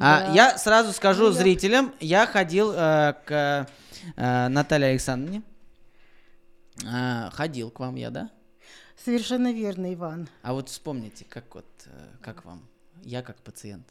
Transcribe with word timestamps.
А, 0.00 0.26
Да. 0.26 0.32
я 0.32 0.58
сразу 0.58 0.92
скажу 0.92 1.24
Ну, 1.26 1.32
зрителям, 1.32 1.92
я 2.00 2.26
ходил 2.26 2.72
э, 2.72 3.14
к 3.26 3.66
э, 4.16 4.48
Наталье 4.48 4.88
Александровне. 4.88 5.42
А, 6.86 7.30
ходил 7.30 7.70
к 7.70 7.78
вам 7.80 7.96
я, 7.96 8.10
да? 8.10 8.30
Совершенно 9.04 9.52
верно, 9.52 9.92
Иван. 9.92 10.28
А 10.42 10.52
вот 10.54 10.68
вспомните, 10.70 11.26
как 11.28 11.54
вот, 11.54 11.66
э, 11.86 11.90
как 12.22 12.44
вам? 12.44 12.66
Я 13.02 13.22
как 13.22 13.36
пациент. 13.36 13.86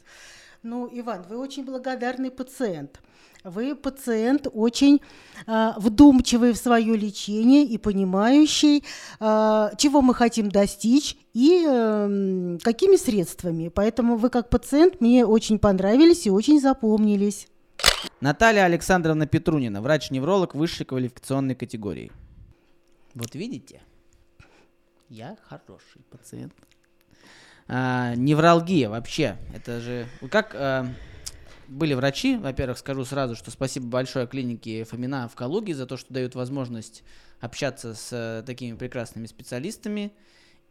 Ну, 0.62 0.88
Иван, 0.92 1.22
вы 1.28 1.38
очень 1.38 1.64
благодарный 1.64 2.30
пациент. 2.30 3.00
Вы 3.44 3.74
пациент 3.74 4.46
очень 4.52 5.00
а, 5.46 5.74
вдумчивый 5.78 6.52
в 6.52 6.58
свое 6.58 6.94
лечение 6.94 7.64
и 7.64 7.78
понимающий, 7.78 8.84
а, 9.18 9.72
чего 9.78 10.02
мы 10.02 10.14
хотим 10.14 10.50
достичь 10.50 11.16
и 11.32 11.64
эм, 11.64 12.58
какими 12.62 12.96
средствами. 12.96 13.68
Поэтому 13.68 14.16
вы 14.16 14.28
как 14.28 14.50
пациент 14.50 15.00
мне 15.00 15.24
очень 15.24 15.58
понравились 15.58 16.26
и 16.26 16.30
очень 16.30 16.60
запомнились. 16.60 17.48
Наталья 18.20 18.64
Александровна 18.64 19.26
Петрунина, 19.26 19.80
врач-невролог 19.80 20.54
высшей 20.54 20.84
квалификационной 20.84 21.54
категории. 21.54 22.12
Вот 23.14 23.34
видите, 23.34 23.80
я 25.08 25.38
хороший 25.48 26.02
пациент. 26.10 26.52
А, 27.72 28.16
невралгия 28.16 28.88
вообще, 28.88 29.36
это 29.54 29.80
же... 29.80 30.08
вы 30.20 30.28
Как 30.28 30.56
а, 30.56 30.88
были 31.68 31.94
врачи, 31.94 32.36
во-первых, 32.36 32.78
скажу 32.78 33.04
сразу, 33.04 33.36
что 33.36 33.52
спасибо 33.52 33.86
большое 33.86 34.26
клинике 34.26 34.82
Фомина 34.82 35.28
в 35.28 35.36
Калуге 35.36 35.76
за 35.76 35.86
то, 35.86 35.96
что 35.96 36.12
дают 36.12 36.34
возможность 36.34 37.04
общаться 37.38 37.94
с 37.94 38.08
э, 38.12 38.42
такими 38.44 38.76
прекрасными 38.76 39.26
специалистами 39.26 40.12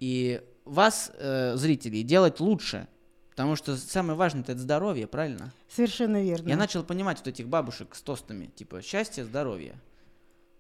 и 0.02 0.41
вас, 0.66 1.09
э, 1.16 1.55
зрителей, 1.55 2.03
делать 2.03 2.41
лучше. 2.41 2.89
Потому 3.30 3.55
что 3.55 3.77
самое 3.77 4.17
важное 4.17 4.41
это 4.41 4.58
здоровье, 4.58 5.08
правильно? 5.08 5.53
Совершенно 5.70 6.22
верно. 6.22 6.50
Я 6.50 6.58
начал 6.58 6.84
понимать 6.84 7.20
вот 7.20 7.30
этих 7.30 7.47
бабушек 7.47 7.95
с 7.95 8.02
тостами, 8.02 8.47
типа 8.47 8.81
счастье, 8.81 9.23
здоровье. 9.23 9.80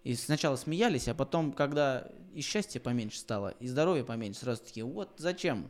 И 0.05 0.15
сначала 0.15 0.55
смеялись, 0.55 1.09
а 1.09 1.13
потом, 1.13 1.51
когда 1.51 2.07
и 2.33 2.39
счастья 2.39 2.79
поменьше 2.79 3.19
стало, 3.19 3.49
и 3.59 3.67
здоровья 3.67 4.05
поменьше, 4.05 4.39
сразу 4.39 4.63
такие, 4.63 4.85
вот 4.85 5.15
зачем? 5.17 5.69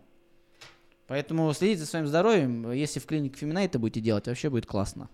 Поэтому 1.10 1.52
следите 1.54 1.82
за 1.82 1.88
своим 1.88 2.06
здоровьем. 2.06 2.72
Если 2.72 3.00
в 3.00 3.08
клинике 3.08 3.36
Фемина 3.36 3.66
это 3.66 3.80
будете 3.80 4.00
делать, 4.00 4.28
вообще 4.28 4.52
будет 4.52 4.68
классно. 4.68 5.10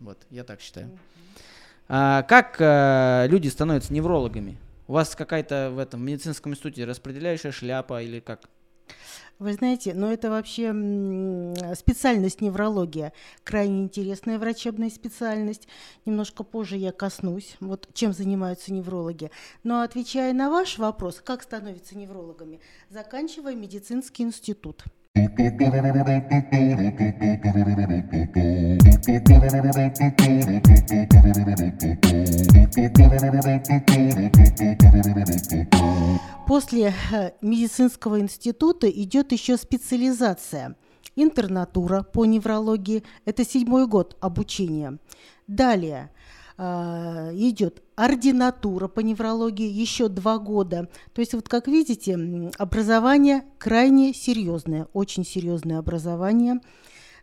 Вот, 0.00 0.18
я 0.30 0.42
так 0.42 0.60
считаю. 0.60 0.90
А, 1.88 2.24
как 2.24 2.56
э, 2.58 3.28
люди 3.28 3.46
становятся 3.46 3.92
неврологами? 3.92 4.58
У 4.88 4.94
вас 4.94 5.14
какая-то 5.14 5.70
в 5.72 5.78
этом 5.78 6.04
медицинском 6.04 6.52
институте 6.52 6.84
распределяющая 6.84 7.52
шляпа 7.52 8.02
или 8.02 8.18
как? 8.18 8.48
Вы 9.38 9.52
знаете, 9.52 9.94
но 9.94 10.12
это 10.12 10.28
вообще 10.28 10.70
специальность 11.76 12.40
неврология, 12.40 13.12
крайне 13.44 13.84
интересная 13.84 14.40
врачебная 14.40 14.90
специальность. 14.90 15.68
Немножко 16.04 16.42
позже 16.42 16.76
я 16.76 16.90
коснусь, 16.90 17.56
вот 17.60 17.88
чем 17.92 18.12
занимаются 18.12 18.72
неврологи. 18.72 19.30
Но 19.62 19.82
отвечая 19.82 20.32
на 20.32 20.50
ваш 20.50 20.78
вопрос, 20.78 21.20
как 21.24 21.44
становятся 21.44 21.96
неврологами, 21.96 22.60
заканчивая 22.90 23.54
медицинский 23.54 24.24
институт. 24.24 24.82
После 36.46 36.94
э, 37.12 37.32
медицинского 37.42 38.20
института 38.20 38.88
идет 38.90 39.32
еще 39.32 39.56
специализация. 39.56 40.76
Интернатура 41.16 42.02
по 42.02 42.24
неврологии– 42.24 43.02
это 43.24 43.44
седьмой 43.44 43.86
год 43.86 44.16
обучения. 44.20 44.98
Далее 45.46 46.10
э, 46.56 46.62
идет 47.34 47.82
ординатура 47.98 48.86
по 48.86 49.00
неврологии, 49.00 49.68
еще 49.68 50.08
два 50.08 50.38
года. 50.38 50.88
То 51.12 51.20
есть 51.20 51.34
вот 51.34 51.48
как 51.48 51.66
видите, 51.66 52.52
образование 52.56 53.42
крайне 53.58 54.14
серьезное, 54.14 54.86
очень 54.92 55.24
серьезное 55.24 55.78
образование. 55.78 56.60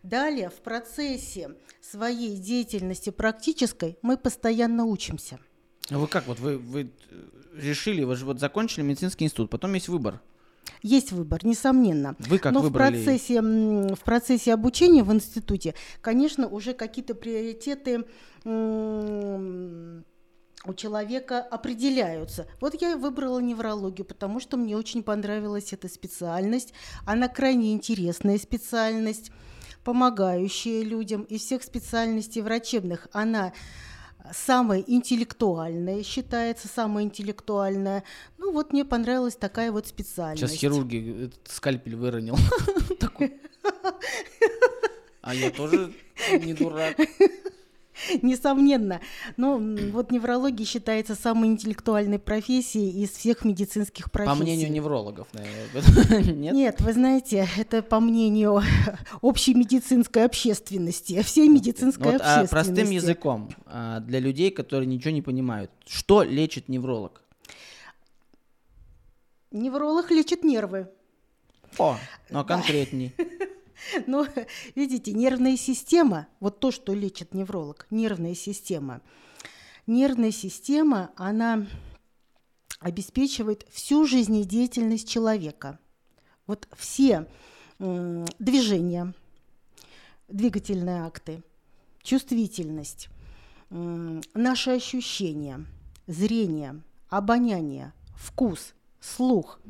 Далее 0.03 0.50
в 0.50 0.62
процессе 0.62 1.56
своей 1.81 2.38
деятельности 2.38 3.09
практической 3.09 3.97
мы 4.02 4.18
постоянно 4.18 4.84
учимся. 4.84 5.40
А 5.90 5.97
Вы 5.97 6.08
как 6.08 6.28
вот, 6.28 6.40
вы, 6.40 6.58
вы 6.58 6.81
э, 6.81 7.16
решили, 7.53 8.03
вы 8.03 8.18
же 8.18 8.25
вот 8.25 8.42
закончили 8.42 8.84
медицинский 8.84 9.24
институт, 9.24 9.50
потом 9.50 9.74
есть 9.75 9.88
выбор. 9.88 10.19
Есть 10.81 11.13
выбор, 11.13 11.46
несомненно. 11.46 12.16
Вы 12.19 12.38
как 12.38 12.52
Но 12.52 12.59
выбрали? 12.59 12.97
в 12.97 13.06
процессе, 13.06 13.42
в 13.42 14.03
процессе 14.03 14.53
обучения 14.53 15.03
в 15.03 15.13
институте, 15.13 15.74
конечно, 16.02 16.47
уже 16.47 16.74
какие-то 16.74 17.16
приоритеты 17.16 18.03
у 20.66 20.74
человека 20.74 21.40
определяются. 21.40 22.48
Вот 22.59 22.80
я 22.81 22.98
выбрала 22.98 23.40
неврологию, 23.40 24.06
потому 24.06 24.40
что 24.40 24.58
мне 24.58 24.76
очень 24.76 25.03
понравилась 25.03 25.74
эта 25.74 25.88
специальность. 25.88 26.74
Она 27.06 27.28
крайне 27.28 27.74
интересная 27.74 28.38
специальность, 28.38 29.31
помогающая 29.84 30.84
людям. 30.84 31.24
Из 31.24 31.42
всех 31.42 31.64
специальностей 31.64 32.42
врачебных 32.42 33.08
она 33.12 33.54
самая 34.34 34.84
интеллектуальная, 34.86 36.04
считается 36.04 36.68
самая 36.68 37.06
интеллектуальная. 37.06 38.04
Ну 38.38 38.52
вот 38.52 38.74
мне 38.74 38.84
понравилась 38.84 39.36
такая 39.36 39.72
вот 39.72 39.88
специальность. 39.88 40.42
Сейчас 40.42 40.59
хирурги 40.59 41.25
этот 41.25 41.48
скальпель 41.48 41.96
выронил. 41.96 42.38
А 45.22 45.34
я 45.34 45.50
тоже 45.50 45.92
не 46.40 46.54
дурак. 46.54 46.96
Несомненно. 48.22 49.01
Но 49.38 49.57
вот 49.91 50.11
неврология 50.11 50.66
считается 50.66 51.16
самой 51.16 51.50
интеллектуальной 51.50 52.19
профессией 52.19 53.03
из 53.03 53.11
всех 53.11 53.45
медицинских 53.45 54.11
профессий. 54.11 54.38
По 54.38 54.44
мнению 54.44 54.72
неврологов, 54.72 55.28
наверное. 55.33 56.33
Нет? 56.33 56.53
Нет, 56.53 56.81
вы 56.81 56.94
знаете, 56.94 57.47
это 57.57 57.81
по 57.81 58.00
мнению 58.00 58.61
общей 59.22 59.53
медицинской 59.53 60.25
общественности, 60.25 61.22
всей 61.22 61.50
медицинской 61.50 62.13
Вот, 62.13 62.22
а 62.22 62.41
общественности. 62.41 62.51
простым 62.51 62.89
языком, 62.89 63.50
а, 63.66 64.00
для 64.00 64.19
людей, 64.19 64.51
которые 64.51 64.88
ничего 64.88 65.12
не 65.12 65.22
понимают, 65.22 65.72
что 65.85 66.23
лечит 66.23 66.69
невролог? 66.69 67.22
Невролог 69.51 70.12
лечит 70.12 70.44
нервы. 70.44 70.89
О, 71.77 71.97
ну 72.29 72.39
а 72.39 72.44
конкретней. 72.44 73.13
Но, 74.08 74.28
видите, 74.75 75.13
нервная 75.13 75.58
система, 75.58 76.28
вот 76.40 76.59
то, 76.59 76.72
что 76.72 76.94
лечит 76.94 77.34
невролог, 77.34 77.88
нервная 77.90 78.36
система. 78.36 79.02
Нервная 79.88 80.31
система, 80.31 81.12
она 81.16 81.68
обеспечивает 82.80 83.66
всю 83.72 84.06
жизнедеятельность 84.06 85.08
человека. 85.08 85.80
Вот 86.47 86.68
все 86.75 87.28
движения, 87.80 89.13
двигательные 90.28 91.02
акты, 91.02 91.44
чувствительность, 92.02 93.09
наши 93.69 94.72
ощущения, 94.72 95.66
зрение, 96.07 96.81
обоняние, 97.09 97.94
вкус, 98.16 98.74
слух– 99.00 99.59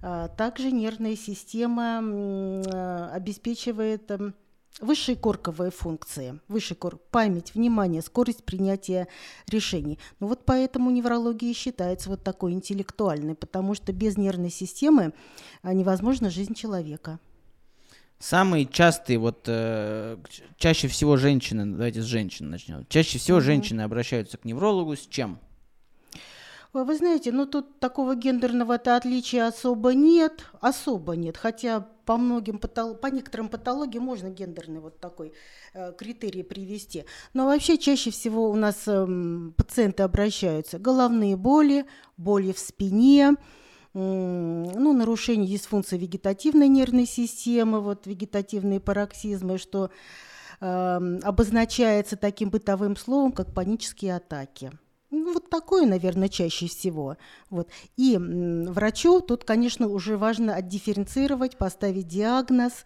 Также 0.00 0.70
нервная 0.70 1.16
система 1.16 2.00
а, 2.00 3.10
обеспечивает 3.12 4.10
эм, 4.10 4.34
высшие 4.80 5.16
корковые 5.16 5.70
функции, 5.70 6.40
высший 6.48 6.76
кор, 6.76 6.98
память, 7.10 7.54
внимание, 7.54 8.02
скорость 8.02 8.44
принятия 8.44 9.08
решений. 9.48 9.98
Ну 10.20 10.28
вот 10.28 10.44
поэтому 10.44 10.90
неврология 10.90 11.52
считается 11.52 12.10
вот 12.10 12.22
такой 12.22 12.52
интеллектуальной, 12.52 13.34
потому 13.34 13.74
что 13.74 13.92
без 13.92 14.16
нервной 14.16 14.50
системы 14.50 15.12
а, 15.62 15.74
невозможна 15.74 16.30
жизнь 16.30 16.54
человека. 16.54 17.18
Самые 18.18 18.66
частые, 18.66 19.18
вот 19.18 19.44
э, 19.46 20.16
чаще 20.56 20.88
всего 20.88 21.16
женщины, 21.16 21.64
давайте 21.66 22.02
с 22.02 22.04
женщин 22.04 22.50
начнем. 22.50 22.84
Чаще 22.88 23.18
всего 23.18 23.38
женщины 23.38 23.82
обращаются 23.82 24.38
к 24.38 24.44
неврологу 24.44 24.96
с 24.96 25.06
чем? 25.06 25.38
Вы 26.74 26.96
знаете, 26.96 27.32
ну 27.32 27.46
тут 27.46 27.80
такого 27.80 28.14
гендерного-то 28.14 28.96
отличия 28.96 29.46
особо 29.46 29.94
нет, 29.94 30.44
особо 30.60 31.16
нет, 31.16 31.38
хотя 31.38 31.86
по 32.04 32.18
многим 32.18 32.58
по 32.58 33.06
некоторым 33.06 33.48
патологиям 33.48 34.04
можно 34.04 34.28
гендерный 34.28 34.80
вот 34.80 35.00
такой 35.00 35.32
э, 35.72 35.92
критерий 35.92 36.42
привести. 36.42 37.04
Но 37.32 37.46
вообще 37.46 37.78
чаще 37.78 38.10
всего 38.10 38.50
у 38.50 38.54
нас 38.54 38.86
эм, 38.86 39.54
пациенты 39.56 40.02
обращаются 40.02 40.78
головные 40.78 41.36
боли, 41.36 41.86
боли 42.18 42.52
в 42.52 42.58
спине, 42.58 43.34
ну, 43.94 44.92
нарушение 44.92 45.48
дисфункции 45.48 45.96
вегетативной 45.96 46.68
нервной 46.68 47.06
системы, 47.06 47.80
вот 47.80 48.06
вегетативные 48.06 48.80
пароксизмы, 48.80 49.56
что 49.56 49.90
эм, 50.60 51.18
обозначается 51.22 52.16
таким 52.16 52.50
бытовым 52.50 52.96
словом, 52.96 53.32
как 53.32 53.54
панические 53.54 54.16
атаки. 54.16 54.72
Ну, 55.10 55.32
вот 55.32 55.48
такое, 55.48 55.86
наверное, 55.86 56.28
чаще 56.28 56.66
всего. 56.66 57.16
Вот. 57.48 57.68
И 57.96 58.18
врачу 58.18 59.20
тут, 59.20 59.44
конечно, 59.44 59.88
уже 59.88 60.18
важно 60.18 60.54
отдифференцировать, 60.54 61.56
поставить 61.56 62.08
диагноз. 62.08 62.84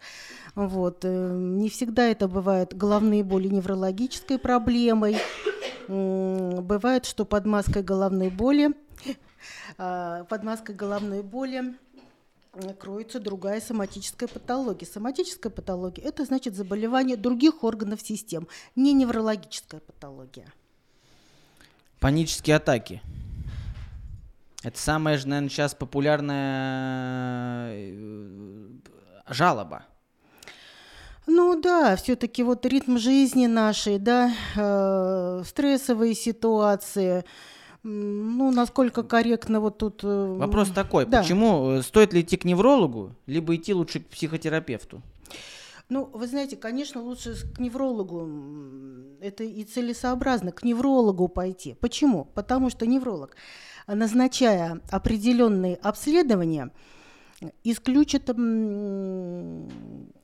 Вот. 0.55 1.03
э, 1.03 1.33
Не 1.35 1.69
всегда 1.69 2.07
это 2.07 2.29
бывает 2.29 2.75
головные 2.75 3.23
боли 3.23 3.49
неврологической 3.49 4.39
проблемой. 4.39 5.17
Бывает, 5.87 7.05
что 7.05 7.25
под 7.25 7.45
маской 7.45 7.83
головной 7.83 8.29
боли, 8.29 8.73
а, 9.77 10.23
под 10.23 10.43
маской 10.43 10.73
головной 10.75 11.23
боли 11.23 11.75
кроется 12.79 13.19
другая 13.19 13.59
соматическая 13.59 14.29
патология. 14.29 14.87
Соматическая 14.87 15.51
патология– 15.51 16.03
это 16.05 16.23
значит 16.23 16.55
заболевание 16.55 17.17
других 17.17 17.65
органов 17.65 17.99
систем, 18.01 18.47
не 18.75 18.93
неврологическая 18.93 19.81
патология. 19.81 20.47
Панические 22.03 22.57
атаки. 22.57 23.01
Это 24.61 24.77
самая 24.77 25.17
же, 25.17 25.25
наверное, 25.25 25.49
сейчас 25.49 25.73
популярная 25.73 27.69
э, 27.71 28.67
жалоба. 29.29 29.85
Ну 31.27 31.61
да, 31.61 31.95
все-таки 31.95 32.43
вот 32.43 32.65
ритм 32.65 32.97
жизни 32.97 33.45
нашей, 33.45 33.99
да, 33.99 34.33
э, 34.53 35.43
стрессовые 35.45 36.13
ситуации, 36.13 37.23
ну 37.83 38.51
насколько 38.51 39.03
корректно 39.03 39.61
вот 39.61 39.77
тут. 39.77 40.01
э, 40.03 40.35
Вопрос 40.39 40.71
такой, 40.71 41.05
да. 41.05 41.21
почему 41.21 41.71
э, 41.71 41.81
стоит 41.83 42.11
ли 42.11 42.19
идти 42.19 42.35
к 42.35 42.43
неврологу, 42.43 43.15
либо 43.27 43.55
идти 43.55 43.73
лучше 43.73 44.01
к 44.01 44.07
психотерапевту? 44.07 45.01
Ну, 45.93 46.09
вы 46.11 46.25
знаете, 46.25 46.57
конечно, 46.57 47.03
лучше 47.03 47.35
к 47.53 47.59
неврологу, 47.59 48.27
это 49.21 49.43
и 49.43 49.63
целесообразно, 49.63 50.51
к 50.51 50.63
неврологу 50.63 51.27
пойти. 51.27 51.75
Почему? 51.79 52.25
Потому 52.33 52.71
что 52.71 52.87
невролог, 52.87 53.35
назначая 53.85 54.81
определенные 54.89 55.75
обследования, 55.75 56.71
исключит 57.63 58.31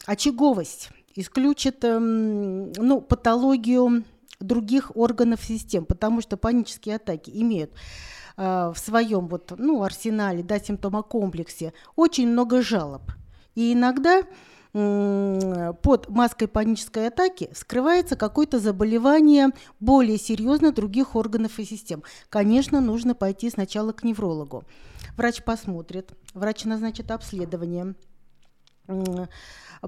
очаговость, 0.07 0.89
исключит 1.13 1.83
ну, 1.83 3.01
патологию 3.01 4.05
других 4.39 4.97
органов 4.97 5.43
систем, 5.43 5.85
потому 5.85 6.21
что 6.21 6.35
панические 6.35 6.95
атаки 6.95 7.29
имеют 7.31 7.73
а, 8.37 8.73
в 8.73 8.79
своем 8.79 9.27
вот, 9.27 9.53
ну, 9.55 9.83
арсенале, 9.83 10.41
да, 10.41 10.57
симптомокомплексе 10.59 11.73
очень 11.95 12.27
много 12.27 12.63
жалоб. 12.63 13.03
И 13.53 13.73
иногда 13.73 14.23
под 14.71 16.09
маской 16.09 16.47
панической 16.47 17.07
атаки 17.07 17.49
скрывается 17.55 18.15
какое-то 18.15 18.59
заболевание 18.59 19.49
более 19.79 20.19
серьезно 20.19 20.71
других 20.71 21.15
органов 21.15 21.57
и 21.57 21.65
систем. 21.65 22.03
Конечно, 22.29 22.79
нужно 22.79 23.15
пойти 23.15 23.49
сначала 23.49 23.93
к 23.93 24.03
неврологу. 24.03 24.63
Врач 25.17 25.43
посмотрит, 25.43 26.11
врач 26.35 26.65
назначит 26.65 27.09
обследование, 27.09 27.95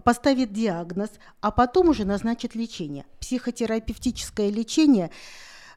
поставит 0.04 0.52
диагноз, 0.52 1.12
а 1.42 1.52
потом 1.52 1.90
уже 1.90 2.06
назначит 2.06 2.56
лечение. 2.56 3.06
Психотерапевтическое 3.20 4.50
лечение 4.50 5.12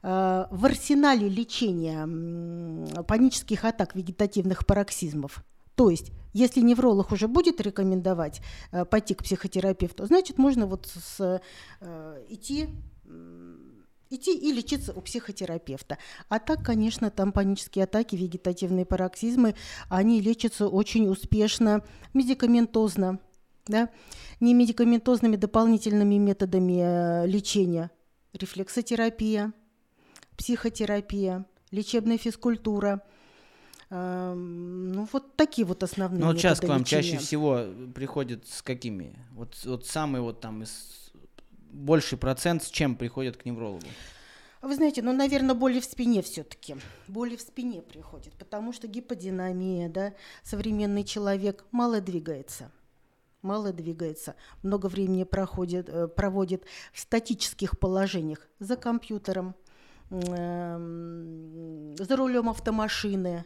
э, 0.03 0.47
в 0.51 0.65
арсенале 0.65 1.29
лечения 1.29 2.07
панических 3.03 3.65
атак, 3.65 3.95
вегетативных 3.95 4.67
пароксизмов. 4.67 5.45
То 5.75 5.91
есть, 5.91 6.13
если 6.33 6.61
невролог 6.61 7.13
уже 7.13 7.29
будет 7.29 7.61
рекомендовать 7.61 8.41
э, 8.73 8.85
пойти 8.85 9.15
к 9.15 9.23
психотерапевту, 9.23 10.07
значит, 10.07 10.39
можно 10.39 10.67
вот 10.67 10.87
с, 10.87 11.41
э, 11.81 12.25
идти 12.29 12.69
идти 14.11 14.37
и 14.37 14.53
лечиться 14.53 14.93
у 14.93 15.01
психотерапевта. 15.01 15.99
А 16.29 16.39
так, 16.39 16.65
конечно, 16.65 17.11
там 17.11 17.33
панические 17.33 17.85
атаки, 17.85 18.17
вегетативные 18.17 18.85
пароксизмы, 18.85 19.55
они 19.89 20.21
лечатся 20.21 20.69
очень 20.69 21.09
успешно, 21.09 21.83
медикаментозно, 22.13 23.19
да, 23.67 23.91
не 24.41 24.55
медикаментозными 24.55 25.37
дополнительными 25.37 26.17
методами 26.17 27.25
э, 27.25 27.27
лечения. 27.27 27.91
Рефлексотерапия, 28.33 29.53
психотерапия, 30.37 31.47
лечебная 31.71 32.19
физкультура. 32.19 33.03
Ну, 33.95 35.09
вот 35.13 35.37
такие 35.37 35.65
вот 35.67 35.83
основные 35.83 36.21
Ну 36.21 36.27
вот 36.27 36.39
сейчас 36.39 36.61
к 36.61 36.65
вам 36.65 36.81
лечения. 36.81 37.03
чаще 37.03 37.19
всего 37.19 37.65
приходят 37.95 38.47
с 38.49 38.63
какими? 38.63 39.17
Вот, 39.33 39.57
вот 39.65 39.87
самый 39.87 40.21
вот 40.21 40.41
там 40.41 40.63
из 40.63 41.13
больший 41.71 42.19
процент 42.19 42.63
с 42.63 42.71
чем 42.71 42.97
приходят 42.97 43.37
к 43.37 43.45
неврологу? 43.45 43.87
Вы 44.63 44.75
знаете, 44.77 45.03
ну, 45.03 45.13
наверное, 45.13 45.55
боли 45.55 45.79
в 45.79 45.85
спине 45.85 46.23
все-таки. 46.23 46.77
Боли 47.07 47.37
в 47.37 47.41
спине 47.43 47.83
приходят, 47.83 48.33
потому 48.35 48.73
что 48.73 48.89
гиподинамия, 48.89 49.91
да, 49.91 50.15
современный 50.43 51.05
человек 51.05 51.65
мало 51.71 52.01
двигается. 52.01 52.71
Мало 53.43 53.75
двигается, 53.75 54.37
много 54.63 54.87
времени 54.87 55.25
проходит, 55.25 55.91
э, 55.91 56.09
проводит 56.09 56.65
в 56.95 57.01
статических 57.01 57.79
положениях 57.79 58.49
за 58.59 58.77
компьютером, 58.77 59.55
эм, 60.09 61.95
за 61.99 62.17
рулем 62.17 62.49
автомашины. 62.49 63.45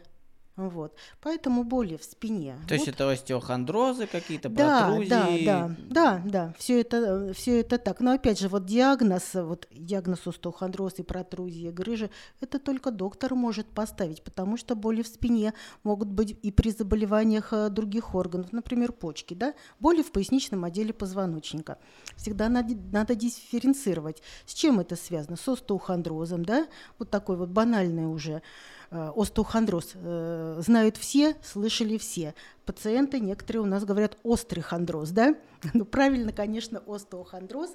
Вот. 0.67 0.93
Поэтому 1.21 1.63
боли 1.63 1.95
в 1.95 2.03
спине. 2.03 2.57
То 2.67 2.73
есть 2.73 2.85
Вот. 2.87 2.95
это 2.95 3.09
остеохондрозы 3.11 4.07
какие-то, 4.07 4.49
Да, 4.49 4.87
протрузии? 4.87 5.09
да, 5.09 5.27
да, 5.45 5.75
да, 5.89 6.21
да, 6.25 6.53
все 6.57 6.81
это, 6.81 7.33
все 7.33 7.61
это 7.61 7.77
так. 7.77 8.01
Но 8.01 8.11
опять 8.11 8.39
же, 8.39 8.49
вот 8.49 8.65
диагноз, 8.65 9.35
вот 9.35 9.67
диагноз 9.71 10.27
остеохондроз 10.27 10.95
и 10.99 11.03
протрузия 11.03 11.71
грыжи, 11.71 12.09
это 12.41 12.59
только 12.59 12.91
доктор 12.91 13.35
может 13.35 13.67
поставить, 13.67 14.21
потому 14.21 14.57
что 14.57 14.75
боли 14.75 15.01
в 15.01 15.07
спине 15.07 15.53
могут 15.83 16.09
быть 16.09 16.37
и 16.41 16.51
при 16.51 16.71
заболеваниях 16.71 17.53
э, 17.53 17.69
других 17.69 18.13
органов, 18.15 18.51
например, 18.51 18.91
почки, 18.91 19.33
да, 19.33 19.53
боли 19.79 20.01
в 20.01 20.11
поясничном 20.11 20.65
отделе 20.65 20.93
позвоночника. 20.93 21.77
Всегда 22.17 22.49
надо, 22.49 22.75
надо 22.91 23.15
дифференцировать. 23.15 24.21
С 24.45 24.53
чем 24.53 24.81
это 24.81 24.97
связано? 24.97 25.37
С 25.37 25.47
остеохондрозом, 25.47 26.43
да, 26.43 26.67
вот 26.97 27.09
такой 27.09 27.37
вот 27.37 27.49
банальный 27.49 28.07
уже 28.07 28.31
э, 28.33 28.41
остеохондроз 28.91 29.91
э, 29.95 30.61
знают 30.65 30.97
все, 30.97 31.35
слышали 31.43 31.97
все. 31.97 32.33
Пациенты 32.65 33.19
некоторые 33.19 33.61
у 33.61 33.65
нас 33.65 33.85
говорят 33.85 34.17
острый 34.23 34.61
хондроз, 34.61 35.09
да? 35.09 35.35
Ну, 35.73 35.85
правильно, 35.85 36.31
конечно, 36.31 36.81
остеохондроз. 36.87 37.71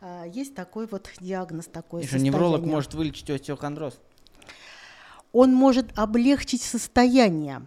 А, 0.00 0.24
Есть 0.26 0.54
такой 0.54 0.86
вот 0.86 1.10
диагноз, 1.20 1.66
такой 1.66 2.06
что 2.06 2.18
невролог 2.18 2.64
может 2.64 2.94
вылечить 2.94 3.30
остеохондроз? 3.30 3.98
Он 5.32 5.52
может 5.52 5.98
облегчить 5.98 6.62
состояние. 6.62 7.66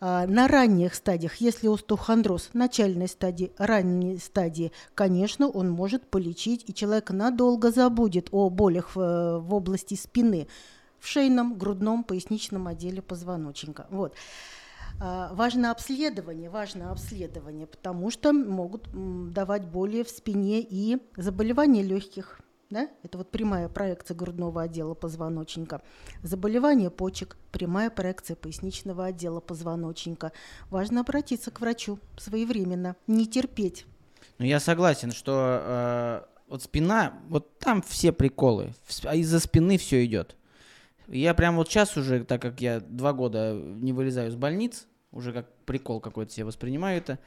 А, 0.00 0.26
На 0.26 0.48
ранних 0.48 0.94
стадиях, 0.94 1.36
если 1.36 1.68
остеохондроз, 1.68 2.50
начальной 2.52 3.08
стадии, 3.08 3.52
ранней 3.56 4.18
стадии, 4.18 4.72
конечно, 4.94 5.48
он 5.48 5.70
может 5.70 6.06
полечить, 6.10 6.64
и 6.68 6.74
человек 6.74 7.10
надолго 7.10 7.70
забудет 7.70 8.28
о 8.32 8.50
болях 8.50 8.94
в, 8.94 9.00
э, 9.00 9.38
в 9.38 9.54
области 9.54 9.94
спины, 9.94 10.48
шейном, 11.06 11.56
грудном, 11.58 12.04
поясничном 12.04 12.66
отделе 12.66 13.02
позвоночника. 13.02 13.86
Вот. 13.90 14.14
А, 15.00 15.32
Важно 15.34 15.70
обследование, 15.70 16.50
важно 16.50 16.90
обследование, 16.90 17.66
потому 17.66 18.10
что 18.10 18.32
могут 18.32 18.88
давать 19.32 19.66
боли 19.66 20.02
в 20.02 20.10
спине 20.10 20.60
и 20.60 20.98
заболевания 21.16 21.82
легких. 21.82 22.40
Да? 22.68 22.88
Это 23.04 23.18
вот 23.18 23.30
прямая 23.30 23.68
проекция 23.68 24.16
грудного 24.16 24.62
отдела 24.62 24.94
позвоночника. 24.94 25.82
Заболевание 26.24 26.90
почек, 26.90 27.36
прямая 27.52 27.90
проекция 27.90 28.34
поясничного 28.34 29.04
отдела 29.04 29.38
позвоночника. 29.38 30.32
Важно 30.68 31.02
обратиться 31.02 31.52
к 31.52 31.60
врачу 31.60 32.00
своевременно, 32.16 32.96
не 33.06 33.26
терпеть. 33.26 33.86
Ну, 34.38 34.46
я 34.46 34.58
согласен, 34.58 35.12
что 35.12 35.60
э, 35.62 36.22
вот 36.48 36.62
спина, 36.62 37.14
вот 37.28 37.58
там 37.58 37.82
все 37.82 38.10
приколы, 38.10 38.74
а 39.04 39.14
из-за 39.14 39.38
спины 39.38 39.78
все 39.78 40.04
идет. 40.04 40.34
Я 41.08 41.34
прям 41.34 41.56
вот 41.56 41.68
сейчас 41.68 41.96
уже, 41.96 42.24
так 42.24 42.42
как 42.42 42.60
я 42.60 42.80
два 42.80 43.12
года 43.12 43.52
не 43.54 43.92
вылезаю 43.92 44.30
из 44.30 44.34
больниц, 44.34 44.86
уже 45.12 45.32
как 45.32 45.46
прикол 45.64 46.00
какой-то 46.00 46.32
себе 46.32 46.44
воспринимаю 46.46 46.98
это, 46.98 47.18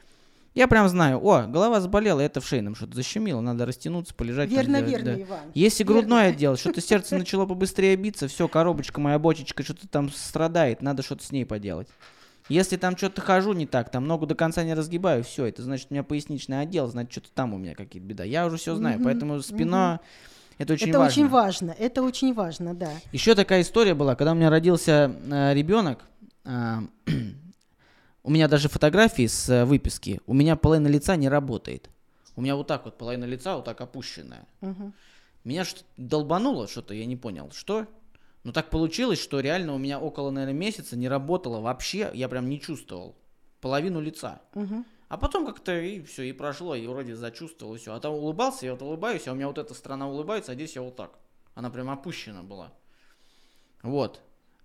я 0.54 0.66
прям 0.66 0.88
знаю, 0.88 1.24
о, 1.24 1.46
голова 1.46 1.80
заболела, 1.80 2.20
это 2.20 2.40
в 2.40 2.46
шейном 2.46 2.74
что-то 2.74 2.96
защемило, 2.96 3.40
надо 3.40 3.66
растянуться, 3.66 4.14
полежать. 4.14 4.48
там, 4.50 4.58
Верно, 4.58 4.78
сделать, 4.78 5.04
верно, 5.04 5.16
да. 5.16 5.22
Иван. 5.22 5.40
Если 5.54 5.84
Верно. 5.84 5.94
грудное 5.94 6.28
отдел, 6.30 6.56
что-то 6.56 6.80
сердце 6.80 7.16
начало 7.16 7.46
побыстрее 7.46 7.94
биться, 7.96 8.26
все, 8.26 8.48
коробочка 8.48 9.00
моя, 9.00 9.18
бочечка, 9.18 9.62
что-то 9.62 9.86
там 9.86 10.10
страдает, 10.10 10.82
надо 10.82 11.02
что-то 11.02 11.24
с 11.24 11.30
ней 11.30 11.46
поделать. 11.46 11.88
Если 12.48 12.76
там 12.76 12.96
что-то 12.96 13.20
хожу 13.20 13.52
не 13.52 13.66
так, 13.66 13.90
там 13.92 14.08
ногу 14.08 14.26
до 14.26 14.34
конца 14.34 14.64
не 14.64 14.74
разгибаю, 14.74 15.22
все, 15.22 15.44
это 15.44 15.62
значит 15.62 15.86
у 15.90 15.94
меня 15.94 16.02
поясничный 16.02 16.60
отдел, 16.60 16.88
значит 16.88 17.12
что-то 17.12 17.28
там 17.32 17.54
у 17.54 17.58
меня 17.58 17.76
какие-то 17.76 18.08
беда. 18.08 18.24
Я 18.24 18.44
уже 18.44 18.56
все 18.56 18.74
знаю, 18.74 19.00
поэтому 19.04 19.40
спина 19.40 20.00
это 20.60 20.74
очень 20.74 20.90
это 20.90 20.98
важно. 20.98 21.22
очень 21.22 21.28
важно, 21.30 21.70
это 21.70 22.02
очень 22.02 22.34
важно, 22.34 22.74
да. 22.74 22.92
Еще 23.12 23.34
такая 23.34 23.62
история 23.62 23.94
была, 23.94 24.14
когда 24.14 24.32
у 24.32 24.34
меня 24.34 24.50
родился 24.50 25.10
э, 25.30 25.54
ребенок, 25.54 26.00
а, 26.44 26.82
у 28.22 28.30
меня 28.30 28.46
даже 28.46 28.68
фотографии 28.68 29.26
с 29.26 29.48
э, 29.48 29.64
выписки, 29.64 30.20
у 30.26 30.34
меня 30.34 30.56
половина 30.56 30.88
лица 30.88 31.16
не 31.16 31.30
работает. 31.30 31.88
У 32.36 32.42
меня 32.42 32.56
вот 32.56 32.66
так 32.66 32.84
вот 32.84 32.98
половина 32.98 33.24
лица 33.24 33.56
вот 33.56 33.64
так 33.64 33.80
опущенная. 33.80 34.46
Мгм. 34.60 34.92
Меня 35.44 35.64
что-то 35.64 35.86
долбануло, 35.96 36.68
что-то 36.68 36.92
я 36.92 37.06
не 37.06 37.16
понял, 37.16 37.50
что. 37.52 37.86
Но 38.44 38.52
так 38.52 38.68
получилось, 38.68 39.18
что 39.18 39.40
реально 39.40 39.74
у 39.74 39.78
меня 39.78 39.98
около, 39.98 40.30
наверное, 40.30 40.58
месяца 40.58 40.94
не 40.94 41.08
работало 41.08 41.62
вообще, 41.62 42.10
я 42.12 42.28
прям 42.28 42.50
не 42.50 42.60
чувствовал 42.60 43.16
половину 43.62 43.98
лица. 43.98 44.42
Мгм. 44.54 44.84
А 45.10 45.16
потом 45.16 45.44
как-то 45.44 45.76
и 45.76 46.00
все, 46.02 46.22
и 46.22 46.32
прошло, 46.32 46.76
и 46.76 46.86
вроде 46.86 47.16
зачувствовал, 47.16 47.74
и 47.74 47.78
все. 47.78 47.92
А 47.92 47.98
там 47.98 48.12
улыбался, 48.12 48.64
я 48.66 48.72
вот 48.72 48.82
улыбаюсь, 48.82 49.26
а 49.26 49.32
у 49.32 49.34
меня 49.34 49.48
вот 49.48 49.58
эта 49.58 49.74
сторона 49.74 50.08
улыбается, 50.08 50.52
а 50.52 50.54
здесь 50.54 50.76
я 50.76 50.82
вот 50.82 50.94
так. 50.94 51.18
Она 51.56 51.68
прям 51.68 51.90
опущена 51.90 52.44
была. 52.44 52.72
Вот. 53.82 54.20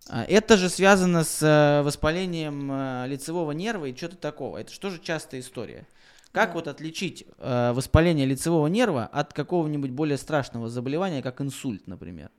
А, 0.08 0.24
Это 0.26 0.56
же 0.56 0.70
связано 0.70 1.24
с 1.24 1.42
э, 1.42 1.82
воспалением 1.82 2.72
э, 2.72 3.08
лицевого 3.08 3.54
нерва 3.54 3.86
и 3.86 3.96
что-то 3.96 4.18
такого. 4.18 4.60
Это 4.60 4.72
что 4.72 4.92
же 4.92 5.00
частая 5.00 5.40
история. 5.42 5.88
Как 6.32 6.50
Да. 6.50 6.54
вот 6.54 6.68
отличить 6.68 7.26
э, 7.40 7.72
воспаление 7.74 8.28
лицевого 8.28 8.68
нерва 8.68 9.10
от 9.12 9.34
какого-нибудь 9.34 9.90
более 9.90 10.20
страшного 10.20 10.70
заболевания, 10.70 11.24
как 11.24 11.42
инсульт, 11.42 11.88
например? 11.88 12.30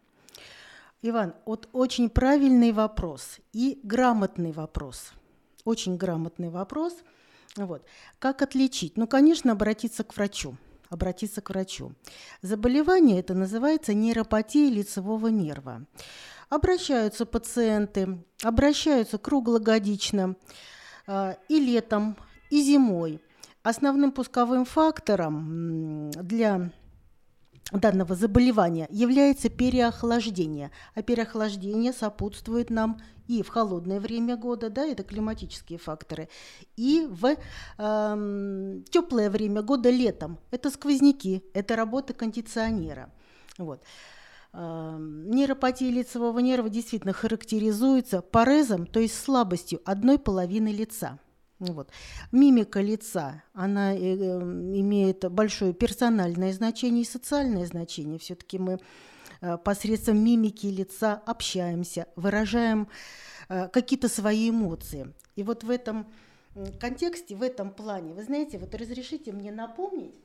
Иван, 1.02 1.34
вот 1.44 1.68
очень 1.72 2.08
правильный 2.08 2.70
вопрос 2.70 3.38
и 3.52 3.80
грамотный 3.82 4.52
вопрос. 4.52 5.10
Очень 5.64 5.96
грамотный 5.96 6.50
вопрос. 6.50 6.94
Вот. 7.56 7.84
Как 8.18 8.42
отличить? 8.42 8.96
Ну, 8.96 9.06
конечно, 9.06 9.52
обратиться 9.52 10.04
к 10.04 10.16
врачу. 10.16 10.56
Обратиться 10.88 11.40
к 11.40 11.50
врачу. 11.50 11.92
Заболевание 12.42 13.18
это 13.18 13.34
называется 13.34 13.92
нейропатия 13.94 14.70
лицевого 14.70 15.28
нерва. 15.28 15.84
Обращаются 16.48 17.26
пациенты, 17.26 18.24
обращаются 18.42 19.18
круглогодично 19.18 20.36
а, 21.06 21.36
и 21.48 21.58
летом, 21.58 22.16
и 22.50 22.62
зимой. 22.62 23.20
Основным 23.64 24.12
пусковым 24.12 24.64
фактором 24.64 26.10
для 26.12 26.70
данного 27.72 28.14
заболевания 28.14 28.86
является 28.90 29.48
переохлаждение. 29.48 30.70
А 30.94 31.02
переохлаждение 31.02 31.92
сопутствует 31.92 32.70
нам 32.70 33.00
и 33.26 33.42
в 33.42 33.48
холодное 33.48 33.98
время 33.98 34.36
года, 34.36 34.70
да, 34.70 34.86
это 34.86 35.02
климатические 35.02 35.78
факторы, 35.80 36.28
и 36.76 37.08
в 37.10 37.36
теплое 38.90 39.30
время 39.30 39.62
года 39.62 39.90
летом. 39.90 40.38
Это 40.52 40.70
сквозняки, 40.70 41.42
это 41.52 41.74
работа 41.74 42.14
кондиционера. 42.14 43.10
Вот. 43.58 43.82
Эм, 44.52 45.28
Нейропатия 45.30 45.90
лицевого 45.90 46.38
нерва 46.38 46.68
действительно 46.70 47.12
характеризуется 47.12 48.22
парезом, 48.22 48.86
то 48.86 49.00
есть 49.00 49.18
слабостью 49.20 49.80
одной 49.84 50.18
половины 50.18 50.68
лица. 50.68 51.18
Вот. 51.58 51.90
Мимика 52.32 52.80
лица, 52.80 53.42
она 53.54 53.94
э, 53.94 53.98
э, 53.98 54.40
имеет 54.40 55.30
большое 55.30 55.72
персональное 55.72 56.52
значение 56.52 57.02
и 57.02 57.06
социальное 57.06 57.64
значение. 57.66 58.18
Все-таки 58.18 58.58
мы 58.58 58.78
э, 59.40 59.56
посредством 59.58 60.18
мимики 60.18 60.66
лица 60.66 61.14
общаемся, 61.14 62.06
выражаем 62.16 62.88
какие-то 63.48 64.08
свои 64.08 64.50
эмоции. 64.50 65.14
И 65.36 65.44
вот 65.44 65.62
в 65.62 65.70
этом 65.70 66.08
контексте, 66.80 67.36
в 67.36 67.42
этом 67.42 67.70
плане, 67.70 68.12
вы 68.12 68.24
знаете, 68.24 68.58
вот 68.58 68.74
разрешите 68.74 69.30
мне 69.30 69.52
напомнить 69.52 70.16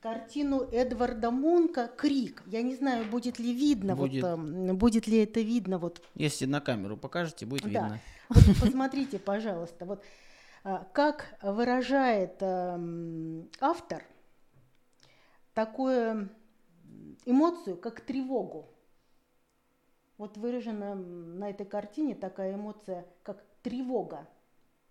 картину 0.00 0.62
Эдварда 0.72 1.30
Мунка 1.30 1.90
«Крик». 1.94 2.42
Я 2.46 2.62
не 2.62 2.74
знаю, 2.74 3.04
будет 3.04 3.38
ли 3.38 3.52
видно, 3.52 3.94
Будет. 3.94 4.22
Вот, 4.22 4.28
эм, 4.28 4.76
будет 4.78 5.06
ли 5.06 5.18
это 5.18 5.40
видно 5.40 5.78
вот 5.78 6.02
Если 6.14 6.46
на 6.46 6.60
камеру 6.60 6.96
покажете, 6.96 7.44
будет 7.44 7.64
Да. 7.64 7.68
видно. 7.68 8.00
вот 8.30 8.44
посмотрите, 8.60 9.18
пожалуйста, 9.18 9.84
вот 9.84 10.02
как 10.62 11.38
выражает 11.42 12.36
эм, 12.40 13.48
автор 13.60 14.04
такую 15.54 16.30
эмоцию, 17.24 17.76
как 17.76 18.00
тревогу. 18.00 18.68
Вот 20.18 20.36
выражена 20.36 20.94
на 20.94 21.48
этой 21.48 21.64
картине 21.64 22.14
такая 22.14 22.54
эмоция, 22.54 23.06
как 23.22 23.42
тревога. 23.62 24.28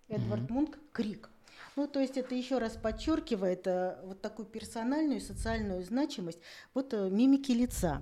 Эдвард 0.08 0.50
Мунк 0.50 0.80
крик. 0.92 1.30
Ну, 1.76 1.88
то 1.88 2.00
есть 2.00 2.18
это 2.18 2.36
еще 2.36 2.58
раз 2.58 2.74
подчеркивает 2.74 3.68
э, 3.68 3.98
вот 4.04 4.22
такую 4.22 4.46
персональную 4.46 5.18
и 5.18 5.22
социальную 5.22 5.84
значимость 5.84 6.40
вот 6.74 6.94
э, 6.94 7.10
мимики 7.10 7.52
лица. 7.52 8.02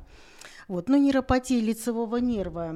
Вот. 0.68 0.90
Но 0.90 0.98
нейропатия 0.98 1.62
лицевого 1.62 2.18
нерва 2.18 2.72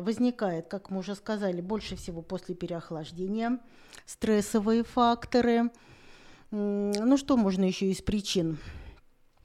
возникает, 0.00 0.68
как 0.68 0.90
мы 0.90 1.00
уже 1.00 1.14
сказали, 1.14 1.60
больше 1.60 1.96
всего 1.96 2.22
после 2.22 2.54
переохлаждения, 2.54 3.60
стрессовые 4.06 4.84
факторы. 4.84 5.70
Ну, 6.50 7.16
что 7.16 7.36
можно 7.36 7.64
еще 7.64 7.86
из 7.86 8.00
причин? 8.00 8.58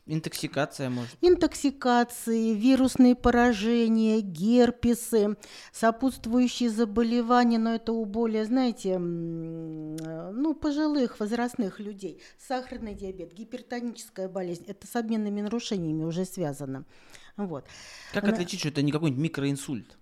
Интоксикация 0.06 0.90
может. 0.90 1.16
Интоксикации, 1.22 2.54
вирусные 2.54 3.16
поражения, 3.16 4.20
герпесы, 4.20 5.38
сопутствующие 5.72 6.70
заболевания, 6.70 7.58
но 7.58 7.76
это 7.76 7.94
у 7.94 8.04
более, 8.04 8.44
знаете, 8.44 8.90
э, 8.92 8.98
ну, 8.98 10.54
пожилых, 10.56 11.20
возрастных 11.22 11.80
людей. 11.80 12.22
Сахарный 12.38 12.96
диабет, 12.96 13.34
гипертоническая 13.34 14.28
болезнь, 14.28 14.66
это 14.68 14.86
с 14.88 14.96
обменными 14.98 15.40
нарушениями 15.40 16.04
уже 16.04 16.26
связано. 16.26 16.84
Вот. 17.38 17.66
Как 18.12 18.26
Она- 18.26 18.34
отличить, 18.34 18.60
что 18.60 18.70
это 18.70 18.82
не 18.82 18.92
какой-нибудь 18.92 19.24
микроинсульт? 19.24 19.98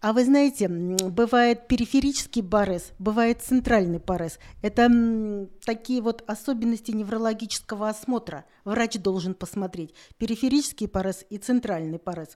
А 0.00 0.14
вы 0.14 0.24
знаете, 0.24 0.66
бывает 0.66 1.68
периферический 1.68 2.42
парез, 2.42 2.92
бывает 2.98 3.42
центральный 3.42 4.00
парез. 4.00 4.38
Это 4.62 4.88
такие 5.66 6.00
вот 6.00 6.24
особенности 6.26 6.90
неврологического 6.90 7.90
осмотра. 7.90 8.46
Врач 8.64 8.98
должен 8.98 9.34
посмотреть 9.34 9.94
периферический 10.16 10.88
парез 10.88 11.26
и 11.28 11.36
центральный 11.36 11.98
парез. 11.98 12.30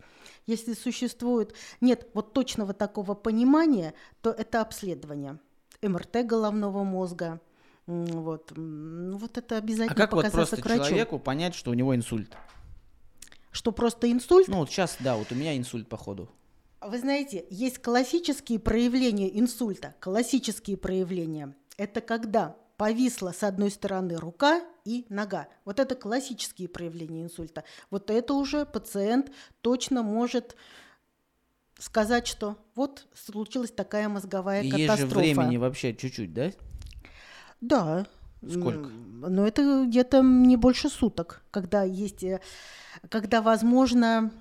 Если 0.46 0.74
существует, 0.74 1.54
нет 1.80 2.06
вот 2.12 2.34
точного 2.34 2.74
такого 2.74 3.14
понимания, 3.14 3.94
то 4.20 4.30
это 4.30 4.60
обследование. 4.60 5.38
МРТ 5.80 6.26
головного 6.26 6.84
мозга. 6.84 7.40
Вот, 7.86 8.52
ну 8.56 9.16
вот 9.16 9.38
это 9.38 9.56
обязательно 9.56 9.92
А 9.92 9.96
как 9.96 10.12
вот 10.12 10.30
просто 10.30 10.58
к 10.58 10.64
врачу. 10.66 10.84
человеку 10.84 11.18
понять, 11.18 11.54
что 11.54 11.70
у 11.70 11.74
него 11.74 11.96
инсульт? 11.96 12.36
Что 13.52 13.72
просто 13.72 14.10
инсульт? 14.12 14.48
Ну 14.48 14.58
вот 14.58 14.70
сейчас, 14.70 14.96
да, 15.00 15.16
вот 15.16 15.32
у 15.32 15.34
меня 15.34 15.56
инсульт 15.56 15.88
походу. 15.88 16.28
Вы 16.86 16.98
знаете, 16.98 17.46
есть 17.50 17.78
классические 17.78 18.58
проявления 18.58 19.38
инсульта. 19.38 19.94
Классические 20.00 20.76
проявления. 20.76 21.54
Это 21.78 22.00
когда 22.00 22.56
повисла 22.76 23.32
с 23.32 23.42
одной 23.42 23.70
стороны 23.70 24.16
рука 24.16 24.62
и 24.84 25.06
нога. 25.08 25.48
Вот 25.64 25.80
это 25.80 25.94
классические 25.94 26.68
проявления 26.68 27.22
инсульта. 27.22 27.64
Вот 27.90 28.10
это 28.10 28.34
уже 28.34 28.66
пациент 28.66 29.30
точно 29.62 30.02
может 30.02 30.56
сказать, 31.78 32.26
что 32.26 32.58
вот 32.74 33.06
случилась 33.14 33.70
такая 33.70 34.08
мозговая 34.08 34.62
И 34.62 34.66
есть 34.66 34.78
же 34.80 34.86
катастрофа. 34.86 35.18
времени 35.18 35.56
вообще 35.56 35.94
чуть-чуть, 35.94 36.34
да? 36.34 36.52
Да. 37.60 38.06
Сколько? 38.50 38.88
Но 39.28 39.46
это 39.46 39.84
где-то 39.86 40.20
не 40.22 40.56
больше 40.56 40.88
суток, 40.88 41.42
когда 41.50 41.82
есть, 41.82 42.22
э, 42.22 42.40
когда 43.08 43.40
возможно 43.40 44.32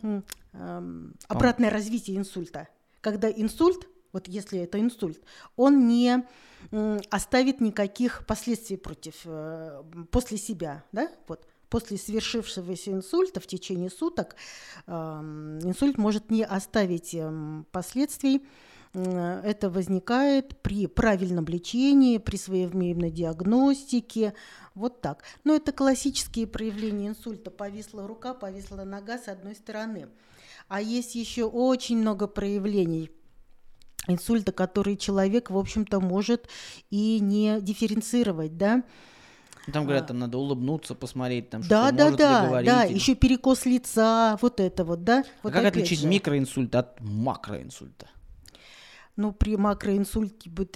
эм, 0.53 1.15
обратное 1.27 1.69
развитие 1.69 2.17
инсульта. 2.17 2.67
Когда 3.01 3.29
инсульт, 3.29 3.87
вот 4.11 4.27
если 4.27 4.59
это 4.59 4.79
инсульт, 4.79 5.21
он 5.55 5.87
не 5.87 6.23
оставит 7.09 7.61
никаких 7.61 8.25
последствий 8.25 8.77
против, 8.77 9.21
э, 9.25 9.83
после 10.11 10.37
себя, 10.37 10.83
да, 10.91 11.09
вот. 11.27 11.45
После 11.69 11.97
свершившегося 11.97 12.91
инсульта 12.91 13.39
в 13.39 13.47
течение 13.47 13.89
суток 13.89 14.35
эм, 14.85 15.57
инсульт 15.63 15.97
может 15.97 16.29
не 16.29 16.43
оставить 16.43 17.15
эм, 17.15 17.65
последствий. 17.71 18.45
М, 18.93 19.15
Это 19.43 19.69
возникает 19.69 20.61
при 20.61 20.85
правильном 20.87 21.45
лечении, 21.45 22.17
при 22.19 22.37
своевременной 22.37 23.09
диагностике, 23.11 24.33
вот 24.75 25.01
так. 25.01 25.23
Но 25.43 25.55
это 25.55 25.71
классические 25.71 26.45
проявления 26.47 27.07
инсульта. 27.07 27.49
Повисла 27.51 28.07
рука, 28.07 28.33
повисла 28.33 28.83
нога 28.83 29.17
с 29.17 29.27
одной 29.27 29.55
стороны. 29.55 30.07
А 30.67 30.79
есть 30.81 31.15
еще 31.15 31.45
очень 31.45 31.97
много 31.97 32.27
проявлений 32.27 33.09
инсульта, 34.07 34.51
которые 34.51 34.97
человек, 34.97 35.49
в 35.49 35.57
общем-то, 35.57 35.99
может 35.99 36.47
и 36.89 37.19
не 37.19 37.59
дифференцировать, 37.61 38.57
да? 38.57 38.83
Там 39.71 39.85
говорят, 39.85 40.07
там 40.07 40.19
надо 40.19 40.37
улыбнуться, 40.37 40.93
посмотреть, 40.93 41.49
там 41.49 41.61
А. 41.61 41.67
Да, 41.69 41.87
что 41.87 41.95
да, 41.97 42.03
может 42.05 42.19
ли 42.19 42.25
да, 42.25 42.45
говорить. 42.47 42.69
да, 42.69 42.85
или- 42.85 42.95
еще 42.95 43.15
перекос 43.15 43.65
лица, 43.65 44.37
вот 44.41 44.59
это 44.59 44.83
вот, 44.83 45.03
да? 45.05 45.19
А 45.19 45.23
Вот 45.43 45.53
как 45.53 45.61
опять 45.61 45.73
отличить 45.77 45.99
же. 45.99 46.07
микроинсульт 46.07 46.75
от 46.75 46.99
макроинсульта? 46.99 48.07
Ну, 49.15 49.31
при 49.31 49.57
макроинсульте 49.57 50.49
будет 50.49 50.75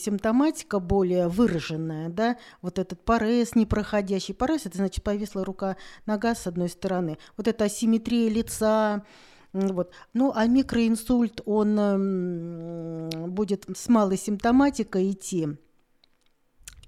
симптоматика 0.00 0.80
более 0.80 1.28
выраженная, 1.28 2.08
да, 2.08 2.36
вот 2.60 2.80
этот 2.80 3.04
парез 3.04 3.54
непроходящий. 3.54 4.34
Парез– 4.34 4.62
это 4.66 4.78
значит 4.78 5.04
повисла 5.04 5.44
рука, 5.44 5.76
нога 6.04 6.34
с 6.34 6.48
одной 6.48 6.68
стороны. 6.68 7.16
Вот 7.36 7.46
эта 7.46 7.64
асимметрия 7.64 8.28
лица, 8.28 9.04
вот. 9.52 9.92
Ну, 10.12 10.32
а 10.34 10.46
микроинсульт, 10.46 11.40
он 11.46 11.78
м, 11.78 13.10
будет 13.32 13.66
с 13.74 13.88
малой 13.88 14.18
симптоматикой 14.18 15.12
идти. 15.12 15.48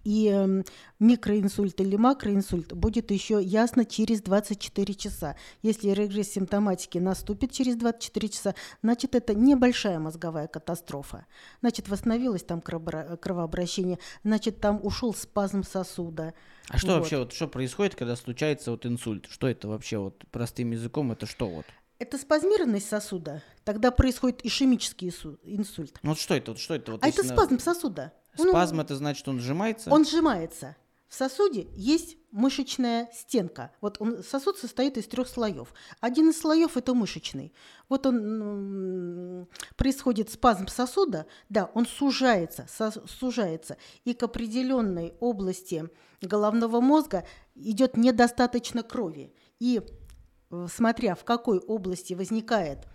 И 0.08 0.30
э, 0.32 0.62
микроинсульт 1.00 1.78
или 1.82 1.96
макроинсульт 1.96 2.72
будет 2.72 3.10
еще 3.10 3.42
ясно 3.42 3.84
через 3.84 4.22
24 4.22 4.94
часа. 4.94 5.36
Если 5.60 5.90
регресс 5.90 6.30
симптоматики 6.32 6.96
наступит 6.96 7.52
через 7.52 7.76
24 7.76 8.28
часа, 8.30 8.54
значит 8.82 9.14
это 9.14 9.34
небольшая 9.34 9.98
мозговая 9.98 10.46
катастрофа. 10.46 11.26
Значит 11.60 11.90
восстановилось 11.90 12.42
там 12.42 12.62
кровообращение, 12.62 13.98
значит 14.24 14.62
там 14.62 14.80
ушел 14.82 15.12
спазм 15.12 15.62
сосуда. 15.62 16.32
А 16.70 16.78
что 16.78 16.92
вот. 16.92 17.00
вообще 17.00 17.18
вот 17.18 17.34
что 17.34 17.46
происходит, 17.46 17.94
когда 17.94 18.16
случается 18.16 18.70
вот 18.70 18.86
инсульт? 18.86 19.26
Что 19.28 19.46
это 19.46 19.68
вообще 19.68 19.98
вот 19.98 20.24
простым 20.30 20.70
языком 20.70 21.12
это 21.12 21.26
что 21.26 21.50
вот? 21.50 21.66
Это 21.98 22.16
спазмированность 22.16 22.88
сосуда. 22.88 23.42
Тогда 23.64 23.90
происходит 23.90 24.46
ишемический 24.46 25.12
инсульт. 25.44 25.98
Ну 26.02 26.10
вот 26.10 26.18
что 26.18 26.34
это? 26.34 26.52
Вот 26.52 26.60
что 26.60 26.74
это? 26.74 26.92
Вот, 26.92 27.04
а 27.04 27.08
это 27.08 27.24
спазм 27.24 27.58
сосуда. 27.58 28.14
Спазм 28.38 28.76
ну, 28.76 28.82
это 28.82 28.96
значит, 28.96 29.26
он 29.28 29.40
сжимается? 29.40 29.90
Он 29.90 30.04
сжимается. 30.04 30.76
В 31.08 31.14
сосуде 31.14 31.66
есть 31.74 32.18
мышечная 32.30 33.08
стенка. 33.14 33.72
Вот 33.80 33.96
он, 33.98 34.22
сосуд 34.22 34.58
состоит 34.58 34.98
из 34.98 35.06
трех 35.06 35.26
слоев. 35.26 35.72
Один 36.00 36.28
из 36.28 36.38
слоев 36.38 36.76
это 36.76 36.92
мышечный. 36.92 37.54
Вот 37.88 38.04
он 38.04 39.48
происходит 39.76 40.30
спазм 40.30 40.68
сосуда, 40.68 41.26
да, 41.48 41.70
он 41.72 41.86
сужается, 41.86 42.66
со, 42.68 42.92
сужается, 43.06 43.78
и 44.04 44.12
к 44.12 44.22
определенной 44.22 45.14
области 45.20 45.88
головного 46.20 46.82
мозга 46.82 47.26
идет 47.54 47.96
недостаточно 47.96 48.82
крови. 48.82 49.32
И 49.58 49.80
смотря 50.68 51.14
в 51.14 51.24
какой 51.24 51.58
области 51.58 52.12
возникает 52.12 52.86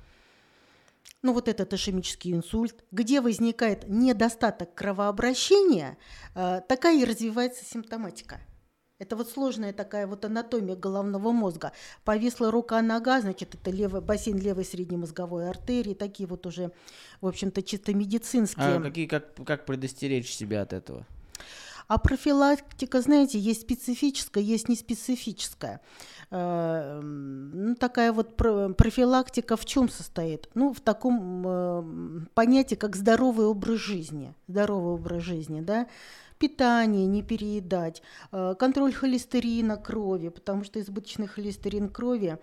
ну 1.24 1.34
вот 1.34 1.48
этот 1.48 1.74
ишемический 1.74 2.34
инсульт, 2.34 2.84
где 2.92 3.22
возникает 3.22 3.88
недостаток 3.88 4.76
кровообращения, 4.76 5.98
э, 6.36 6.62
такая 6.68 7.02
и 7.02 7.06
развивается 7.06 7.66
симптоматика. 7.66 8.40
Это 9.00 9.16
вот 9.16 9.30
сложная 9.30 9.74
такая 9.74 10.06
вот 10.06 10.24
анатомия 10.24 10.76
головного 10.76 11.32
мозга. 11.32 11.72
Повисла 12.06 12.52
рука-нога, 12.52 13.22
значит, 13.22 13.56
это 13.56 13.72
левый, 13.72 14.02
бассейн 14.02 14.38
левой 14.38 14.66
среднемозговой 14.66 15.50
артерии, 15.50 15.94
такие 15.94 16.28
вот 16.28 16.46
уже, 16.46 16.72
в 17.20 17.28
общем-то, 17.28 17.64
чисто 17.64 17.94
медицинские. 17.94 18.78
А 18.78 18.82
какие, 18.82 19.08
как, 19.08 19.34
как 19.46 19.66
предостеречь 19.66 20.32
себя 20.32 20.62
от 20.62 20.74
этого? 20.74 21.06
А 21.94 22.00
профилактика, 22.00 23.02
знаете, 23.02 23.38
есть 23.38 23.62
специфическая, 23.62 24.44
есть 24.44 24.68
неспецифическая. 24.68 25.80
Э, 26.32 27.00
ну, 27.04 27.76
такая 27.76 28.12
вот 28.12 28.36
профилактика 28.36 29.56
в 29.56 29.66
чем 29.66 29.90
состоит? 29.90 30.50
Ну, 30.56 30.74
в 30.74 30.82
таком 30.82 32.28
понятии, 32.34 32.74
как 32.74 32.96
здоровый 32.96 33.46
образ 33.46 33.78
жизни. 33.78 34.34
Здоровый 34.48 34.96
образ 34.96 35.22
жизни, 35.22 35.62
да 35.62 35.86
питание 36.40 37.06
не 37.06 37.22
переедать, 37.22 38.02
э, 38.32 38.56
контроль 38.58 38.92
холестерина 38.92 39.78
крови, 39.78 40.30
потому 40.30 40.64
что 40.64 40.80
избыточный 40.80 41.28
холестерин 41.28 41.90
крови 41.90 42.40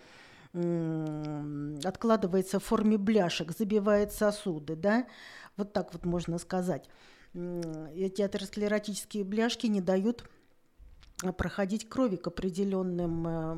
откладывается 1.85 2.59
в 2.61 2.65
форме 2.65 2.99
бляшек, 2.99 3.51
забивает 3.57 4.13
сосуды, 4.13 4.75
да, 4.75 5.07
вот 5.57 5.73
так 5.73 5.93
вот 5.93 6.05
можно 6.05 6.39
сказать. 6.39 6.89
Эти 7.33 8.23
атеросклеротические 8.23 9.25
бляшки 9.25 9.67
не 9.67 9.81
дают 9.81 10.25
проходить 11.37 11.89
крови 11.89 12.17
к 12.17 12.27
определенным 12.27 13.27
э, 13.27 13.57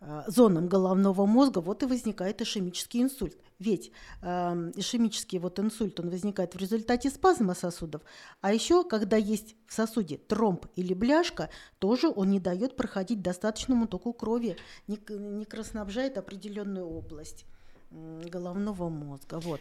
э, 0.00 0.22
зонам 0.28 0.66
головного 0.66 1.26
мозга, 1.26 1.60
вот 1.60 1.82
и 1.82 1.86
возникает 1.86 2.40
ишемический 2.40 3.02
инсульт. 3.02 3.36
Ведь 3.58 3.92
э, 4.22 4.72
ишемический 4.74 5.38
вот 5.38 5.58
инсульт, 5.60 6.00
он 6.00 6.10
возникает 6.10 6.54
в 6.54 6.58
результате 6.58 7.10
спазма 7.10 7.54
сосудов, 7.54 8.02
а 8.40 8.52
еще, 8.52 8.82
когда 8.82 9.16
есть 9.16 9.54
в 9.66 9.74
сосуде 9.74 10.16
тромб 10.16 10.66
или 10.74 10.94
бляшка, 10.94 11.50
тоже 11.78 12.08
он 12.08 12.30
не 12.30 12.40
дает 12.40 12.76
проходить 12.76 13.22
достаточному 13.22 13.86
току 13.86 14.12
крови, 14.12 14.56
не, 14.88 14.98
не 15.10 15.44
кровоснабжает 15.44 16.18
определенную 16.18 16.86
область 16.86 17.44
головного 17.90 18.88
мозга. 18.88 19.38
Вот. 19.38 19.60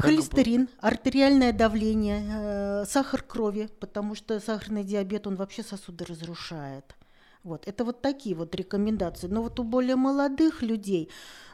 Холестерин, 0.00 0.68
артериальное 0.78 1.52
давление, 1.52 2.24
э, 2.28 2.84
сахар 2.86 3.22
крови, 3.22 3.68
потому 3.80 4.14
что 4.14 4.40
сахарный 4.40 4.84
диабет, 4.84 5.26
он 5.26 5.36
вообще 5.36 5.62
сосуды 5.62 6.04
разрушает. 6.04 6.96
Вот, 7.42 7.66
это 7.66 7.84
вот 7.84 8.02
такие 8.02 8.34
вот 8.34 8.54
рекомендации. 8.54 9.26
Но 9.26 9.42
вот 9.42 9.58
у 9.60 9.64
более 9.64 9.96
молодых 9.96 10.62
людей, 10.62 11.10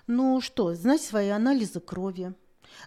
ну 0.06 0.40
что, 0.40 0.74
знать 0.74 1.00
свои 1.00 1.28
анализы 1.28 1.80
крови, 1.80 2.34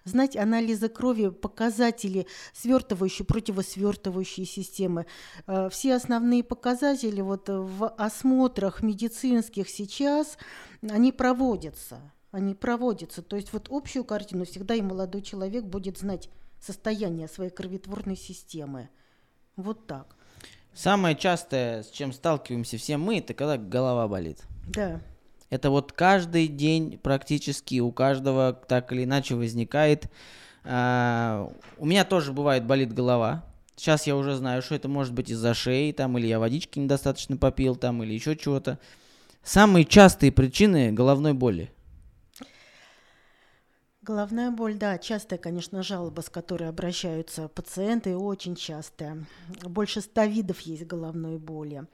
знать 0.03 0.36
анализы 0.36 0.89
крови, 0.89 1.29
показатели 1.29 2.27
свертывающей, 2.53 3.25
противосвертывающей 3.25 4.45
системы. 4.45 5.05
Э, 5.47 5.69
все 5.69 5.95
основные 5.95 6.43
показатели 6.43 7.21
вот 7.21 7.47
в 7.47 7.88
осмотрах 7.97 8.84
медицинских 8.84 9.69
сейчас, 9.69 10.38
они 10.81 11.12
проводятся 11.12 12.12
они 12.31 12.53
проводятся. 12.53 13.21
То 13.21 13.35
есть 13.35 13.53
вот 13.53 13.67
общую 13.69 14.03
картину 14.03 14.45
всегда 14.45 14.75
и 14.75 14.81
молодой 14.81 15.21
человек 15.21 15.63
будет 15.63 15.97
знать 15.97 16.29
состояние 16.59 17.27
своей 17.27 17.51
кровотворной 17.51 18.15
системы. 18.15 18.89
Вот 19.55 19.87
так. 19.87 20.15
Самое 20.73 21.15
частое, 21.15 21.83
с 21.83 21.89
чем 21.89 22.13
сталкиваемся 22.13 22.77
все 22.77 22.97
мы, 22.97 23.19
это 23.19 23.33
когда 23.33 23.57
голова 23.57 24.07
болит. 24.07 24.43
Да. 24.67 25.01
Это 25.49 25.71
вот 25.71 25.91
каждый 25.91 26.47
день 26.47 26.99
практически 27.01 27.79
у 27.79 27.91
каждого 27.91 28.53
так 28.53 28.91
или 28.93 29.03
иначе 29.03 29.35
возникает. 29.35 30.05
А, 30.63 31.51
у 31.77 31.85
меня 31.85 32.05
тоже 32.05 32.31
бывает 32.33 32.65
болит 32.65 32.93
голова. 32.93 33.43
Сейчас 33.75 34.05
я 34.05 34.15
уже 34.15 34.35
знаю, 34.35 34.61
что 34.61 34.75
это 34.75 34.87
может 34.89 35.13
быть 35.13 35.31
из-за 35.31 35.53
шеи, 35.53 35.91
там, 35.91 36.17
или 36.17 36.27
я 36.27 36.37
водички 36.37 36.79
недостаточно 36.79 37.37
попил, 37.37 37.75
там, 37.75 38.03
или 38.03 38.13
еще 38.13 38.35
чего-то. 38.35 38.77
Самые 39.41 39.85
частые 39.85 40.31
причины 40.31 40.91
головной 40.91 41.33
боли. 41.33 41.71
Головная 44.10 44.50
боль, 44.50 44.74
да, 44.74 44.98
частая, 44.98 45.38
конечно, 45.38 45.84
жалоба, 45.84 46.22
с 46.22 46.32
которой 46.32 46.67
обращаются 46.67 47.48
пациенты, 47.48 48.17
очень 48.17 48.56
частая. 48.56 49.24
Больше 49.62 50.02
ста 50.02 50.26
видов 50.26 50.62
есть 50.62 50.84
головной 50.88 51.38
боли. 51.38 51.86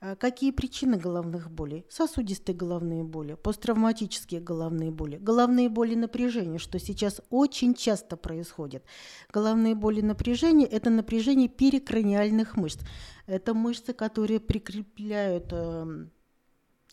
А 0.00 0.14
какие 0.14 0.52
причины 0.52 0.96
головных 0.96 1.50
болей? 1.50 1.84
Сосудистые 1.88 2.54
головные 2.54 3.02
боли, 3.02 3.34
посттравматические 3.34 4.40
головные 4.40 4.92
боли, 4.92 5.16
головные 5.16 5.68
боли 5.68 5.96
напряжения, 5.96 6.58
что 6.58 6.78
сейчас 6.78 7.20
очень 7.30 7.74
часто 7.74 8.16
происходит. 8.16 8.84
Головные 9.32 9.74
боли 9.74 10.02
напряжения– 10.02 10.66
это 10.70 10.88
напряжение 10.88 11.48
перекраниальных 11.48 12.56
мышц. 12.56 12.78
Это 13.26 13.54
мышцы, 13.54 13.92
которые 13.92 14.38
прикрепляют 14.38 15.52
эм, 15.52 16.12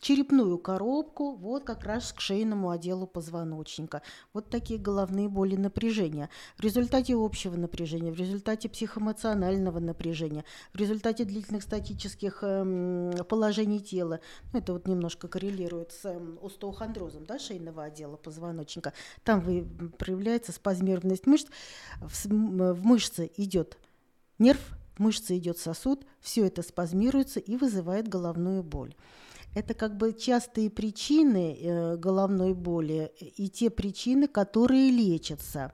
черепную 0.00 0.58
коробку, 0.58 1.34
вот 1.34 1.64
как 1.64 1.84
раз 1.84 2.12
к 2.12 2.20
шейному 2.20 2.70
отделу 2.70 3.06
позвоночника. 3.06 4.02
Вот 4.32 4.50
такие 4.50 4.78
головные 4.78 5.28
боли 5.28 5.56
напряжения. 5.56 6.28
В 6.56 6.62
результате 6.62 7.14
общего 7.14 7.56
напряжения, 7.56 8.12
в 8.12 8.16
результате 8.16 8.68
психоэмоционального 8.68 9.78
напряжения, 9.78 10.44
в 10.72 10.76
результате 10.76 11.24
длительных 11.24 11.62
статических 11.62 12.42
эм, 12.42 13.12
положений 13.28 13.80
тела, 13.80 14.20
ну, 14.52 14.58
это 14.58 14.72
вот 14.72 14.86
немножко 14.86 15.28
коррелирует 15.28 15.92
с 15.92 16.04
эм, 16.04 16.38
остеохондрозом 16.42 17.26
да, 17.26 17.38
шейного 17.38 17.84
отдела 17.84 18.16
позвоночника, 18.16 18.92
там 19.24 19.40
вы, 19.40 19.64
проявляется 19.98 20.52
спазмированность 20.52 21.26
мышц, 21.26 21.48
в, 22.00 22.26
в 22.26 22.84
мышце 22.84 23.30
идет 23.36 23.78
нерв, 24.38 24.60
в 24.96 25.00
мышце 25.00 25.36
идет 25.36 25.58
сосуд, 25.58 26.04
все 26.20 26.46
это 26.46 26.62
спазмируется 26.62 27.40
и 27.40 27.56
вызывает 27.56 28.08
головную 28.08 28.62
боль. 28.62 28.94
Это 29.54 29.74
как 29.74 29.96
бы 29.96 30.12
частые 30.12 30.70
причины 30.70 31.56
э, 31.60 31.96
головной 31.96 32.54
боли 32.54 33.12
и 33.18 33.48
те 33.48 33.70
причины, 33.70 34.28
которые 34.28 34.90
лечатся. 34.90 35.72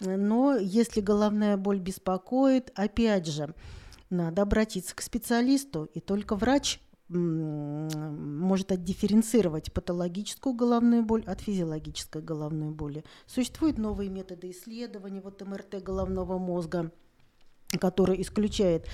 Но 0.00 0.56
если 0.56 1.00
головная 1.00 1.56
боль 1.56 1.78
беспокоит, 1.78 2.70
опять 2.74 3.26
же, 3.26 3.54
надо 4.10 4.42
обратиться 4.42 4.94
к 4.94 5.02
специалисту, 5.02 5.88
и 5.94 6.00
только 6.00 6.36
врач 6.36 6.80
может 7.08 8.72
отдифференцировать 8.72 9.72
патологическую 9.72 10.54
головную 10.54 11.04
боль 11.04 11.22
от 11.24 11.40
физиологической 11.40 12.20
головной 12.20 12.70
боли. 12.70 13.04
Существуют 13.26 13.78
новые 13.78 14.10
методы 14.10 14.50
исследования, 14.50 15.20
вот 15.20 15.40
МРТ 15.40 15.82
головного 15.82 16.38
мозга, 16.38 16.90
который 17.80 18.20
исключает 18.22 18.86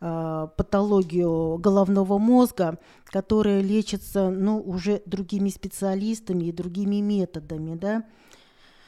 э, 0.00 0.48
патологию 0.56 1.58
головного 1.58 2.18
мозга, 2.18 2.78
которая 3.04 3.60
лечится 3.60 4.30
ну, 4.30 4.60
уже 4.60 5.02
другими 5.06 5.48
специалистами 5.48 6.44
и 6.44 6.52
другими 6.52 6.96
методами. 6.96 7.76
Да? 7.76 8.04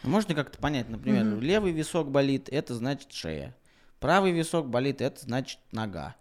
Можно 0.03 0.35
как-то 0.35 0.59
понять, 0.59 0.89
например, 0.89 1.27
угу. 1.27 1.41
левый 1.41 1.73
висок 1.73 2.11
болит, 2.11 2.49
это 2.51 2.75
значит 2.75 3.13
шея. 3.13 3.57
Правый 4.01 4.31
висок 4.33 4.69
болит, 4.69 5.01
это 5.01 5.21
значит 5.21 5.59
нога. 5.73 6.15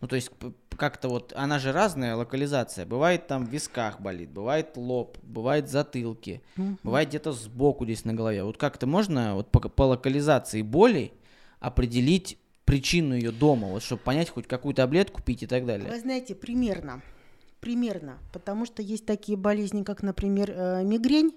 Ну, 0.00 0.08
то 0.08 0.16
есть 0.16 0.30
как-то 0.76 1.08
вот, 1.08 1.32
она 1.36 1.58
же 1.58 1.70
разная 1.70 2.16
локализация. 2.16 2.86
Бывает 2.86 3.28
там 3.28 3.46
в 3.46 3.50
висках 3.50 4.00
болит, 4.00 4.30
бывает 4.30 4.76
лоб, 4.76 5.16
бывает 5.22 5.68
затылки, 5.68 6.42
угу. 6.56 6.78
бывает 6.82 7.08
где-то 7.08 7.32
сбоку 7.32 7.84
здесь 7.84 8.04
на 8.04 8.14
голове. 8.14 8.42
Вот 8.42 8.56
как-то 8.56 8.86
можно 8.86 9.34
вот 9.34 9.50
по, 9.50 9.60
по 9.60 9.82
локализации 9.82 10.62
боли 10.62 11.12
определить 11.62 12.38
причину 12.64 13.14
ее 13.14 13.30
дома, 13.32 13.68
вот 13.68 13.82
чтобы 13.82 14.02
понять 14.02 14.30
хоть 14.30 14.46
какую 14.46 14.74
таблетку 14.74 15.22
пить 15.22 15.42
и 15.42 15.46
так 15.46 15.66
далее? 15.66 15.90
Вы 15.90 15.98
знаете, 15.98 16.34
примерно. 16.34 17.02
Примерно. 17.60 18.18
Потому 18.32 18.66
что 18.66 18.82
есть 18.82 19.06
такие 19.06 19.38
болезни, 19.38 19.84
как, 19.84 20.02
например, 20.02 20.50
э, 20.50 20.84
мигрень. 20.84 21.32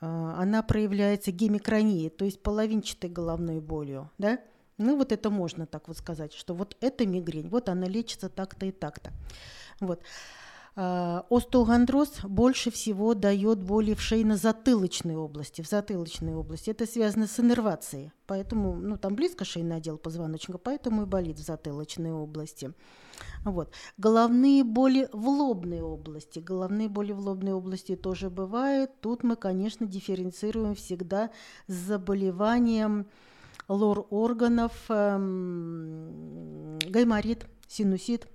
Э, 0.00 0.06
она 0.36 0.62
проявляется 0.62 1.32
гемикронией, 1.32 2.08
то 2.08 2.24
есть 2.24 2.42
половинчатой 2.42 3.10
головной 3.10 3.60
болью. 3.60 4.10
Да? 4.16 4.38
Ну, 4.78 4.96
вот 4.96 5.12
это 5.12 5.28
можно 5.28 5.66
так 5.66 5.88
вот 5.88 5.98
сказать, 5.98 6.32
что 6.32 6.54
вот 6.54 6.76
это 6.80 7.06
мигрень, 7.06 7.48
вот 7.48 7.68
она 7.68 7.86
лечится 7.86 8.28
так-то 8.28 8.66
и 8.66 8.70
так-то. 8.70 9.12
Вот. 9.80 10.02
А, 10.80 11.26
остеохондроз 11.28 12.20
больше 12.22 12.70
всего 12.70 13.14
дает 13.14 13.60
боли 13.60 13.94
в 13.94 14.00
шейно-затылочной 14.00 15.16
области, 15.16 15.60
в 15.60 15.66
затылочной 15.66 16.36
области. 16.36 16.70
Это 16.70 16.86
связано 16.86 17.26
с 17.26 17.40
иннервацией, 17.40 18.12
поэтому, 18.28 18.76
ну, 18.76 18.96
там 18.96 19.16
близко 19.16 19.44
шейный 19.44 19.78
отдел 19.78 19.98
позвоночника, 19.98 20.56
поэтому 20.58 21.02
и 21.02 21.06
болит 21.06 21.40
в 21.40 21.44
затылочной 21.44 22.12
области. 22.12 22.72
Вот. 23.44 23.72
Головные 23.96 24.62
боли 24.62 25.08
в 25.12 25.28
лобной 25.28 25.80
области. 25.80 26.38
Головные 26.38 26.88
боли 26.88 27.10
в 27.10 27.18
лобной 27.18 27.54
области 27.54 27.96
тоже 27.96 28.30
бывают. 28.30 28.92
Тут 29.00 29.24
мы, 29.24 29.34
конечно, 29.34 29.84
дифференцируем 29.84 30.76
всегда 30.76 31.30
с 31.66 31.72
заболеванием 31.72 33.08
лор 33.66 34.06
органов, 34.10 34.72
эм, 34.90 36.78
гайморит, 36.88 37.46
синусит. 37.66 38.28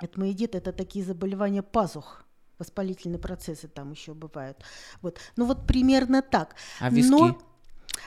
Этмоидит– 0.00 0.54
это 0.54 0.72
такие 0.72 1.04
заболевания 1.04 1.62
пазух, 1.62 2.24
воспалительные 2.58 3.18
процессы 3.18 3.68
там 3.68 3.92
еще 3.92 4.14
бывают. 4.14 4.58
Вот. 5.02 5.18
Ну 5.36 5.46
вот 5.46 5.66
примерно 5.66 6.22
так. 6.22 6.56
А 6.80 6.90
виски? 6.90 7.10
Но, 7.10 7.38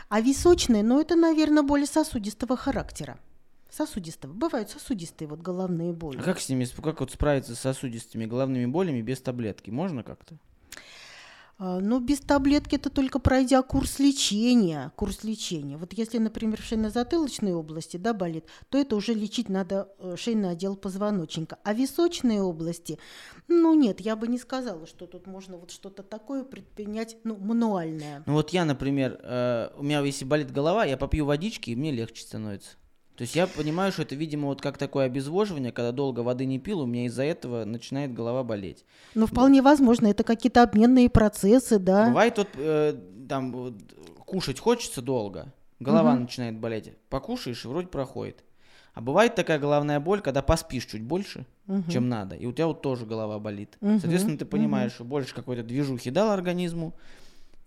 а 0.08 0.22
височные, 0.22 0.84
ну 0.84 1.00
это, 1.00 1.16
наверное, 1.16 1.64
боли 1.64 1.86
сосудистого 1.86 2.56
характера. 2.56 3.20
Сосудистого. 3.70 4.34
Бывают 4.34 4.70
сосудистые 4.70 5.28
вот 5.28 5.42
головные 5.42 5.94
боли. 5.94 6.18
А 6.18 6.24
как 6.24 6.40
с 6.40 6.50
ними, 6.50 6.66
как 6.82 7.00
вот 7.00 7.12
справиться 7.12 7.56
с 7.56 7.60
сосудистыми 7.60 8.26
головными 8.26 8.66
болями 8.66 9.02
без 9.02 9.22
таблетки? 9.22 9.70
Можно 9.70 10.04
как-то? 10.04 10.38
А, 11.60 11.82
но 11.82 12.00
без 12.00 12.22
таблетки 12.22 12.76
это 12.76 12.90
только 12.90 13.20
пройдя 13.20 13.62
курс 13.62 14.00
лечения. 14.00 14.94
Курс 14.96 15.26
лечения. 15.26 15.76
Вот 15.76 15.92
если, 15.92 16.18
например, 16.18 16.62
в 16.62 16.66
шейно-затылочной 16.66 17.54
области 17.54 17.98
да, 17.98 18.14
болит, 18.14 18.46
то 18.70 18.78
это 18.78 18.96
уже 18.96 19.14
лечить 19.14 19.50
надо 19.50 19.90
э, 20.00 20.16
шейный 20.18 20.52
отдел 20.52 20.78
позвоночника. 20.78 21.58
А 21.66 21.74
височные 21.74 22.42
области, 22.42 22.98
ну 23.50 23.74
нет, 23.74 24.00
я 24.00 24.16
бы 24.16 24.30
не 24.30 24.38
сказала, 24.38 24.88
что 24.88 25.06
тут 25.06 25.28
можно 25.28 25.58
вот 25.58 25.72
что-то 25.72 26.02
такое 26.02 26.46
предпринять, 26.46 27.18
ну, 27.26 27.36
мануальное. 27.36 28.24
Ну 28.26 28.34
вот 28.34 28.52
я, 28.52 28.64
например, 28.64 29.20
э, 29.22 29.72
у 29.76 29.84
меня 29.84 30.00
если 30.00 30.24
болит 30.24 30.52
голова, 30.52 30.86
я 30.86 30.96
попью 30.96 31.26
водички, 31.26 31.72
и 31.72 31.76
мне 31.76 31.92
легче 31.92 32.24
становится. 32.24 32.78
То 33.20 33.24
есть 33.24 33.36
я 33.36 33.48
понимаю, 33.48 33.92
что 33.92 34.04
это, 34.04 34.16
видимо, 34.16 34.48
вот 34.48 34.62
как 34.62 34.78
такое 34.78 35.06
обезвоживание, 35.06 35.74
когда 35.74 35.92
долго 35.92 36.22
воды 36.22 36.46
не 36.46 36.58
пил, 36.58 36.80
у 36.80 36.86
меня 36.86 37.08
из-за 37.08 37.24
этого 37.24 37.66
начинает 37.66 38.14
голова 38.14 38.46
болеть. 38.46 38.86
Ну, 39.14 39.26
вполне 39.26 39.62
да. 39.62 39.72
возможно, 39.72 40.08
это 40.08 40.24
какие-то 40.24 40.64
обменные 40.64 41.10
процессы, 41.10 41.80
да. 41.80 42.08
Бывает 42.08 42.38
вот 42.38 42.48
э, 42.56 42.98
там 43.28 43.52
вот, 43.52 43.74
кушать 44.26 44.62
хочется 44.62 45.02
долго, 45.02 45.52
голова 45.82 46.14
угу. 46.14 46.22
начинает 46.22 46.58
болеть. 46.58 46.94
Покушаешь, 47.10 47.66
и 47.66 47.68
вроде 47.68 47.90
проходит. 47.90 48.42
А 48.94 49.02
бывает 49.02 49.36
такая 49.36 49.60
головная 49.60 50.00
боль, 50.00 50.22
когда 50.22 50.42
поспишь 50.42 50.86
чуть 50.86 51.04
больше, 51.04 51.46
угу. 51.68 51.92
чем 51.92 52.08
надо, 52.08 52.38
и 52.38 52.46
у 52.46 52.54
тебя 52.54 52.68
вот 52.68 52.82
тоже 52.82 53.06
голова 53.06 53.38
болит. 53.38 53.78
Угу. 53.82 54.00
Соответственно, 54.00 54.38
ты 54.38 54.46
понимаешь, 54.46 54.92
угу. 54.92 54.96
что 54.96 55.04
больше 55.04 55.36
какой-то 55.36 55.64
движухи 55.64 56.10
дал 56.10 56.32
организму, 56.32 56.94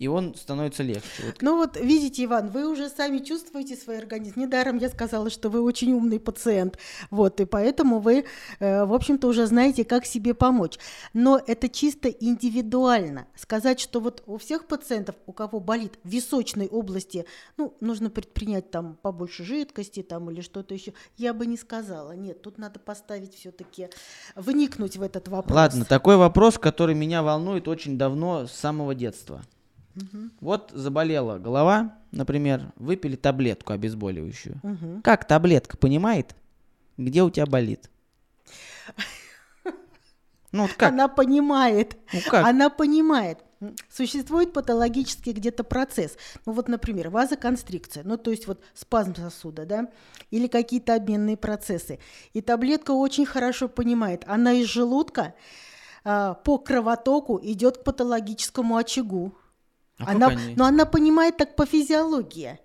и 0.02 0.08
он 0.08 0.34
становится 0.34 0.82
легче. 0.82 1.22
Вот. 1.24 1.36
Ну 1.42 1.56
вот 1.56 1.76
видите, 1.76 2.24
Иван, 2.24 2.48
вы 2.48 2.68
уже 2.68 2.88
сами 2.88 3.18
чувствуете 3.18 3.76
свой 3.76 3.98
организм. 3.98 4.40
Недаром 4.40 4.78
я 4.78 4.88
сказала, 4.88 5.30
что 5.30 5.48
вы 5.48 5.62
очень 5.62 5.92
умный 5.92 6.18
пациент. 6.18 6.76
Вот, 7.10 7.40
и 7.40 7.44
поэтому 7.44 8.00
вы, 8.00 8.24
э, 8.58 8.84
в 8.84 8.92
общем-то, 8.92 9.28
уже 9.28 9.46
знаете, 9.46 9.84
как 9.84 10.04
себе 10.04 10.34
помочь. 10.34 10.78
Но 11.14 11.40
это 11.46 11.68
чисто 11.68 12.08
индивидуально. 12.08 13.28
Сказать, 13.36 13.78
что 13.78 14.00
вот 14.00 14.24
у 14.26 14.38
всех 14.38 14.66
пациентов, 14.66 15.14
у 15.26 15.32
кого 15.32 15.60
болит 15.60 15.92
в 16.02 16.08
височной 16.08 16.66
области, 16.66 17.24
ну, 17.56 17.76
нужно 17.80 18.10
предпринять 18.10 18.72
там 18.72 18.98
побольше 19.02 19.44
жидкости 19.44 20.02
там 20.02 20.30
или 20.32 20.40
что-то 20.40 20.74
еще, 20.74 20.94
я 21.16 21.32
бы 21.32 21.46
не 21.46 21.56
сказала. 21.56 22.12
Нет, 22.12 22.42
тут 22.42 22.58
надо 22.58 22.80
поставить 22.80 23.36
все-таки, 23.36 23.88
вникнуть 24.34 24.96
в 24.96 25.02
этот 25.02 25.28
вопрос. 25.28 25.54
Ладно, 25.54 25.84
такой 25.84 26.16
вопрос, 26.16 26.58
который 26.58 26.96
меня 26.96 27.22
волнует 27.22 27.68
очень 27.68 27.96
давно, 27.96 28.48
с 28.48 28.52
самого 28.52 28.96
детства. 28.96 29.42
Угу. 29.96 30.30
Вот 30.40 30.70
заболела 30.74 31.38
голова, 31.38 31.98
например, 32.10 32.72
выпили 32.76 33.16
таблетку 33.16 33.72
обезболивающую. 33.72 34.60
Угу. 34.62 35.02
Как 35.02 35.26
таблетка 35.26 35.76
понимает, 35.76 36.34
где 36.96 37.22
у 37.22 37.30
тебя 37.30 37.46
болит? 37.46 37.90
Ну, 40.52 40.62
вот 40.62 40.72
как? 40.74 40.92
Она 40.92 41.08
понимает. 41.08 41.96
Ну, 42.12 42.20
как? 42.28 42.46
Она 42.46 42.68
понимает. 42.68 43.38
Существует 43.88 44.52
патологический 44.52 45.32
где-то 45.32 45.64
процесс. 45.64 46.16
Ну 46.46 46.52
вот, 46.52 46.68
например, 46.68 47.10
вазоконстрикция, 47.10 48.02
ну 48.04 48.16
то 48.16 48.32
есть 48.32 48.48
вот 48.48 48.60
спазм 48.74 49.14
сосуда, 49.14 49.64
да, 49.66 49.88
или 50.30 50.48
какие-то 50.48 50.94
обменные 50.94 51.36
процессы. 51.36 52.00
И 52.32 52.40
таблетка 52.40 52.90
очень 52.90 53.24
хорошо 53.24 53.68
понимает, 53.68 54.24
она 54.26 54.52
из 54.52 54.66
желудка 54.66 55.34
а, 56.04 56.34
по 56.34 56.58
кровотоку 56.58 57.38
идет 57.40 57.78
к 57.78 57.84
патологическому 57.84 58.76
очагу. 58.76 59.38
А 60.06 60.12
она, 60.12 60.28
они... 60.28 60.54
Но 60.56 60.64
она 60.64 60.86
понимает 60.86 61.36
так 61.36 61.56
по 61.56 61.66
физиологии. 61.66 62.58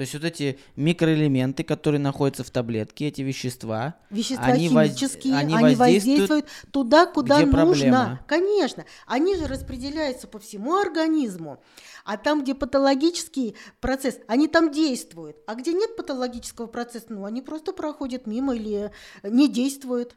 То 0.00 0.02
есть 0.02 0.14
вот 0.14 0.24
эти 0.24 0.58
микроэлементы, 0.76 1.62
которые 1.62 2.00
находятся 2.00 2.42
в 2.42 2.50
таблетке, 2.50 3.08
эти 3.08 3.20
вещества, 3.20 3.96
вещества 4.08 4.46
они 4.46 4.68
химические, 4.68 5.34
воз... 5.34 5.42
они, 5.42 5.54
они 5.54 5.74
воздействуют 5.74 6.46
туда, 6.72 7.04
куда 7.04 7.42
где 7.42 7.44
нужно. 7.44 7.64
Проблема? 7.66 8.20
Конечно, 8.26 8.86
они 9.06 9.36
же 9.36 9.46
распределяются 9.46 10.26
по 10.26 10.38
всему 10.38 10.76
организму. 10.76 11.62
А 12.06 12.16
там, 12.16 12.42
где 12.42 12.54
патологический 12.54 13.56
процесс, 13.80 14.18
они 14.26 14.48
там 14.48 14.70
действуют. 14.70 15.36
А 15.46 15.54
где 15.54 15.74
нет 15.74 15.94
патологического 15.96 16.66
процесса, 16.66 17.08
ну, 17.10 17.26
они 17.26 17.42
просто 17.42 17.74
проходят 17.74 18.26
мимо 18.26 18.54
или 18.56 18.92
не 19.22 19.48
действуют. 19.48 20.16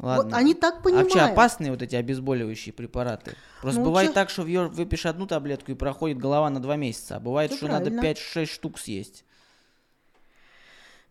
Ладно. 0.00 0.24
Вот 0.24 0.32
они 0.32 0.54
так 0.54 0.82
понимают. 0.82 1.12
А 1.12 1.14
вообще 1.14 1.32
опасные 1.32 1.70
вот 1.70 1.82
эти 1.82 1.94
обезболивающие 1.94 2.72
препараты? 2.72 3.36
Просто 3.60 3.80
ну, 3.80 3.86
бывает 3.86 4.10
че... 4.10 4.14
так, 4.14 4.30
что 4.30 4.42
выпьешь 4.42 5.04
одну 5.04 5.26
таблетку 5.26 5.72
и 5.72 5.74
проходит 5.74 6.18
голова 6.18 6.48
на 6.48 6.60
два 6.60 6.76
месяца, 6.76 7.16
а 7.16 7.20
бывает, 7.20 7.50
Все 7.50 7.58
что 7.58 7.66
правильно. 7.66 7.96
надо 7.96 8.08
5-6 8.08 8.46
штук 8.46 8.78
съесть. 8.78 9.24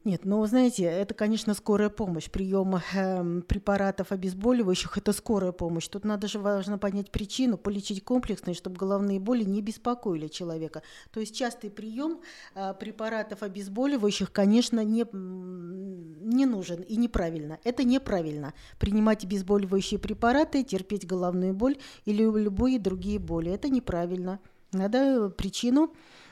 Нет, 0.05 0.21
ну, 0.23 0.45
знаете, 0.45 0.83
это, 0.85 1.13
конечно, 1.13 1.53
скорая 1.53 1.89
помощь. 1.89 2.29
Прием 2.29 2.75
э, 2.75 2.81
эм, 2.93 3.41
препаратов 3.41 4.13
обезболивающих– 4.13 4.97
это 4.97 5.11
скорая 5.11 5.51
помощь. 5.51 5.89
Тут 5.89 6.05
надо 6.05 6.29
же 6.29 6.39
важно 6.39 6.77
понять 6.77 7.11
причину, 7.11 7.57
полечить 7.57 8.01
комплексно, 8.05 8.53
чтобы 8.53 8.77
головные 8.77 9.19
боли 9.19 9.43
не 9.43 9.61
беспокоили 9.61 10.29
человека. 10.29 10.83
То 11.11 11.19
есть 11.19 11.35
частый 11.35 11.69
прием 11.69 12.21
э, 12.55 12.73
препаратов 12.79 13.43
обезболивающих, 13.43 14.31
конечно, 14.31 14.85
не, 14.85 15.05
не 15.11 16.45
нужен 16.45 16.81
и 16.81 16.95
неправильно. 16.95 17.59
Это 17.65 17.83
неправильно. 17.83 18.53
Принимать 18.79 19.25
обезболивающие 19.25 19.99
препараты, 19.99 20.63
терпеть 20.63 21.05
головную 21.05 21.53
боль 21.53 21.77
или 22.05 22.23
любые 22.23 22.79
другие 22.79 23.19
боли– 23.19 23.51
это 23.53 23.67
неправильно. 23.67 24.39
Надо 24.71 25.29
причину 25.29 25.91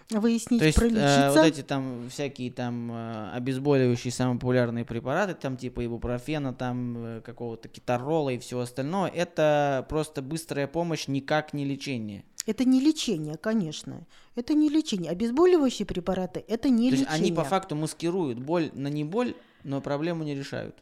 выяснить, 0.10 0.60
То 0.60 0.66
есть, 0.66 0.78
пролечиться. 0.78 1.28
Э, 1.28 1.32
вот 1.34 1.46
эти 1.46 1.62
там 1.62 2.10
всякие 2.10 2.52
там 2.52 2.92
э, 2.92 3.32
обезболивающие 3.34 4.12
самые 4.12 4.40
популярные 4.40 4.86
препараты, 4.86 5.34
там 5.34 5.58
типа 5.58 5.86
ибупрофена, 5.86 6.54
там 6.54 6.98
э, 6.98 7.22
какого-то 7.22 7.68
китарола 7.68 8.30
и 8.30 8.38
всего 8.38 8.62
остального, 8.62 9.08
это 9.08 9.86
просто 9.90 10.22
быстрая 10.22 10.68
помощь, 10.68 11.08
никак 11.08 11.54
не 11.54 11.66
лечение. 11.66 12.24
Это 12.46 12.64
не 12.64 12.80
лечение, 12.80 13.36
конечно. 13.36 14.08
Это 14.36 14.54
не 14.54 14.70
лечение. 14.70 15.12
Обезболивающие 15.12 15.86
препараты– 15.86 16.46
это 16.48 16.70
не 16.70 16.90
То 16.90 16.96
лечение. 16.96 17.12
Есть 17.12 17.22
они 17.22 17.32
по 17.34 17.44
факту 17.44 17.76
маскируют 17.76 18.40
боль 18.40 18.72
на 18.74 18.88
не 18.88 19.04
боль, 19.04 19.36
но 19.64 19.82
проблему 19.82 20.24
не 20.24 20.34
решают. 20.34 20.76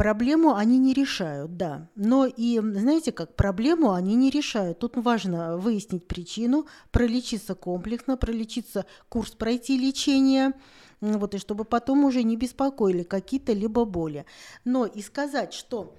Проблему 0.00 0.54
они 0.54 0.78
не 0.78 0.94
решают, 0.94 1.58
да. 1.58 1.90
Но 1.94 2.24
и, 2.24 2.58
знаете 2.58 3.12
как, 3.12 3.36
проблему 3.36 3.92
они 3.92 4.14
не 4.14 4.30
решают. 4.30 4.78
Тут 4.78 4.96
важно 4.96 5.58
выяснить 5.58 6.08
причину, 6.08 6.66
пролечиться 6.90 7.54
комплексно, 7.54 8.16
пролечиться, 8.16 8.86
курс 9.10 9.32
пройти 9.32 9.76
лечение, 9.76 10.54
вот, 11.02 11.34
и 11.34 11.38
чтобы 11.38 11.66
потом 11.66 12.06
уже 12.06 12.22
не 12.22 12.38
беспокоили 12.38 13.02
какие-то 13.02 13.52
либо 13.52 13.84
боли. 13.84 14.24
Но 14.64 14.86
и 14.86 15.02
сказать, 15.02 15.52
что 15.52 15.94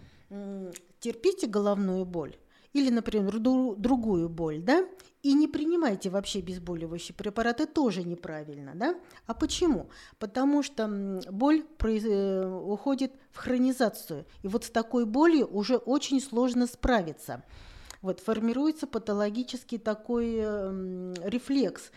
терпите 0.99 1.45
головную 1.45 2.03
боль, 2.03 2.37
или, 2.73 2.89
например, 2.89 3.37
другую 3.37 4.29
боль, 4.29 4.63
да, 4.63 4.83
и 5.23 5.33
не 5.33 5.47
принимайте 5.47 6.09
вообще 6.09 6.39
обезболивающие 6.39 7.15
препараты, 7.15 7.65
тоже 7.65 8.03
неправильно, 8.03 8.73
да? 8.75 8.95
А 9.27 9.33
почему? 9.33 9.89
Потому 10.19 10.63
что 10.63 11.21
боль 11.29 11.63
э, 11.83 12.47
уходит 12.47 13.13
в 13.31 13.37
хронизацию, 13.37 14.25
и 14.41 14.47
вот 14.47 14.65
с 14.65 14.69
такой 14.69 15.05
болью 15.05 15.47
уже 15.47 15.77
очень 15.77 16.21
сложно 16.21 16.67
справиться. 16.67 17.43
Вот 18.01 18.19
формируется 18.19 18.87
патологический 18.87 19.77
такой 19.77 20.37
э, 20.39 21.13
рефлекс, 21.23 21.91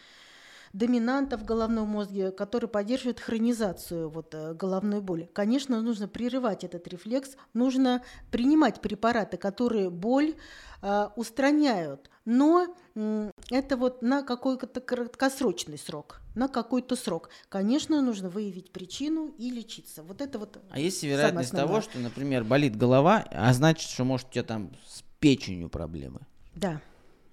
доминантов 0.74 1.40
в 1.40 1.44
головном 1.44 1.88
мозге, 1.88 2.32
который 2.32 2.68
поддерживает 2.68 3.20
хронизацию 3.20 4.10
вот, 4.10 4.34
э, 4.34 4.54
головной 4.54 5.00
боли. 5.00 5.30
Конечно, 5.32 5.80
нужно 5.80 6.08
прерывать 6.08 6.64
этот 6.64 6.86
рефлекс, 6.88 7.36
нужно 7.54 8.02
принимать 8.30 8.80
препараты, 8.80 9.36
которые 9.36 9.88
боль 9.88 10.34
э, 10.82 11.08
устраняют, 11.16 12.10
но 12.24 12.66
э, 12.96 13.30
это 13.50 13.76
вот 13.76 14.02
на 14.02 14.22
какой-то 14.22 14.80
краткосрочный 14.80 15.78
срок, 15.78 16.20
на 16.34 16.48
какой-то 16.48 16.96
срок. 16.96 17.30
Конечно, 17.48 18.02
нужно 18.02 18.28
выявить 18.28 18.72
причину 18.72 19.32
и 19.38 19.50
лечиться. 19.50 20.02
Вот 20.02 20.20
это 20.20 20.40
вот. 20.40 20.58
А 20.70 20.80
есть 20.80 21.04
вероятность 21.04 21.52
того, 21.52 21.82
что, 21.82 21.98
например, 22.00 22.42
болит 22.42 22.76
голова, 22.76 23.24
а 23.30 23.52
значит, 23.52 23.88
что 23.88 24.02
может 24.02 24.28
у 24.28 24.32
тебя 24.32 24.44
там 24.44 24.72
с 24.84 25.04
печенью 25.20 25.68
проблемы? 25.68 26.20
Да. 26.56 26.80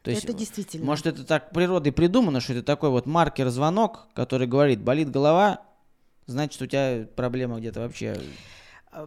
То 0.04 0.10
есть, 0.10 0.24
это 0.24 0.34
действительно. 0.34 0.86
Может, 0.86 1.06
это 1.06 1.24
так 1.24 1.52
природой 1.52 1.92
придумано, 1.92 2.40
что 2.40 2.54
это 2.54 2.64
такой 2.64 2.90
вот 2.90 3.06
маркер-звонок, 3.06 4.08
который 4.14 4.48
говорит, 4.48 4.82
болит 4.82 5.12
голова, 5.12 5.62
значит, 6.26 6.62
у 6.62 6.66
тебя 6.66 7.08
проблема 7.16 7.60
где-то 7.60 7.82
вообще. 7.82 8.20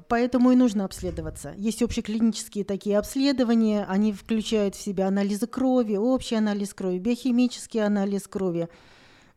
Поэтому 0.08 0.50
и 0.52 0.56
нужно 0.56 0.84
обследоваться. 0.84 1.52
Есть 1.56 1.82
общеклинические 1.82 2.64
такие 2.64 2.96
обследования, 2.96 3.84
они 3.88 4.12
включают 4.12 4.76
в 4.76 4.80
себя 4.80 5.08
анализы 5.08 5.46
крови, 5.46 5.96
общий 5.96 6.36
анализ 6.36 6.72
крови, 6.72 6.98
биохимический 6.98 7.84
анализ 7.84 8.26
крови, 8.26 8.68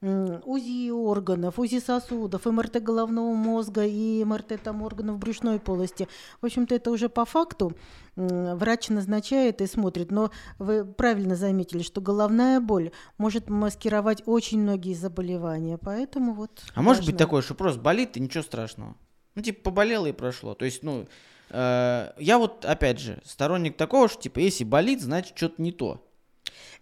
УЗИ 0.01 0.91
органов, 0.91 1.57
УЗИ 1.57 1.79
сосудов, 1.79 2.45
МРТ 2.45 2.83
головного 2.83 3.33
мозга 3.33 3.83
и 3.83 4.23
МРТ 4.23 4.61
там, 4.63 4.83
органов 4.83 5.17
брюшной 5.17 5.59
полости. 5.59 6.07
В 6.39 6.45
общем-то, 6.45 6.75
это 6.75 6.91
уже 6.91 7.09
по 7.09 7.25
факту 7.25 7.75
врач 8.15 8.89
назначает 8.89 9.59
и 9.61 9.65
смотрит. 9.65 10.11
Но 10.11 10.31
вы 10.59 10.85
правильно 10.85 11.35
заметили, 11.35 11.81
что 11.81 11.99
головная 11.99 12.59
боль 12.59 12.91
может 13.17 13.49
маскировать 13.49 14.21
очень 14.27 14.59
многие 14.59 14.93
заболевания. 14.93 15.79
Поэтому 15.79 16.33
вот. 16.33 16.51
А 16.69 16.77
важно. 16.77 16.83
может 16.83 17.05
быть 17.05 17.17
такое, 17.17 17.41
что 17.41 17.55
просто 17.55 17.79
болит 17.81 18.17
и 18.17 18.19
ничего 18.19 18.43
страшного? 18.43 18.95
Ну, 19.33 19.41
типа, 19.41 19.63
поболело 19.63 20.05
и 20.05 20.11
прошло. 20.11 20.53
То 20.53 20.65
есть, 20.65 20.83
ну, 20.83 21.07
э, 21.49 22.11
я 22.17 22.37
вот, 22.37 22.65
опять 22.65 22.99
же, 22.99 23.19
сторонник 23.23 23.77
такого, 23.77 24.09
что, 24.09 24.21
типа, 24.21 24.39
если 24.39 24.63
болит, 24.63 25.01
значит, 25.01 25.37
что-то 25.37 25.61
не 25.61 25.71
то. 25.71 26.03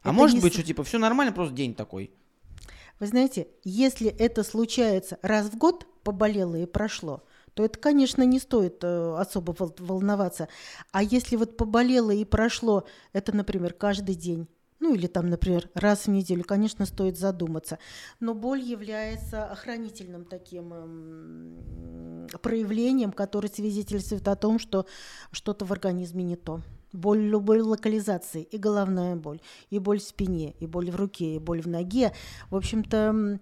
А 0.02 0.10
это 0.10 0.12
может 0.14 0.42
быть, 0.42 0.54
с... 0.54 0.56
что, 0.58 0.66
типа, 0.66 0.84
все 0.84 0.98
нормально, 0.98 1.34
просто 1.34 1.54
день 1.54 1.74
такой. 1.74 2.12
Вы 3.00 3.08
знаете, 3.08 3.48
если 3.64 4.10
это 4.10 4.44
случается 4.44 5.20
раз 5.22 5.48
в 5.48 5.58
год, 5.58 5.86
поболело 6.04 6.56
и 6.56 6.66
прошло, 6.66 7.24
то 7.56 7.66
это, 7.66 7.80
конечно, 7.80 8.24
не 8.24 8.40
стоит 8.40 8.84
э, 8.84 9.16
особо 9.18 9.56
волноваться. 9.80 10.48
А 10.92 11.02
если 11.02 11.36
вот 11.36 11.58
поболело 11.58 12.12
и 12.12 12.24
прошло, 12.26 12.86
это, 13.12 13.36
например, 13.36 13.74
каждый 13.74 14.16
день, 14.16 14.48
ну 14.80 14.94
или 14.94 15.08
там, 15.08 15.30
например, 15.30 15.70
раз 15.74 16.06
в 16.06 16.10
неделю, 16.10 16.44
конечно, 16.44 16.86
стоит 16.86 17.18
задуматься. 17.18 17.80
Но 18.20 18.34
боль 18.34 18.62
является 18.62 19.46
охранительным 19.46 20.26
таким 20.26 20.74
эм, 20.74 22.28
проявлением, 22.42 23.12
которое 23.12 23.50
свидетельствует 23.50 24.28
о 24.28 24.36
том, 24.36 24.60
что 24.60 24.86
что-то 25.32 25.66
в 25.66 25.72
организме 25.72 26.24
не 26.24 26.36
то 26.36 26.62
боль 26.96 27.22
любой 27.22 27.62
локализации, 27.62 28.44
и 28.44 28.58
головная 28.58 29.16
боль, 29.16 29.40
и 29.70 29.80
боль 29.80 30.00
в 30.00 30.04
спине, 30.04 30.56
и 30.60 30.66
боль 30.66 30.90
в 30.90 30.96
руке, 30.96 31.36
и 31.36 31.40
боль 31.40 31.62
в 31.62 31.68
ноге. 31.68 32.14
В 32.50 32.56
общем-то, 32.56 33.40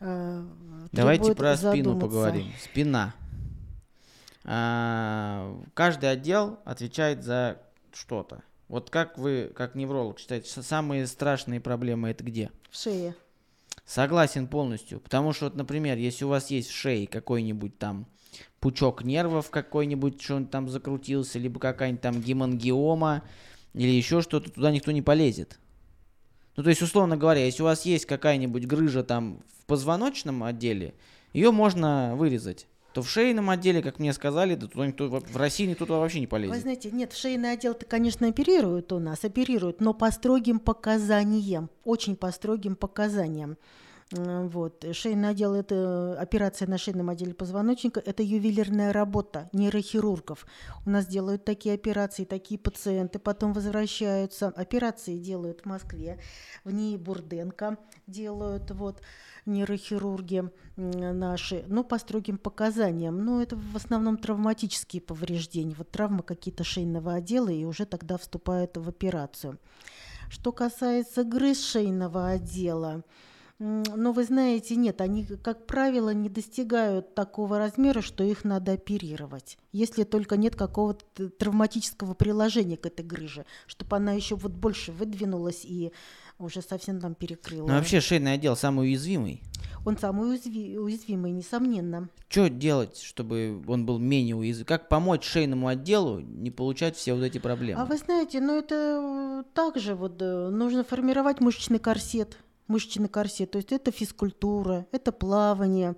э, 0.00 0.44
Давайте 0.92 1.34
про 1.34 1.56
спину 1.56 1.98
поговорим. 1.98 2.46
Спина. 2.62 3.14
А, 4.44 5.58
каждый 5.72 6.10
отдел 6.10 6.58
отвечает 6.64 7.24
за 7.24 7.58
что-то. 7.92 8.42
Вот 8.68 8.90
как 8.90 9.18
вы, 9.18 9.52
как 9.54 9.74
невролог, 9.74 10.18
считаете, 10.18 10.62
самые 10.62 11.06
страшные 11.06 11.60
проблемы 11.60 12.10
это 12.10 12.24
где? 12.24 12.50
В 12.70 12.76
шее. 12.76 13.14
Согласен 13.86 14.46
полностью. 14.46 15.00
Потому 15.00 15.32
что, 15.32 15.46
вот, 15.46 15.54
например, 15.54 15.98
если 15.98 16.24
у 16.24 16.28
вас 16.28 16.50
есть 16.50 16.70
в 16.70 16.74
шее 16.74 17.06
какой-нибудь 17.06 17.78
там 17.78 18.06
пучок 18.64 19.04
нервов 19.04 19.50
какой-нибудь, 19.50 20.22
что 20.22 20.36
он 20.36 20.46
там 20.46 20.70
закрутился, 20.70 21.38
либо 21.38 21.60
какая-нибудь 21.60 22.00
там 22.00 22.22
гемангиома, 22.22 23.22
или 23.74 23.90
еще 23.90 24.22
что-то, 24.22 24.50
туда 24.50 24.70
никто 24.70 24.90
не 24.90 25.02
полезет. 25.02 25.58
Ну, 26.56 26.62
то 26.62 26.70
есть, 26.70 26.80
условно 26.80 27.18
говоря, 27.18 27.44
если 27.44 27.60
у 27.60 27.66
вас 27.66 27.84
есть 27.84 28.06
какая-нибудь 28.06 28.66
грыжа 28.66 29.04
там 29.04 29.42
в 29.60 29.66
позвоночном 29.66 30.42
отделе, 30.44 30.94
ее 31.34 31.50
можно 31.50 32.16
вырезать 32.16 32.66
то 32.94 33.02
в 33.02 33.10
шейном 33.10 33.50
отделе, 33.50 33.82
как 33.82 33.98
мне 33.98 34.12
сказали, 34.12 34.54
да 34.54 34.68
туда 34.68 34.86
никто, 34.86 35.08
в 35.08 35.36
России 35.36 35.66
никто 35.66 35.84
туда 35.84 35.98
вообще 35.98 36.20
не 36.20 36.28
полезет. 36.28 36.54
Вы 36.54 36.60
знаете, 36.62 36.92
нет, 36.92 37.12
в 37.12 37.18
шейный 37.18 37.52
отдел-то, 37.52 37.84
конечно, 37.84 38.28
оперируют 38.28 38.92
у 38.92 39.00
нас, 39.00 39.24
оперируют, 39.24 39.80
но 39.80 39.92
по 39.92 40.12
строгим 40.12 40.60
показаниям, 40.60 41.70
очень 41.84 42.14
по 42.14 42.30
строгим 42.30 42.76
показаниям. 42.76 43.58
Вот. 44.10 44.84
Шейный 44.92 45.30
отдел– 45.30 45.54
это 45.56 46.16
операция 46.20 46.68
на 46.68 46.78
шейном 46.78 47.08
отделе 47.08 47.34
позвоночника, 47.34 48.00
это 48.00 48.22
ювелирная 48.22 48.92
работа 48.92 49.48
нейрохирургов. 49.52 50.46
У 50.84 50.90
нас 50.90 51.06
делают 51.06 51.44
такие 51.44 51.74
операции, 51.74 52.24
такие 52.24 52.58
пациенты, 52.60 53.18
потом 53.18 53.52
возвращаются. 53.52 54.48
Операции 54.48 55.18
делают 55.18 55.62
в 55.62 55.64
Москве, 55.66 56.20
в 56.64 56.72
ней 56.72 56.96
Бурденко 56.98 57.78
делают, 58.06 58.70
вот, 58.70 59.00
нейрохирурги 59.46 60.50
наши, 60.76 61.64
но 61.66 61.82
по 61.82 61.98
строгим 61.98 62.38
показаниям. 62.38 63.24
Но 63.24 63.42
это 63.42 63.56
в 63.56 63.74
основном 63.74 64.18
травматические 64.18 65.02
повреждения, 65.02 65.74
вот 65.76 65.90
травмы 65.90 66.22
какие-то 66.22 66.62
шейного 66.62 67.14
отдела, 67.14 67.48
и 67.48 67.64
уже 67.64 67.86
тогда 67.86 68.18
вступают 68.18 68.76
в 68.76 68.88
операцию. 68.88 69.58
Что 70.28 70.52
касается 70.52 71.24
грыз 71.24 71.64
шейного 71.64 72.28
отдела, 72.28 73.02
но 73.64 74.12
вы 74.12 74.24
знаете, 74.24 74.76
нет, 74.76 75.00
они, 75.00 75.24
как 75.24 75.66
правило, 75.66 76.10
не 76.12 76.28
достигают 76.28 77.14
такого 77.14 77.58
размера, 77.58 78.02
что 78.02 78.22
их 78.22 78.44
надо 78.44 78.72
оперировать. 78.72 79.56
Если 79.72 80.04
только 80.04 80.36
нет 80.36 80.54
какого-то 80.54 81.30
травматического 81.30 82.12
приложения 82.12 82.76
к 82.76 82.84
этой 82.84 83.04
грыже, 83.04 83.46
чтобы 83.66 83.96
она 83.96 84.12
еще 84.12 84.36
вот 84.36 84.52
больше 84.52 84.92
выдвинулась 84.92 85.64
и 85.64 85.92
уже 86.38 86.60
совсем 86.60 87.00
там 87.00 87.14
перекрыла. 87.14 87.66
Но 87.66 87.74
вообще 87.74 88.00
шейный 88.00 88.34
отдел 88.34 88.54
самый 88.54 88.88
уязвимый. 88.88 89.42
Он 89.86 89.96
самый 89.96 90.34
уязви- 90.34 90.76
уязвимый, 90.76 91.30
несомненно. 91.32 92.08
Что 92.28 92.48
делать, 92.48 92.98
чтобы 92.98 93.62
он 93.66 93.86
был 93.86 93.98
менее 93.98 94.36
уязвим? 94.36 94.66
Как 94.66 94.88
помочь 94.88 95.24
шейному 95.24 95.68
отделу 95.68 96.20
не 96.20 96.50
получать 96.50 96.96
все 96.96 97.14
вот 97.14 97.22
эти 97.22 97.38
проблемы? 97.38 97.80
А 97.80 97.84
вы 97.86 97.96
знаете, 97.96 98.40
ну 98.40 98.58
это 98.58 99.44
также 99.54 99.94
вот 99.94 100.20
э, 100.20 100.48
нужно 100.50 100.84
формировать 100.84 101.40
мышечный 101.40 101.78
корсет 101.78 102.38
мышечный 102.68 103.08
корсет. 103.08 103.50
То 103.52 103.58
есть 103.58 103.72
это 103.72 103.90
физкультура, 103.90 104.86
это 104.92 105.12
плавание. 105.12 105.96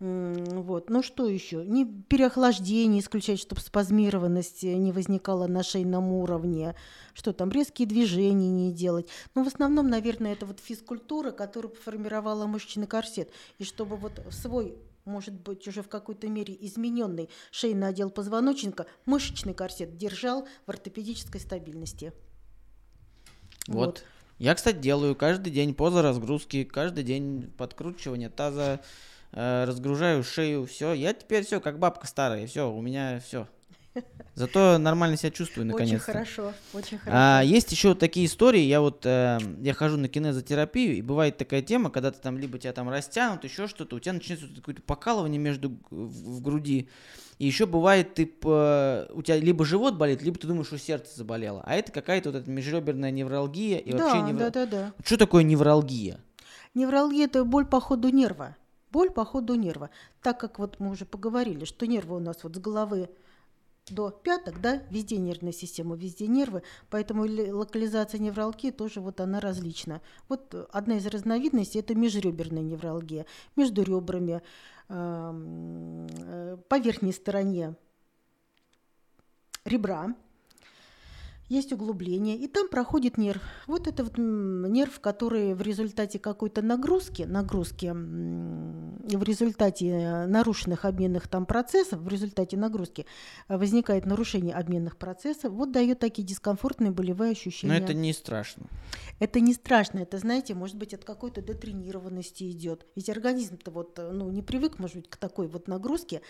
Вот. 0.00 0.90
Ну 0.90 1.02
что 1.02 1.26
еще? 1.26 1.64
Не 1.64 1.86
переохлаждение 1.86 3.00
исключать, 3.00 3.40
чтобы 3.40 3.60
спазмированность 3.60 4.62
не 4.62 4.92
возникала 4.92 5.46
на 5.46 5.62
шейном 5.62 6.12
уровне. 6.12 6.74
Что 7.14 7.32
там? 7.32 7.50
Резкие 7.50 7.86
движения 7.86 8.50
не 8.50 8.72
делать. 8.72 9.08
Но 9.34 9.42
ну, 9.42 9.48
в 9.48 9.54
основном, 9.54 9.88
наверное, 9.88 10.32
это 10.32 10.46
вот 10.46 10.60
физкультура, 10.60 11.30
которая 11.30 11.72
формировала 11.72 12.46
мышечный 12.46 12.86
корсет. 12.86 13.30
И 13.58 13.64
чтобы 13.64 13.96
вот 13.96 14.20
свой 14.30 14.76
может 15.04 15.34
быть, 15.34 15.68
уже 15.68 15.82
в 15.82 15.88
какой-то 15.88 16.28
мере 16.28 16.56
измененный 16.60 17.28
шейный 17.50 17.88
отдел 17.88 18.08
позвоночника, 18.08 18.86
мышечный 19.04 19.52
корсет 19.52 19.98
держал 19.98 20.48
в 20.66 20.70
ортопедической 20.70 21.42
стабильности. 21.42 22.12
Вот. 23.66 23.86
вот. 23.86 24.04
Я, 24.38 24.54
кстати, 24.54 24.76
делаю 24.76 25.14
каждый 25.14 25.52
день 25.52 25.74
поза 25.74 26.02
разгрузки, 26.02 26.64
каждый 26.64 27.04
день 27.04 27.52
подкручивание 27.56 28.28
таза, 28.28 28.80
э, 29.32 29.64
разгружаю 29.64 30.24
шею, 30.24 30.66
все. 30.66 30.92
Я 30.92 31.12
теперь 31.12 31.44
все, 31.44 31.60
как 31.60 31.78
бабка 31.78 32.06
старая, 32.06 32.46
все, 32.46 32.70
у 32.70 32.80
меня 32.80 33.20
все. 33.24 33.46
Зато 34.34 34.78
нормально 34.78 35.16
себя 35.16 35.30
чувствую 35.30 35.66
наконец. 35.66 35.94
Очень 35.94 36.00
хорошо, 36.00 36.52
очень 36.72 36.98
хорошо. 36.98 37.16
А, 37.16 37.42
есть 37.42 37.70
еще 37.70 37.94
такие 37.94 38.26
истории. 38.26 38.60
Я 38.60 38.80
вот 38.80 39.06
э, 39.06 39.38
я 39.60 39.74
хожу 39.74 39.96
на 39.96 40.08
кинезотерапию, 40.08 40.96
и 40.96 41.02
бывает 41.02 41.36
такая 41.36 41.62
тема, 41.62 41.90
когда 41.90 42.10
ты 42.10 42.20
там 42.20 42.38
либо 42.38 42.58
тебя 42.58 42.72
там 42.72 42.88
растянут, 42.88 43.44
еще 43.44 43.68
что-то, 43.68 43.96
у 43.96 44.00
тебя 44.00 44.14
начинается 44.14 44.48
какое-то 44.54 44.82
покалывание 44.82 45.38
между 45.38 45.78
в, 45.90 46.36
в 46.36 46.42
груди. 46.42 46.88
И 47.38 47.46
еще 47.46 47.66
бывает, 47.66 48.14
ты, 48.14 48.24
у 48.24 49.22
тебя 49.22 49.36
либо 49.36 49.64
живот 49.64 49.96
болит, 49.96 50.22
либо 50.22 50.38
ты 50.38 50.46
думаешь, 50.46 50.68
что 50.68 50.78
сердце 50.78 51.16
заболело. 51.16 51.62
А 51.66 51.74
это 51.74 51.90
какая-то 51.90 52.30
вот 52.30 52.38
эта 52.38 52.50
межреберная 52.50 53.10
невралгия. 53.10 53.78
И 53.78 53.92
да, 53.92 54.04
вообще 54.04 54.22
невр... 54.22 54.38
да, 54.38 54.50
да, 54.50 54.66
да. 54.66 54.92
Что 55.04 55.16
такое 55.16 55.42
невралгия? 55.42 56.20
Невралгия– 56.74 57.24
это 57.26 57.44
боль 57.44 57.66
по 57.66 57.80
ходу 57.80 58.08
нерва. 58.08 58.56
Боль 58.92 59.10
по 59.10 59.24
ходу 59.24 59.56
нерва. 59.56 59.90
Так 60.22 60.38
как 60.38 60.60
вот 60.60 60.78
мы 60.78 60.90
уже 60.90 61.04
поговорили, 61.04 61.64
что 61.64 61.86
нервы 61.86 62.16
у 62.16 62.20
нас 62.20 62.38
вот 62.44 62.54
с 62.54 62.58
головы 62.58 63.08
до 63.90 64.10
пяток, 64.10 64.60
да, 64.60 64.82
везде 64.90 65.18
нервная 65.18 65.52
система, 65.52 65.96
везде 65.96 66.26
нервы, 66.26 66.62
поэтому 66.90 67.22
локализация 67.22 68.18
невралгии 68.18 68.70
тоже 68.70 69.00
вот 69.00 69.20
она 69.20 69.40
различна. 69.40 70.00
Вот 70.28 70.54
одна 70.72 70.96
из 70.96 71.06
разновидностей– 71.06 71.80
это 71.80 71.94
межреберная 71.94 72.62
невралгия. 72.62 73.26
Между 73.56 73.82
ребрами, 73.82 74.42
э, 74.88 76.56
по 76.68 76.78
верхней 76.78 77.12
стороне 77.12 77.74
ребра, 79.64 80.14
есть 81.48 81.72
углубление, 81.72 82.36
и 82.36 82.48
там 82.48 82.68
проходит 82.68 83.18
нерв. 83.18 83.42
Вот 83.66 83.86
это 83.86 84.02
вот 84.04 84.14
нерв, 84.16 84.98
который 85.00 85.54
в 85.54 85.60
результате 85.60 86.18
какой-то 86.18 86.62
нагрузки, 86.62 87.22
нагрузки, 87.22 87.92
в 87.92 89.22
результате 89.22 90.26
нарушенных 90.26 90.84
обменных 90.84 91.28
там 91.28 91.44
процессов, 91.44 92.00
в 92.00 92.08
результате 92.08 92.56
нагрузки 92.56 93.04
э, 93.48 93.56
возникает 93.58 94.06
нарушение 94.06 94.54
обменных 94.54 94.96
процессов, 94.96 95.52
вот 95.52 95.72
дает 95.72 95.98
такие 95.98 96.26
дискомфортные 96.26 96.90
болевые 96.90 97.32
ощущения. 97.32 97.72
Но 97.72 97.78
это 97.78 97.92
не 97.92 98.12
страшно. 98.12 98.66
Это 99.20 99.40
не 99.40 99.52
страшно, 99.52 99.98
это, 99.98 100.18
знаете, 100.18 100.54
может 100.54 100.76
быть, 100.76 100.94
от 100.94 101.04
какой-то 101.04 101.42
детренированности 101.42 102.50
идет. 102.50 102.86
Ведь 102.96 103.10
организм-то 103.10 103.70
вот, 103.70 103.98
э, 103.98 104.10
ну, 104.10 104.30
не 104.30 104.42
привык, 104.42 104.78
может 104.78 104.96
быть, 104.96 105.10
к 105.10 105.16
такой 105.16 105.46
вот 105.46 105.68
нагрузке. 105.68 106.22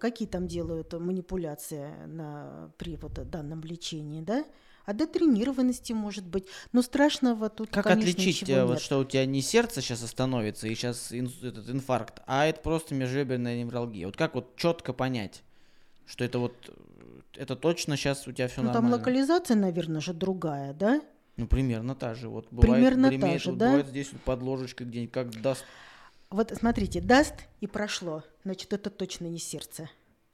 Какие 0.00 0.26
там 0.26 0.46
делают 0.46 0.94
манипуляции 0.94 1.92
на, 2.06 2.72
при 2.78 2.96
вот 2.96 3.12
данном 3.28 3.60
лечении, 3.60 4.22
да? 4.22 4.44
А 4.84 4.92
до 4.92 5.06
тренированности 5.06 5.92
может 5.92 6.24
быть. 6.26 6.46
Но 6.72 6.82
страшного 6.82 7.48
тут, 7.48 7.70
Как 7.70 7.84
конечно, 7.84 8.10
отличить, 8.10 8.42
ничего 8.42 8.58
э, 8.58 8.64
вот, 8.64 8.72
нет. 8.74 8.82
что 8.82 8.98
у 8.98 9.04
тебя 9.04 9.26
не 9.26 9.42
сердце 9.42 9.80
сейчас 9.80 10.02
остановится 10.02 10.66
и 10.68 10.74
сейчас 10.74 11.12
ин- 11.12 11.32
этот 11.42 11.68
инфаркт, 11.70 12.20
а 12.26 12.46
это 12.46 12.60
просто 12.60 12.94
межреберная 12.94 13.62
невралгия? 13.62 14.06
Вот 14.06 14.16
как 14.16 14.34
вот 14.34 14.56
четко 14.56 14.92
понять, 14.92 15.42
что 16.06 16.24
это 16.24 16.38
вот 16.38 16.54
это 17.34 17.56
точно 17.56 17.96
сейчас 17.96 18.26
у 18.28 18.32
тебя 18.32 18.48
все 18.48 18.60
Ну, 18.60 18.66
там 18.72 18.84
нормально? 18.84 18.96
локализация, 18.98 19.56
наверное, 19.56 20.00
же 20.00 20.12
другая, 20.12 20.74
да? 20.74 21.00
Ну, 21.38 21.46
примерно 21.46 21.94
та 21.94 22.14
же. 22.14 22.28
Вот 22.28 22.46
бывает, 22.50 22.74
Примерно 22.74 23.10
та 23.10 23.16
гремит, 23.16 23.42
же, 23.42 23.50
вот 23.50 23.58
да? 23.58 23.66
бывает 23.68 23.86
здесь 23.86 24.12
вот 24.12 24.20
под 24.20 24.42
ложечкой 24.42 24.86
где-нибудь, 24.86 25.12
как 25.14 25.40
даст. 25.40 25.64
Вот 26.28 26.52
смотрите, 26.58 27.00
даст 27.00 27.34
и 27.60 27.66
прошло, 27.66 28.22
значит, 28.44 28.72
это 28.74 28.90
точно 28.90 29.26
не 29.26 29.38
сердце. 29.38 29.88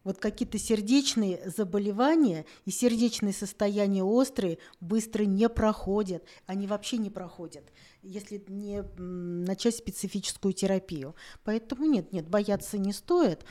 Вот 0.08 0.16
какие-то 0.16 0.58
сердечные 0.58 1.38
заболевания 1.54 2.46
и 2.64 2.70
сердечные 2.70 3.34
состояния 3.34 4.02
острые 4.02 4.56
быстро 4.80 5.24
не 5.24 5.50
проходят. 5.50 6.24
Они 6.46 6.66
вообще 6.66 6.96
не 6.96 7.10
проходят, 7.10 7.70
если 8.02 8.42
не 8.48 8.82
начать 8.96 9.76
специфическую 9.76 10.54
терапию. 10.54 11.14
Поэтому 11.44 11.84
нет, 11.84 12.10
нет, 12.10 12.26
бояться 12.26 12.78
не 12.78 12.94
стоит. 12.94 13.44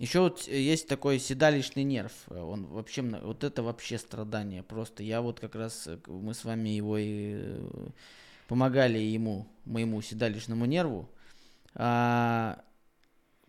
Еще 0.00 0.18
вот 0.18 0.48
э, 0.48 0.60
есть 0.60 0.88
такой 0.88 1.20
седалищный 1.20 1.84
нерв. 1.84 2.14
э, 2.30 2.40
Он 2.40 2.66
вообще, 2.66 3.02
вот 3.02 3.44
это 3.44 3.62
вообще 3.62 3.96
страдание 3.96 4.64
просто. 4.64 5.04
Я 5.04 5.22
вот 5.22 5.38
как 5.38 5.54
раз, 5.54 5.86
э, 5.86 6.00
мы 6.08 6.34
с 6.34 6.44
вами 6.44 6.70
его 6.70 6.98
и 6.98 7.60
помогали 8.48 8.98
ему, 8.98 9.46
моему 9.66 10.02
седалищному 10.02 10.64
нерву. 10.64 11.08
А, 11.76 12.64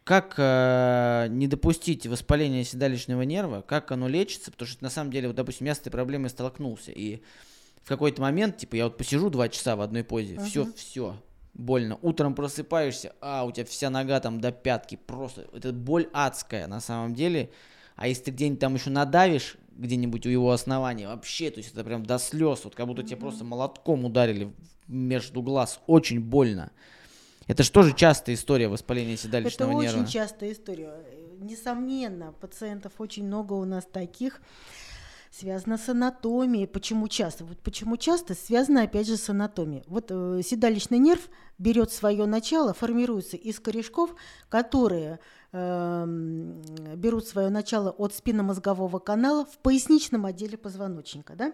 как 0.04 0.36
э, 0.38 1.28
не 1.30 1.48
допустить 1.48 2.08
воспаления 2.08 2.64
седалищного 2.64 3.22
нерва, 3.22 3.62
как 3.62 3.92
оно 3.92 4.08
лечится, 4.08 4.52
потому 4.52 4.68
что 4.68 4.84
на 4.84 4.90
самом 4.90 5.12
деле, 5.12 5.28
вот, 5.28 5.36
допустим, 5.36 5.68
я 5.68 5.76
с 5.76 5.80
этой 5.80 5.92
проблемой 5.92 6.30
столкнулся, 6.30 6.92
и 6.92 7.22
в 7.84 7.88
какой-то 7.88 8.22
момент, 8.22 8.58
типа, 8.58 8.76
я 8.76 8.86
вот 8.86 8.98
посижу 8.98 9.30
два 9.30 9.50
часа 9.50 9.76
в 9.76 9.82
одной 9.82 10.04
позе, 10.04 10.40
все, 10.40 10.64
Мгм. 10.64 10.74
все, 10.74 11.16
больно. 11.54 12.00
Утром 12.02 12.34
просыпаешься, 12.34 13.14
а 13.22 13.44
у 13.46 13.52
тебя 13.52 13.66
вся 13.66 13.90
нога 13.90 14.20
там 14.20 14.42
до 14.42 14.52
пятки, 14.52 14.96
просто, 14.96 15.48
это 15.54 15.72
боль 15.72 16.10
адская 16.14 16.68
на 16.68 16.80
самом 16.80 17.14
деле. 17.14 17.52
А 17.96 18.08
если 18.08 18.24
ты 18.24 18.32
где-нибудь 18.32 18.60
там 18.60 18.74
еще 18.74 18.90
надавишь, 18.90 19.58
где-нибудь 19.72 20.26
у 20.26 20.30
его 20.30 20.52
основания, 20.52 21.08
вообще, 21.08 21.52
то 21.52 21.60
есть 21.60 21.74
это 21.74 21.84
прям 21.84 22.06
до 22.06 22.18
слез, 22.18 22.62
вот 22.64 22.74
как 22.76 22.88
будто 22.88 23.04
тебе 23.04 23.18
просто 23.18 23.44
молотком 23.44 24.06
ударили 24.06 24.52
между 24.88 25.42
глаз, 25.42 25.80
очень 25.88 26.20
больно. 26.20 26.72
Это 27.52 27.64
же 27.64 27.72
тоже 27.72 27.94
частая 27.94 28.36
история 28.36 28.70
воспаления 28.70 29.16
Это 29.16 29.24
седалищного 29.24 29.74
очень 29.74 29.90
нерва. 29.90 30.08
частая 30.08 30.54
история. 30.54 30.94
Э, 30.96 31.36
Несомненно, 31.42 32.34
пациентов 32.40 32.94
очень 33.00 33.26
много 33.26 33.52
у 33.54 33.66
нас 33.66 33.86
таких. 33.92 34.40
Связано 35.32 35.78
с 35.78 35.90
анатомией. 35.90 36.66
Почему 36.66 37.10
часто? 37.10 37.44
Вот 37.44 37.60
почему 37.60 37.98
часто 37.98 38.36
связано 38.36 38.84
опять 38.84 39.06
же 39.06 39.18
с 39.18 39.30
анатомией. 39.30 39.84
Вот 39.88 40.06
э, 40.12 40.42
седалищный 40.46 40.98
нерв 40.98 41.30
берет 41.58 41.92
свое 41.92 42.26
начало, 42.26 42.74
формируется 42.74 43.36
из 43.36 43.60
корешков, 43.60 44.16
которые 44.48 45.20
эм, 45.52 46.62
берут 46.96 47.28
свое 47.28 47.50
начало 47.50 47.90
от 47.90 48.16
спинномозгового 48.16 49.00
канала 49.00 49.46
в 49.46 49.58
поясничном 49.58 50.26
отделе 50.26 50.58
позвоночника, 50.58 51.34
да? 51.36 51.52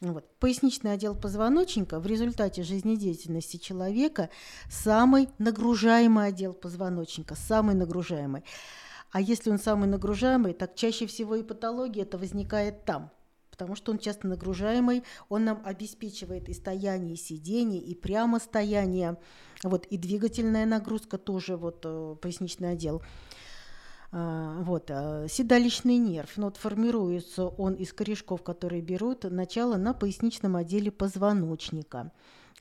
Вот. 0.00 0.28
Поясничный 0.38 0.92
отдел 0.92 1.14
позвоночника 1.14 2.00
в 2.00 2.06
результате 2.06 2.62
жизнедеятельности 2.62 3.58
человека 3.58 4.28
самый 4.68 5.28
нагружаемый 5.38 6.26
отдел 6.26 6.52
позвоночника, 6.52 7.36
самый 7.36 7.74
нагружаемый. 7.74 8.42
А 9.12 9.20
если 9.20 9.50
он 9.50 9.60
самый 9.60 9.88
нагружаемый, 9.88 10.54
так 10.54 10.74
чаще 10.74 11.06
всего 11.06 11.36
и 11.36 11.44
патология 11.44 12.02
это 12.02 12.18
возникает 12.18 12.84
там. 12.84 13.12
Потому 13.48 13.76
что 13.76 13.92
он 13.92 13.98
часто 14.00 14.26
нагружаемый, 14.26 15.04
он 15.28 15.44
нам 15.44 15.62
обеспечивает 15.64 16.48
и 16.48 16.52
стояние, 16.52 17.14
и 17.14 17.16
сидение, 17.16 17.80
и 17.80 17.94
прямо 17.94 18.40
стояние, 18.40 19.16
вот, 19.62 19.86
и 19.86 19.96
двигательная 19.96 20.66
нагрузка 20.66 21.18
тоже, 21.18 21.56
вот, 21.56 21.82
э, 21.84 22.16
поясничный 22.20 22.72
отдел. 22.72 23.00
А, 24.16 24.62
Вот, 24.62 24.92
а, 24.92 25.26
седалищный 25.28 25.98
нерв, 25.98 26.36
ну, 26.36 26.44
вот 26.44 26.56
формируется 26.56 27.46
он 27.48 27.74
из 27.74 27.92
корешков, 27.92 28.44
которые 28.44 28.80
берут 28.80 29.24
начало 29.24 29.76
на 29.76 29.92
поясничном 29.92 30.54
отделе 30.54 30.92
позвоночника. 30.92 32.12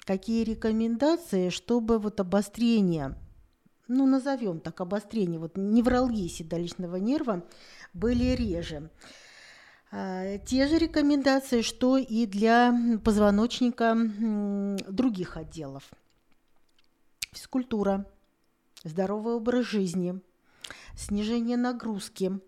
Какие 0.04 0.44
рекомендации, 0.46 1.50
чтобы 1.50 2.00
вот 2.00 2.20
обострение, 2.20 3.16
ну, 3.88 4.08
назовем 4.08 4.62
так, 4.62 4.82
обострение 4.82 5.40
вот 5.40 5.56
невралгии 5.56 6.28
седалищного 6.28 6.96
нерва 6.96 7.44
были 7.94 8.34
реже? 8.34 8.90
А, 9.92 10.40
Те 10.40 10.66
же 10.68 10.80
рекомендации, 10.80 11.62
что 11.62 11.98
и 11.98 12.26
для 12.26 12.76
позвоночника 13.06 13.96
других 14.90 15.38
отделов. 15.38 15.84
Физкультура, 17.32 18.08
здоровый 18.84 19.36
образ 19.36 19.68
жизни, 19.68 20.20
снижение 20.96 21.58
нагрузки 21.58 22.40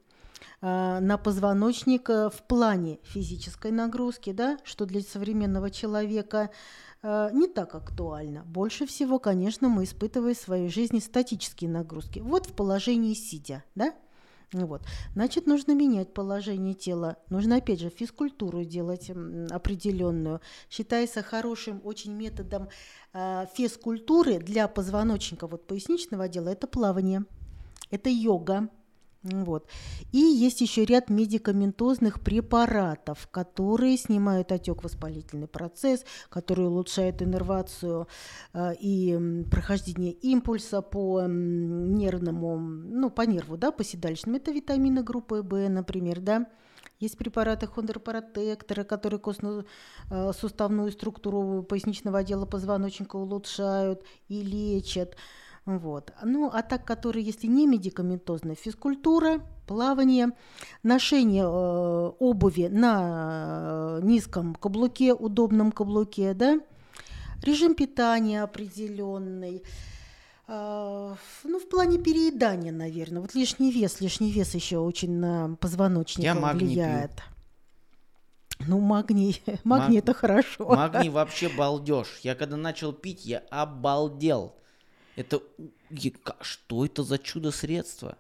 а, 0.62 1.00
на 1.00 1.18
позвоночник 1.18 2.10
э, 2.10 2.30
в 2.30 2.42
плане 2.48 3.00
физической 3.04 3.72
нагрузки, 3.72 4.32
да, 4.32 4.58
что 4.64 4.86
для 4.86 5.02
современного 5.02 5.70
человека 5.70 6.50
э, 7.04 7.30
не 7.34 7.48
так 7.48 7.76
актуально. 7.76 8.44
Больше 8.46 8.86
всего, 8.88 9.20
конечно, 9.20 9.70
мы 9.70 9.84
испытываем 9.84 10.36
в 10.36 10.40
своей 10.40 10.70
жизни 10.70 11.00
статические 11.00 11.70
нагрузки. 11.70 12.20
Вот 12.20 12.48
в 12.48 12.54
положении 12.54 13.14
сидя, 13.14 13.64
да, 13.76 13.94
Вот. 14.54 14.82
Значит, 15.14 15.48
нужно 15.48 15.76
менять 15.76 16.14
положение 16.14 16.74
тела. 16.74 17.18
Нужно, 17.30 17.58
опять 17.58 17.80
же, 17.80 17.90
физкультуру 17.90 18.64
делать 18.64 19.12
определенную. 19.52 20.40
Считается 20.70 21.22
хорошим 21.22 21.82
очень 21.84 22.14
методом 22.14 22.70
э, 23.14 23.46
физкультуры 23.54 24.40
для 24.40 24.68
позвоночника, 24.68 25.46
вот 25.48 25.68
поясничного 25.68 26.24
отдела, 26.24 26.50
это 26.50 26.66
плавание, 26.68 27.26
это 27.92 28.10
йога. 28.10 28.70
Вот. 29.24 29.68
И 30.12 30.20
есть 30.20 30.62
еще 30.62 30.86
ряд 30.86 31.10
медикаментозных 31.10 32.22
препаратов, 32.22 33.28
которые 33.32 33.98
снимают 33.98 34.52
отек 34.52 34.84
воспалительный 34.84 35.48
процесс, 35.48 36.06
которые 36.30 36.70
улучшают 36.70 37.24
иннервацию 37.24 38.08
э, 38.54 38.76
и 38.80 39.44
прохождение 39.50 40.12
импульса 40.12 40.84
по 40.84 41.24
нервному, 41.26 42.60
ну, 42.60 43.10
по 43.10 43.24
нерву, 43.24 43.58
да, 43.58 43.72
по 43.72 43.84
седалищному. 43.84 44.38
Это 44.38 44.52
витамины 44.52 45.02
группы 45.02 45.42
В, 45.42 45.70
например, 45.70 46.20
да. 46.20 46.46
Есть 47.00 47.18
препараты 47.18 47.68
хондропротекторы, 47.68 48.84
которые 48.84 49.20
костно-суставную 49.20 50.92
структуру 50.92 51.64
поясничного 51.64 52.20
отдела 52.20 52.46
позвоночника 52.46 53.18
улучшают 53.18 54.04
и 54.30 54.42
лечат. 54.42 55.18
Вот. 55.66 56.14
Ну, 56.24 56.50
а 56.54 56.62
так, 56.62 56.86
которые, 56.86 57.26
если 57.26 57.48
не 57.48 57.66
медикаментозная, 57.66 58.56
физкультура, 58.56 59.42
плавание, 59.68 60.30
ношение 60.84 61.44
э, 61.44 62.12
обуви 62.20 62.68
на 62.68 63.98
э, 64.00 64.00
низком 64.04 64.54
каблуке, 64.54 65.14
удобном 65.14 65.72
каблуке, 65.72 66.36
да, 66.36 66.60
режим 67.42 67.74
питания 67.74 68.44
определенный, 68.44 69.64
э, 70.48 71.16
ну, 71.44 71.60
в 71.60 71.68
плане 71.68 71.98
переедания, 71.98 72.72
наверное. 72.72 73.22
Вот 73.22 73.34
лишний 73.34 73.72
вес, 73.72 74.02
лишний 74.02 74.32
вес 74.32 74.54
еще 74.54 74.78
очень 74.78 75.18
на 75.18 75.56
позвоночник 75.60 76.26
Я 76.26 76.36
магний 76.36 76.60
пью. 76.60 76.68
влияет. 76.68 77.12
Ну, 78.68 78.80
магний, 78.80 79.42
магний 79.64 79.98
Маг- 79.98 80.04
это 80.04 80.14
хорошо. 80.14 80.70
Магний 80.70 81.10
вообще 81.10 81.50
балдеж. 81.50 82.20
Я 82.22 82.36
когда 82.36 82.56
начал 82.56 82.94
пить, 82.94 83.26
я 83.26 83.40
обалдел. 83.50 84.54
Это 85.16 85.42
что 86.42 86.86
это 86.86 87.04
за 87.04 87.18
чудо 87.18 87.52
средство? 87.52 88.18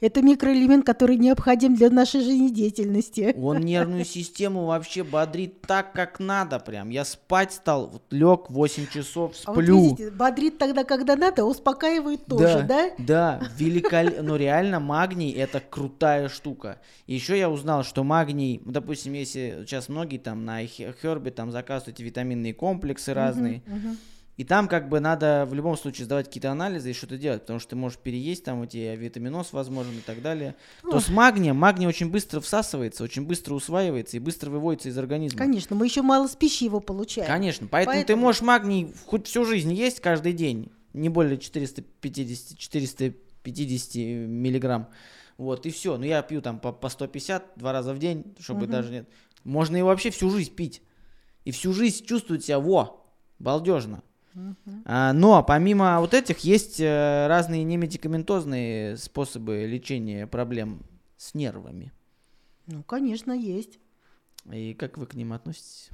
Это 0.00 0.22
микроэлемент, 0.22 0.84
который 0.86 1.16
необходим 1.16 1.74
для 1.74 1.90
нашей 1.90 2.22
жизнедеятельности. 2.22 3.34
Он 3.38 3.60
нервную 3.60 4.04
систему 4.04 4.64
вообще 4.64 5.04
бодрит 5.04 5.60
так, 5.60 5.92
как 5.92 6.18
надо 6.20 6.58
прям. 6.58 6.88
Я 6.88 7.04
спать 7.04 7.52
стал, 7.52 7.88
вот 7.88 8.02
лег 8.10 8.50
8 8.50 8.86
часов, 8.88 9.34
А 9.44 9.52
вот 9.52 9.62
сплю. 9.62 9.82
видите, 9.82 10.10
бодрит 10.10 10.58
тогда, 10.58 10.84
когда 10.84 11.16
надо, 11.16 11.44
успокаивает 11.44 12.24
тоже, 12.26 12.64
да? 12.66 12.90
Да, 12.98 13.40
великолепно. 13.56 14.22
Но 14.22 14.36
реально 14.36 14.80
магний 14.80 15.32
это 15.32 15.60
крутая 15.60 16.28
штука. 16.28 16.80
Еще 17.06 17.38
я 17.38 17.50
узнал, 17.50 17.84
что 17.84 18.04
магний, 18.04 18.62
ну, 18.64 18.72
допустим, 18.72 19.12
если 19.12 19.64
сейчас 19.66 19.88
многие 19.90 20.18
там 20.18 20.44
на 20.44 20.64
Хербе 20.66 21.30
там 21.30 21.50
заказывают 21.52 21.96
эти 21.98 22.02
витаминные 22.02 22.54
комплексы 22.54 23.12
разные, 23.12 23.62
Мгм. 23.66 23.98
И 24.36 24.44
там 24.44 24.66
как 24.68 24.88
бы 24.88 24.98
надо 25.00 25.46
в 25.48 25.54
любом 25.54 25.76
случае 25.76 26.06
сдавать 26.06 26.26
какие-то 26.26 26.50
анализы 26.50 26.90
и 26.90 26.92
что-то 26.92 27.16
делать, 27.16 27.42
потому 27.42 27.60
что 27.60 27.70
ты 27.70 27.76
можешь 27.76 27.98
переесть 27.98 28.44
там 28.44 28.62
эти 28.62 28.96
витаминоз, 28.96 29.52
возможно, 29.52 29.92
и 29.92 30.00
так 30.00 30.22
далее. 30.22 30.56
То 30.82 30.98
с 30.98 31.08
магнием, 31.08 31.56
магний 31.56 31.86
очень 31.86 32.10
быстро 32.10 32.40
всасывается, 32.40 33.04
очень 33.04 33.24
быстро 33.26 33.54
усваивается 33.54 34.16
и 34.16 34.20
быстро 34.20 34.50
выводится 34.50 34.88
из 34.88 34.98
организма. 34.98 35.38
Конечно, 35.38 35.76
мы 35.76 35.86
еще 35.86 36.02
мало 36.02 36.26
с 36.26 36.34
пищи 36.34 36.64
его 36.64 36.80
получаем. 36.80 37.28
Конечно, 37.28 37.68
поэтому, 37.70 37.94
ты 37.94 37.98
Поэтому- 38.00 38.22
можешь 38.22 38.42
магний 38.42 38.92
хоть 39.06 39.26
всю 39.26 39.44
жизнь 39.44 39.72
есть 39.72 40.00
каждый 40.00 40.32
день, 40.32 40.72
не 40.92 41.08
более 41.08 41.38
450, 41.38 42.58
450 42.58 43.94
миллиграмм. 44.26 44.88
Вот, 45.36 45.66
и 45.66 45.70
все. 45.70 45.96
Ну, 45.96 46.04
я 46.04 46.22
пью 46.22 46.40
там 46.40 46.58
по, 46.60 46.72
по 46.72 46.88
150 46.88 47.52
два 47.56 47.72
раза 47.72 47.92
в 47.92 47.98
день, 47.98 48.34
чтобы 48.38 48.62
Мгм. 48.62 48.70
даже 48.70 48.90
нет. 48.92 49.08
Можно 49.42 49.76
и 49.76 49.82
вообще 49.82 50.10
всю 50.10 50.30
жизнь 50.30 50.54
пить. 50.54 50.80
И 51.44 51.50
всю 51.50 51.72
жизнь 51.72 52.04
чувствовать 52.04 52.44
себя, 52.44 52.58
во, 52.58 53.04
балдежно. 53.38 54.02
А, 54.84 55.12
но 55.12 55.42
помимо 55.42 56.00
вот 56.00 56.14
этих 56.14 56.40
есть 56.40 56.80
э, 56.80 57.26
разные 57.28 57.64
немедикаментозные 57.64 58.96
способы 58.96 59.66
лечения 59.66 60.26
проблем 60.26 60.82
с 61.16 61.34
нервами. 61.34 61.92
Ну, 62.66 62.82
конечно, 62.82 63.32
есть. 63.32 63.78
И 64.50 64.74
как 64.74 64.98
вы 64.98 65.06
к 65.06 65.14
ним 65.14 65.32
относитесь? 65.32 65.90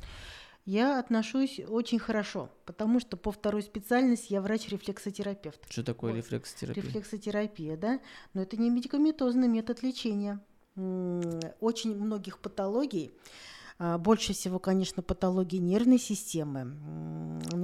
Я 0.67 0.99
отношусь 1.01 1.61
очень 1.69 1.99
хорошо, 1.99 2.51
потому 2.67 3.01
что 3.01 3.17
по 3.17 3.33
второй 3.33 3.63
специальности 3.63 4.33
я 4.33 4.41
врач-рефлексотерапевт. 4.43 5.61
Что 5.71 5.83
такое 5.83 6.13
Вот. 6.13 6.19
рефлексотерапия? 6.19 6.83
Рефлексотерапия, 6.83 7.77
да, 7.77 8.01
но 8.35 8.43
это 8.43 8.57
не 8.57 8.71
медикаментозный 8.71 9.49
метод 9.49 9.83
лечения. 9.83 10.41
Очень 10.77 11.97
многих 11.97 12.39
патологий, 12.39 13.13
а, 13.79 13.97
больше 13.99 14.35
всего, 14.35 14.59
конечно, 14.59 15.03
патологии 15.03 15.57
нервной 15.57 15.99
системы. 15.99 16.77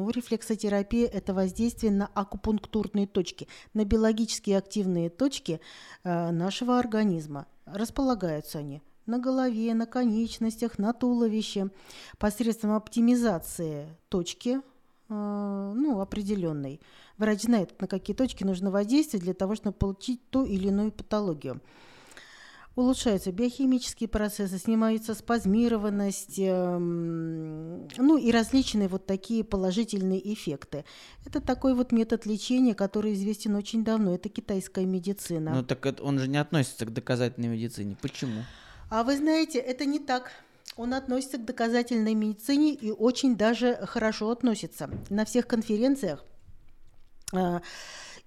М, 0.07 0.09
Ну, 0.09 0.11
рефлексотерапия– 0.13 1.09
это 1.13 1.35
воздействие 1.35 1.93
на 1.93 2.07
акупунктурные 2.07 3.07
точки, 3.07 3.49
на 3.75 3.85
биологически 3.85 4.53
активные 4.53 5.11
точки 5.11 5.61
а, 6.05 6.31
нашего 6.31 6.79
организма. 6.79 7.47
Располагаются 7.67 8.59
они 8.59 8.83
на 9.07 9.19
голове, 9.19 9.75
на 9.75 9.87
конечностях, 9.87 10.79
на 10.79 10.93
туловище 10.93 11.71
посредством 12.19 12.73
оптимизации 12.73 13.97
точки, 14.09 14.61
а, 15.09 15.73
ну, 15.75 16.01
определенной. 16.01 16.81
Врач 17.19 17.43
знает, 17.43 17.81
на 17.81 17.89
какие 17.89 18.15
точки 18.15 18.45
нужно 18.45 18.71
воздействие 18.71 19.21
для 19.21 19.35
того, 19.35 19.57
чтобы 19.57 19.77
получить 19.77 20.21
ту 20.31 20.45
или 20.45 20.69
иную 20.69 20.93
патологию. 20.93 21.61
Улучшаются 22.77 23.33
биохимические 23.33 24.07
процессы, 24.07 24.59
снимается 24.59 25.15
спазмированность, 25.15 26.39
эм, 26.39 27.89
ну 27.97 28.19
и 28.19 28.31
различные 28.31 28.89
вот 28.89 29.07
такие 29.07 29.45
положительные 29.45 30.21
эффекты. 30.35 30.85
Это 31.25 31.41
такой 31.41 31.75
вот 31.75 31.91
метод 31.91 32.27
лечения, 32.27 32.75
который 32.75 33.15
известен 33.15 33.57
очень 33.57 33.83
давно. 33.83 34.15
Это 34.15 34.29
китайская 34.29 34.85
медицина. 34.85 35.55
Ну 35.55 35.63
так 35.63 35.87
он 36.03 36.19
же 36.19 36.29
не 36.29 36.37
относится 36.37 36.85
к 36.85 36.93
доказательной 36.93 37.49
медицине. 37.49 37.97
Почему? 38.03 38.43
А 38.91 39.05
вы 39.05 39.17
знаете, 39.17 39.59
это 39.59 39.87
не 39.87 39.99
так. 39.99 40.31
Он 40.77 40.93
относится 40.93 41.39
к 41.39 41.47
доказательной 41.47 42.13
медицине 42.13 42.75
и 42.75 42.91
очень 42.91 43.37
даже 43.37 43.77
хорошо 43.87 44.29
относится. 44.29 44.91
На 45.09 45.25
всех 45.25 45.47
конференциях 45.47 46.23
а, 47.33 47.63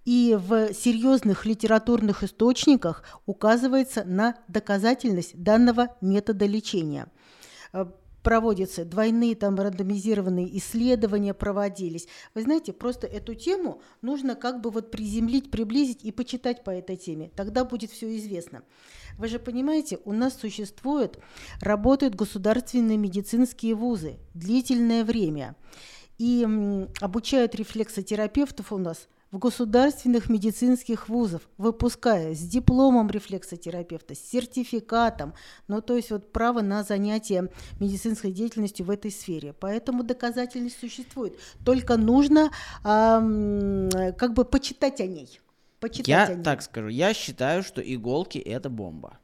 и 0.06 0.38
в 0.39 0.74
серьезных 0.74 1.45
литературных 1.45 2.24
источниках 2.24 3.04
указывается 3.26 4.04
на 4.04 4.36
доказательность 4.47 5.41
данного 5.41 5.95
метода 6.02 6.45
лечения. 6.45 7.08
А, 7.74 7.93
Проводятся 8.24 8.84
двойные 8.84 9.34
там 9.34 9.56
рандомизированные 9.56 10.58
исследования 10.58 11.34
проводились. 11.34 12.08
Вы 12.36 12.41
знаете, 12.41 12.74
просто 12.74 13.08
эту 13.08 13.34
тему 13.34 13.82
нужно 14.02 14.36
как 14.36 14.60
бы 14.60 14.72
вот 14.72 14.91
приземлить, 14.91 15.50
приблизить 15.50 16.04
и 16.04 16.12
почитать 16.12 16.66
по 16.66 16.70
этой 16.70 16.97
теме. 16.97 17.32
Тогда 17.36 17.64
будет 17.64 17.91
все 17.91 18.18
известно. 18.18 18.64
Вы 19.18 19.30
же 19.30 19.39
понимаете, 19.39 20.00
у 20.04 20.12
нас 20.12 20.38
существуют, 20.38 21.18
работают 21.62 22.16
государственные 22.16 22.97
медицинские 22.97 23.76
вузы 23.76 24.18
длительное 24.34 25.06
время. 25.06 25.56
И 26.18 26.45
обучают 27.00 27.56
рефлексотерапевтов 27.56 28.74
у 28.74 28.78
нас 28.78 29.08
в 29.32 29.38
государственных 29.38 30.30
медицинских 30.30 31.08
вузах, 31.08 31.42
выпуская 31.58 32.34
с 32.34 32.40
дипломом 32.40 33.10
рефлексотерапевта, 33.10 34.16
с 34.16 34.20
сертификатом, 34.20 35.34
ну 35.68 35.82
то 35.82 35.96
есть 35.96 36.10
вот 36.12 36.32
право 36.32 36.62
на 36.62 36.84
занятие 36.84 37.50
медицинской 37.80 38.32
деятельностью 38.32 38.86
в 38.86 38.90
этой 38.90 39.12
сфере. 39.12 39.54
Поэтому 39.60 40.04
доказательность 40.04 40.80
существует. 40.80 41.38
Только 41.64 41.98
нужно 41.98 42.52
ам, 42.84 43.90
как 44.18 44.34
бы 44.34 44.46
почитать 44.46 45.00
о 45.00 45.06
ней. 45.06 45.40
Почитать 45.80 46.08
Я 46.08 46.26
о 46.26 46.34
ней. 46.34 46.44
так 46.44 46.62
скажу, 46.62 46.88
я 46.88 47.14
считаю, 47.14 47.64
что 47.64 47.82
иголки 47.82 48.38
это 48.40 48.70
бомба. 48.70 49.20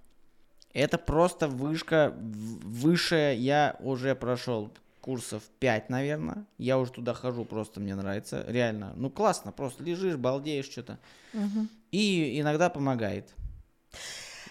Это 0.72 0.98
просто 0.98 1.48
вышка 1.48 2.14
выше. 2.18 3.36
Я 3.38 3.78
уже 3.80 4.14
прошел 4.14 4.72
курсов 5.06 5.44
5, 5.60 5.90
наверное. 5.92 6.48
Я 6.58 6.80
уже 6.80 6.92
туда 6.92 7.14
хожу, 7.14 7.46
просто 7.46 7.80
мне 7.80 7.94
нравится. 7.94 8.44
Реально. 8.48 8.94
Ну 8.96 9.12
классно, 9.12 9.52
просто 9.52 9.84
лежишь, 9.84 10.16
балдеешь 10.16 10.66
что-то. 10.66 10.98
Мгм. 11.32 11.70
И 11.92 12.42
иногда 12.42 12.72
помогает. 12.72 13.30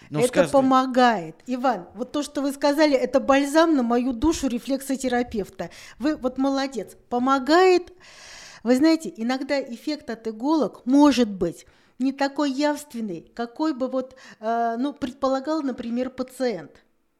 Ну, 0.09 0.19
это 0.19 0.29
скажи, 0.29 0.49
помогает. 0.51 1.35
Иван, 1.45 1.89
вот 1.93 2.13
то, 2.13 2.23
что 2.23 2.41
вы 2.41 2.53
сказали, 2.53 2.95
это 2.95 3.19
бальзам 3.19 3.75
на 3.75 3.83
мою 3.83 4.13
душу 4.13 4.47
рефлексотерапевта. 4.47 5.71
Вы 5.99 6.15
вот 6.15 6.37
молодец. 6.37 6.95
Помогает. 7.09 7.91
Вы 8.63 8.77
знаете, 8.77 9.13
иногда 9.17 9.61
эффект 9.61 10.09
от 10.09 10.25
иголок 10.25 10.85
может 10.85 11.29
быть 11.29 11.65
не 11.99 12.13
такой 12.13 12.49
явственный, 12.51 13.29
какой 13.35 13.73
бы 13.73 13.89
вот, 13.89 14.15
э, 14.39 14.75
ну, 14.79 14.93
предполагал, 14.93 15.63
например, 15.63 16.11
пациент. 16.11 16.71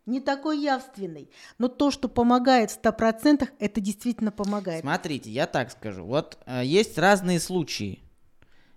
Не 0.05 0.19
такой 0.19 0.59
явственный. 0.59 1.29
Но 1.57 1.67
то, 1.67 1.89
что 1.89 2.07
помогает 2.07 2.69
в 2.71 2.79
100%, 2.79 3.49
это 3.59 3.81
действительно 3.81 4.31
помогает. 4.31 4.81
Смотрите, 4.81 5.31
я 5.31 5.47
так 5.47 5.71
скажу. 5.71 6.05
Вот 6.05 6.37
э, 6.45 6.61
есть 6.63 6.97
разные 6.97 7.39
случаи. 7.39 7.99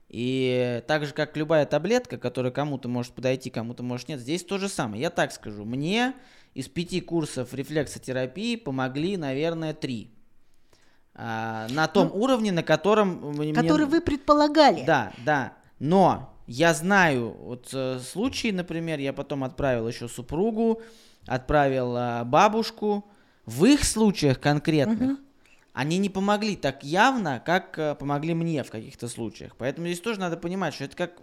И 0.09 0.83
так 0.87 1.05
же, 1.05 1.13
как 1.13 1.37
любая 1.37 1.67
таблетка, 1.67 2.17
которая 2.17 2.51
кому-то 2.51 2.89
может 2.89 3.13
подойти, 3.13 3.51
кому-то 3.51 3.83
может 3.83 4.09
нет, 4.09 4.21
здесь 4.21 4.43
то 4.43 4.57
же 4.57 4.69
самое. 4.71 5.03
Я 5.03 5.11
так 5.11 5.33
скажу. 5.33 5.67
Мне 5.67 6.15
из 6.55 6.67
пяти 6.69 7.03
курсов 7.03 7.53
рефлексотерапии 7.53 8.57
помогли, 8.57 9.19
наверное, 9.19 9.75
три. 9.75 10.11
А, 11.15 11.67
на 11.71 11.89
том 11.89 12.11
уровне, 12.15 12.53
на 12.53 12.63
котором... 12.63 13.33
мне- 13.37 13.53
Который 13.53 13.85
вы 13.87 14.01
предполагали. 14.01 14.83
Да, 14.87 15.13
да. 15.27 15.53
Но 15.79 16.35
я 16.47 16.73
знаю 16.73 17.37
вот 17.41 17.69
э, 17.75 17.99
случаи, 17.99 18.51
например, 18.51 18.99
я 19.01 19.13
потом 19.13 19.45
отправил 19.45 19.87
еще 19.89 20.09
супругу, 20.09 20.81
отправил 21.29 21.97
э, 21.97 22.25
бабушку. 22.25 23.05
В 23.47 23.65
их 23.65 23.85
случаях 23.85 24.41
конкретных 24.41 25.19
они 25.73 25.99
не 25.99 26.09
помогли 26.09 26.57
так 26.57 26.83
явно, 26.83 27.41
как 27.45 27.79
э, 27.79 27.95
помогли 27.95 28.35
мне 28.35 28.65
в 28.65 28.71
каких-то 28.71 29.07
случаях. 29.09 29.55
Поэтому 29.57 29.87
здесь 29.87 30.01
тоже 30.01 30.19
надо 30.19 30.37
понимать, 30.37 30.75
что 30.75 30.85
это 30.85 30.97
как, 30.97 31.21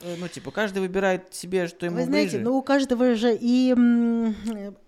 ну 0.00 0.28
типа 0.28 0.50
каждый 0.50 0.78
выбирает 0.80 1.34
себе, 1.34 1.66
что 1.66 1.86
ему 1.86 1.96
Вы 1.96 2.04
знаете, 2.04 2.36
ближе. 2.36 2.44
ну 2.44 2.56
у 2.56 2.62
каждого 2.62 3.14
же 3.14 3.36
и, 3.38 3.74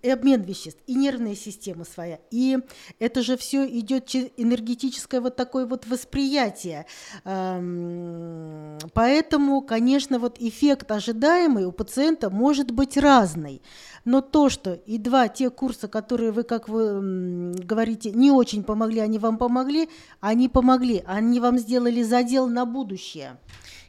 и 0.01 0.09
обмен 0.09 0.41
веществ, 0.41 0.79
и 0.87 0.95
нервная 0.95 1.35
система 1.35 1.83
своя, 1.83 2.19
и 2.31 2.57
это 2.99 3.21
же 3.21 3.37
все 3.37 3.65
идет 3.65 4.05
через 4.05 4.29
энергетическое 4.37 5.19
вот 5.21 5.35
такое 5.35 5.65
вот 5.65 5.85
восприятие. 5.87 6.85
Ам, 7.25 8.77
Поэтому, 8.93 9.61
конечно, 9.61 10.19
вот 10.19 10.37
эффект 10.39 10.91
ожидаемый 10.91 11.65
у 11.65 11.71
пациента 11.71 12.29
может 12.29 12.71
быть 12.71 12.97
разный. 12.97 13.61
Но 14.05 14.21
то, 14.21 14.49
что 14.49 14.73
и 14.73 14.97
два 14.97 15.27
те 15.27 15.49
курса, 15.49 15.87
которые 15.87 16.31
вы, 16.31 16.43
как 16.43 16.67
вы 16.67 17.53
говорите, 17.53 18.11
не 18.11 18.31
очень 18.31 18.63
помогли, 18.63 18.99
они 18.99 19.19
вам 19.19 19.37
помогли, 19.37 19.89
они 20.19 20.49
помогли, 20.49 21.03
они 21.05 21.39
вам 21.39 21.57
сделали 21.57 22.01
задел 22.01 22.47
на 22.47 22.65
будущее. 22.65 23.37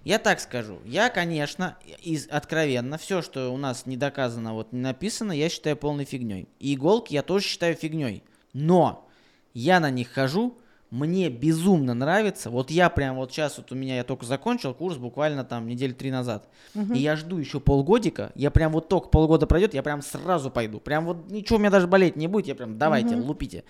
Я 0.05 0.19
так 0.19 0.41
скажу. 0.41 0.79
Я, 0.85 1.11
конечно, 1.11 1.77
из 2.03 2.27
откровенно, 2.29 2.99
все, 2.99 3.23
что 3.23 3.51
у 3.51 3.57
нас 3.57 3.87
не 3.87 3.97
доказано, 3.97 4.55
вот 4.55 4.73
не 4.73 4.81
написано, 4.81 5.33
я 5.33 5.49
считаю 5.49 5.77
полной 5.77 6.05
фигней. 6.05 6.49
И 6.59 6.75
иголки 6.75 7.15
я 7.15 7.23
тоже 7.23 7.45
считаю 7.47 7.75
фигней. 7.77 8.25
Но 8.53 9.09
я 9.55 9.81
на 9.81 9.91
них 9.91 10.11
хожу 10.11 10.59
мне 10.93 11.31
безумно 11.31 11.95
нравится. 11.95 12.51
Вот 12.51 12.71
я 12.71 12.91
прям 12.91 13.17
вот 13.17 13.33
сейчас 13.33 13.57
вот 13.57 13.73
у 13.73 13.75
меня 13.75 13.97
я 13.97 14.05
только 14.05 14.27
закончил 14.27 14.75
курс 14.75 14.99
буквально 14.99 15.43
там 15.43 15.67
недели 15.67 15.93
три 15.93 16.11
назад. 16.11 16.51
Мгм. 16.75 16.93
И 16.93 16.99
я 16.99 17.17
жду 17.17 17.39
еще 17.39 17.61
полгодика. 17.61 18.31
Я 18.35 18.51
прям 18.51 18.73
вот 18.73 18.91
только 18.91 19.09
полгода 19.09 19.47
пройдет, 19.47 19.73
я 19.73 19.83
прям 19.83 20.03
сразу 20.03 20.51
пойду. 20.51 20.81
Прям 20.81 21.07
вот 21.07 21.31
ничего 21.31 21.57
у 21.57 21.61
меня 21.61 21.71
даже 21.71 21.87
болеть 21.87 22.17
не 22.17 22.27
будет. 22.27 22.47
Я 22.47 22.55
прям 22.55 22.77
давайте, 22.77 23.17
Мгм. 23.17 23.25
лупите. 23.25 23.65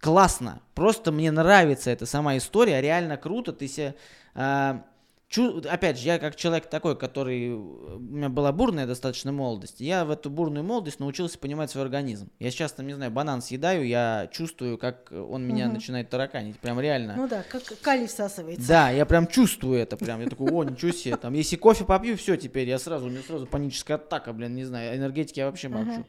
Классно. 0.00 0.60
Просто 0.74 1.12
мне 1.12 1.30
нравится 1.30 1.90
эта 1.92 2.06
сама 2.06 2.36
история. 2.36 2.80
Реально 2.80 3.16
круто. 3.16 3.52
Ты 3.52 3.68
себе... 3.68 3.94
а, 4.34 4.82
чу- 5.28 5.62
Опять 5.68 5.98
же, 5.98 6.06
я 6.06 6.18
как 6.18 6.36
человек 6.36 6.66
такой, 6.68 6.96
который... 6.96 7.52
У 7.54 7.98
меня 7.98 8.28
была 8.28 8.52
бурная 8.52 8.86
достаточно 8.86 9.32
молодость. 9.32 9.80
Я 9.80 10.04
в 10.04 10.10
эту 10.10 10.30
бурную 10.30 10.64
молодость 10.64 11.00
научился 11.00 11.38
понимать 11.38 11.70
свой 11.70 11.84
организм. 11.84 12.30
Я 12.38 12.50
сейчас, 12.50 12.72
там, 12.72 12.86
не 12.86 12.94
знаю, 12.94 13.10
банан 13.10 13.42
съедаю, 13.42 13.86
я 13.86 14.28
чувствую, 14.32 14.78
как 14.78 15.10
он 15.12 15.44
меня 15.46 15.66
Мгм. 15.66 15.74
начинает 15.74 16.10
тараканить. 16.10 16.58
Прям 16.58 16.80
реально. 16.80 17.14
Ну 17.16 17.28
да, 17.28 17.44
как 17.48 17.62
калий 17.82 18.06
всасывается. 18.06 18.66
Да, 18.66 18.90
я 18.90 19.06
прям 19.06 19.26
чувствую 19.26 19.78
это, 19.80 19.96
прям, 19.96 20.20
я 20.20 20.28
такой, 20.28 20.50
о, 20.50 20.64
ничего 20.64 20.92
себе, 20.92 21.16
там, 21.16 21.34
если 21.34 21.56
кофе 21.56 21.84
попью, 21.84 22.16
все 22.16 22.36
теперь, 22.36 22.68
я 22.68 22.78
сразу, 22.78 23.06
у 23.06 23.10
меня 23.10 23.22
сразу 23.22 23.46
паническая 23.46 23.96
атака, 23.96 24.32
блин, 24.32 24.54
не 24.54 24.64
знаю, 24.64 24.96
энергетики 24.96 25.38
я 25.40 25.46
вообще 25.46 25.68
молчу. 25.68 25.90
Ага. 25.90 26.04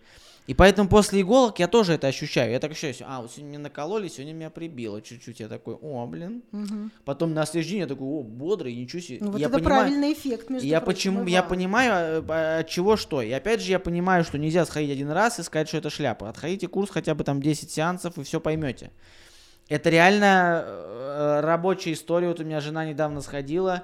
И 0.50 0.56
поэтому 0.56 0.90
после 0.90 1.22
иголок 1.22 1.60
я 1.60 1.68
тоже 1.68 1.94
это 1.94 2.08
ощущаю, 2.08 2.52
я 2.52 2.60
так 2.60 2.72
ощущаю, 2.72 2.96
а, 3.06 3.22
вот 3.22 3.32
сегодня 3.32 3.50
меня 3.50 3.60
накололи, 3.60 4.08
сегодня 4.08 4.34
меня 4.34 4.50
прибило 4.50 5.00
чуть-чуть, 5.00 5.42
я 5.42 5.48
такой, 5.48 5.76
о, 5.76 6.08
блин. 6.08 6.42
Мгм. 6.52 6.92
Потом 7.06 7.36
на 7.36 7.46
следующий 7.46 7.74
день 7.74 7.82
я 7.82 7.86
такой, 7.86 8.08
о, 8.08 8.24
бодрый, 8.24 8.74
ничего 8.74 9.00
себе. 9.00 9.20
Ну, 9.22 9.30
вот 9.30 9.40
я 9.40 9.46
это 9.46 9.60
понимаю, 9.60 9.82
правильный 9.82 10.12
эффект, 10.14 10.50
между 10.50 10.68
я 10.68 10.82
прочим, 10.82 11.14
почему, 11.18 11.28
я 11.28 11.44
понимаю, 11.44 12.26
э, 12.28 12.60
от 12.62 12.68
чего 12.68 12.98
что. 12.98 13.22
И 13.22 13.30
опять 13.30 13.62
же, 13.62 13.70
я 13.70 13.78
понимаю, 13.78 14.24
что 14.24 14.40
нельзя 14.40 14.66
сходить 14.66 14.90
один 14.90 15.12
раз 15.12 15.38
и 15.38 15.44
сказать, 15.44 15.68
что 15.68 15.78
это 15.78 15.92
шляпа. 15.92 16.28
Отходите 16.28 16.68
курс 16.68 16.90
хотя 16.90 17.14
бы 17.14 17.24
там 17.24 17.44
10 17.44 17.70
сеансов, 17.70 18.18
и 18.18 18.24
все 18.24 18.40
поймете. 18.40 18.90
Это 19.68 19.92
реально 19.92 20.64
э, 20.66 21.40
рабочая 21.42 21.94
история. 21.94 22.28
Вот 22.28 22.40
у 22.40 22.44
меня 22.44 22.60
жена 22.60 22.86
недавно 22.86 23.22
сходила, 23.22 23.84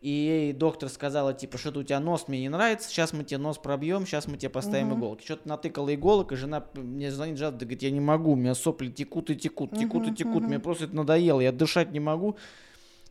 и 0.00 0.08
ей 0.10 0.52
доктор 0.52 0.88
сказала, 0.88 1.34
типа, 1.34 1.58
что-то 1.58 1.80
у 1.80 1.82
тебя 1.82 1.98
нос 1.98 2.28
мне 2.28 2.40
не 2.40 2.48
нравится, 2.48 2.88
сейчас 2.88 3.12
мы 3.12 3.24
тебе 3.24 3.38
нос 3.38 3.58
пробьем, 3.58 4.06
сейчас 4.06 4.28
мы 4.28 4.36
тебе 4.36 4.48
поставим 4.48 4.88
Мгм. 4.88 4.98
иголки. 4.98 5.24
Что-то 5.24 5.48
натыкала 5.48 5.92
иголок, 5.94 6.32
и 6.32 6.36
жена 6.36 6.64
мне 6.74 7.10
звонит, 7.10 7.38
жалко, 7.38 7.58
говорит, 7.58 7.82
я 7.82 7.90
не 7.90 8.00
могу, 8.00 8.32
у 8.32 8.36
меня 8.36 8.54
сопли 8.54 8.88
текут 8.90 9.30
и 9.30 9.36
текут, 9.36 9.76
текут 9.76 10.04
и 10.04 10.10
Мгм, 10.10 10.16
текут, 10.16 10.42
мне 10.46 10.54
мгм. 10.56 10.62
просто 10.62 10.84
это 10.84 10.94
надоело, 10.96 11.40
я 11.40 11.50
дышать 11.50 11.90
не 11.90 12.00
могу. 12.00 12.36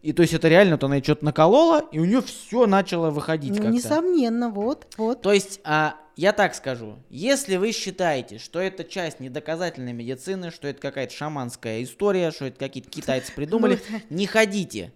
И 0.02 0.14
то 0.14 0.22
есть 0.22 0.34
это 0.34 0.48
реально, 0.48 0.76
вот 0.76 0.84
она 0.86 1.02
что-то 1.04 1.26
наколола, 1.26 1.84
и 1.92 2.00
у 2.00 2.06
нее 2.06 2.22
все 2.22 2.68
начало 2.68 3.10
выходить 3.10 3.56
Ну, 3.56 3.62
как-то. 3.64 3.74
несомненно, 3.74 4.50
вот, 4.50 4.88
вот. 4.98 5.22
То 5.22 5.34
есть, 5.34 5.60
а, 5.66 5.96
я 6.16 6.32
так 6.34 6.56
скажу, 6.56 6.96
если 7.10 7.58
вы 7.58 7.72
считаете, 7.74 8.38
что 8.38 8.60
это 8.60 8.84
часть 8.84 9.20
недоказательной 9.20 9.94
медицины, 9.94 10.52
что 10.52 10.68
это 10.68 10.80
какая-то 10.80 11.14
шаманская 11.14 11.84
история, 11.84 12.32
что 12.32 12.46
это 12.46 12.58
какие-то 12.60 12.90
китайцы 12.90 13.32
придумали, 13.36 13.80
Ну, 13.90 14.00
не 14.10 14.26
ходите. 14.28 14.94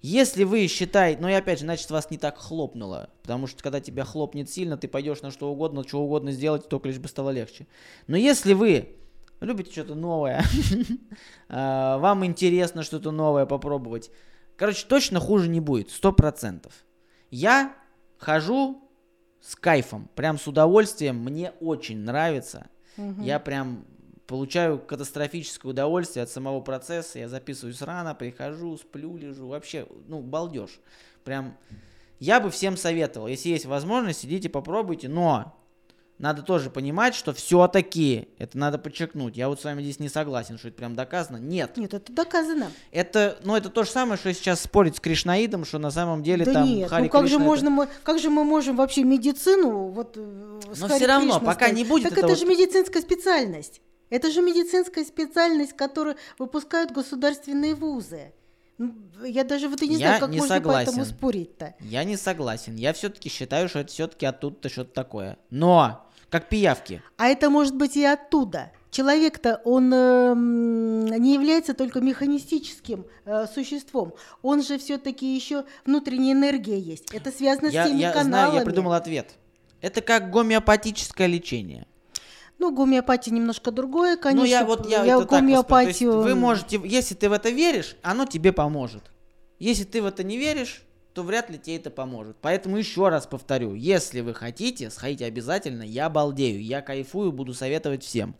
Если 0.00 0.44
вы 0.44 0.66
считаете, 0.68 1.20
ну 1.20 1.28
и 1.28 1.32
опять 1.32 1.58
же, 1.58 1.64
значит 1.64 1.90
вас 1.90 2.10
не 2.10 2.18
так 2.18 2.38
хлопнуло, 2.38 3.10
потому 3.22 3.48
что 3.48 3.62
когда 3.62 3.80
тебя 3.80 4.04
хлопнет 4.04 4.48
сильно, 4.48 4.76
ты 4.76 4.86
пойдешь 4.86 5.22
на 5.22 5.32
что 5.32 5.50
угодно, 5.50 5.82
что 5.86 6.00
угодно 6.00 6.30
сделать, 6.30 6.68
только 6.68 6.88
лишь 6.88 6.98
бы 6.98 7.08
стало 7.08 7.30
легче. 7.30 7.66
Но 8.06 8.16
если 8.16 8.52
вы 8.52 8.96
любите 9.40 9.72
что-то 9.72 9.96
новое, 9.96 10.44
а, 11.48 11.98
вам 11.98 12.24
интересно 12.24 12.84
что-то 12.84 13.10
новое 13.10 13.44
попробовать, 13.44 14.10
короче, 14.56 14.86
точно 14.86 15.18
хуже 15.18 15.48
не 15.48 15.60
будет, 15.60 15.90
сто 15.90 16.12
процентов. 16.12 16.84
Я 17.30 17.74
хожу 18.18 18.88
с 19.40 19.56
кайфом, 19.56 20.08
прям 20.14 20.38
с 20.38 20.46
удовольствием, 20.46 21.16
мне 21.16 21.52
очень 21.60 21.98
нравится. 21.98 22.68
Я 23.20 23.38
прям 23.38 23.84
получаю 24.38 24.78
катастрофическое 24.78 25.70
удовольствие 25.70 26.22
от 26.22 26.30
самого 26.30 26.60
процесса. 26.60 27.18
Я 27.18 27.28
записываюсь 27.28 27.82
рано, 27.82 28.14
прихожу, 28.14 28.76
сплю, 28.76 29.16
лежу. 29.16 29.48
Вообще, 29.48 29.86
ну, 30.06 30.20
балдеж. 30.20 30.78
Прям 31.24 31.56
я 32.20 32.38
бы 32.38 32.50
всем 32.50 32.76
советовал, 32.76 33.26
если 33.26 33.48
есть 33.48 33.64
возможность, 33.64 34.24
идите 34.24 34.48
попробуйте, 34.50 35.08
но 35.08 35.54
надо 36.18 36.42
тоже 36.42 36.68
понимать, 36.68 37.14
что 37.14 37.32
все-таки, 37.32 38.28
это 38.38 38.58
надо 38.58 38.76
подчеркнуть, 38.76 39.36
я 39.36 39.48
вот 39.48 39.60
с 39.60 39.64
вами 39.64 39.82
здесь 39.82 39.98
не 40.00 40.08
согласен, 40.08 40.58
что 40.58 40.68
это 40.68 40.76
прям 40.76 40.94
доказано. 40.96 41.36
Нет, 41.38 41.76
Нет, 41.76 41.94
это 41.94 42.12
доказано. 42.12 42.70
это, 42.90 43.38
ну, 43.44 43.54
это 43.56 43.70
то 43.70 43.84
же 43.84 43.90
самое, 43.90 44.18
что 44.18 44.34
сейчас 44.34 44.60
спорить 44.60 44.96
с 44.96 45.00
Кришнаидом, 45.00 45.64
что 45.64 45.78
на 45.78 45.90
самом 45.92 46.22
деле 46.24 46.44
да 46.44 46.52
там 46.54 46.66
нет, 46.68 46.90
Хари 46.90 47.04
ну 47.04 47.08
как 47.08 47.22
же 47.22 47.28
Кришна 47.28 47.36
это- 47.36 47.46
можно 47.46 47.70
мы, 47.70 47.88
как 48.02 48.18
же 48.18 48.30
мы 48.30 48.44
можем 48.44 48.76
вообще 48.76 49.04
медицину 49.04 49.88
вот 49.90 50.16
э, 50.16 50.20
Но 50.20 50.74
всё 50.74 51.06
равно, 51.06 51.34
Кришной 51.34 51.46
пока 51.46 51.66
ставить? 51.66 51.76
не 51.76 51.84
будет 51.84 52.02
Так 52.04 52.12
это 52.12 52.20
это, 52.22 52.28
вот- 52.30 52.38
же 52.38 52.46
медицинская 52.46 53.00
специальность. 53.00 53.80
Это 54.10 54.30
же 54.30 54.40
медицинская 54.42 55.04
специальность, 55.04 55.74
которую 55.74 56.16
выпускают 56.38 56.92
государственные 56.92 57.74
вузы. 57.74 58.32
Ну, 58.78 58.94
Я 59.24 59.44
даже 59.44 59.68
вот 59.68 59.82
и 59.82 59.88
не 59.88 59.96
Я 59.96 60.06
знаю, 60.06 60.20
как 60.20 60.30
не 60.30 60.38
можно 60.38 60.60
по 60.60 60.68
этому 60.70 60.84
согласен. 60.84 61.04
спорить-то. 61.04 61.74
Я 61.80 62.04
не 62.04 62.16
согласен. 62.16 62.76
Я 62.76 62.92
все-таки 62.92 63.28
считаю, 63.28 63.68
что 63.68 63.80
это 63.80 63.90
все-таки 63.92 64.24
оттуда 64.24 64.68
что-то 64.68 64.92
такое. 64.94 65.36
Но, 65.50 66.06
как 66.30 66.48
пиявки. 66.48 67.02
А 67.16 67.26
это 67.26 67.50
может 67.50 67.74
быть 67.74 67.96
и 67.96 68.04
оттуда. 68.04 68.70
Человек-то, 68.90 69.60
он 69.64 69.92
эм, 69.92 71.04
не 71.06 71.34
является 71.34 71.74
только 71.74 72.00
механистическим 72.00 73.04
э, 73.26 73.46
существом. 73.52 74.14
Он 74.42 74.62
же 74.62 74.78
все-таки 74.78 75.34
еще 75.34 75.64
внутренняя 75.84 76.32
энергия 76.32 76.78
есть. 76.78 77.12
Это 77.12 77.30
связано 77.30 77.66
Я, 77.68 77.84
с 77.84 77.88
теми 77.88 77.98
я 77.98 78.12
каналами. 78.12 78.30
знаю, 78.30 78.54
я 78.54 78.64
придумал 78.64 78.92
ответ. 78.94 79.32
Это 79.82 80.00
как 80.00 80.30
гомеопатическое 80.30 81.26
лечение. 81.26 81.86
Ну, 82.58 82.74
гомеопатия 82.74 83.32
немножко 83.32 83.70
другое, 83.70 84.16
конечно. 84.16 84.42
ну, 84.42 84.44
я 84.44 84.64
вот 84.64 84.88
я, 84.88 85.06
это 85.06 85.20
так 85.20 85.30
воспри- 85.30 85.40
гомеопатию... 85.40 86.12
То 86.12 86.18
есть 86.18 86.28
вы 86.28 86.34
можете, 86.34 86.80
если 86.84 87.14
ты 87.14 87.28
в 87.28 87.32
это 87.32 87.50
веришь, 87.50 87.96
оно 88.02 88.26
тебе 88.26 88.52
поможет. 88.52 89.04
Если 89.60 89.84
ты 89.84 90.02
в 90.02 90.06
это 90.06 90.24
не 90.24 90.36
веришь, 90.36 90.82
то 91.14 91.22
вряд 91.22 91.50
ли 91.50 91.58
тебе 91.58 91.76
это 91.76 91.90
поможет. 91.90 92.36
Поэтому 92.40 92.76
еще 92.76 93.08
раз 93.08 93.26
повторю, 93.26 93.74
если 93.74 94.20
вы 94.20 94.34
хотите, 94.34 94.90
сходите 94.90 95.24
обязательно, 95.24 95.82
я 95.82 96.08
балдею, 96.08 96.62
я 96.62 96.80
кайфую, 96.82 97.32
буду 97.32 97.54
советовать 97.54 98.02
всем. 98.04 98.34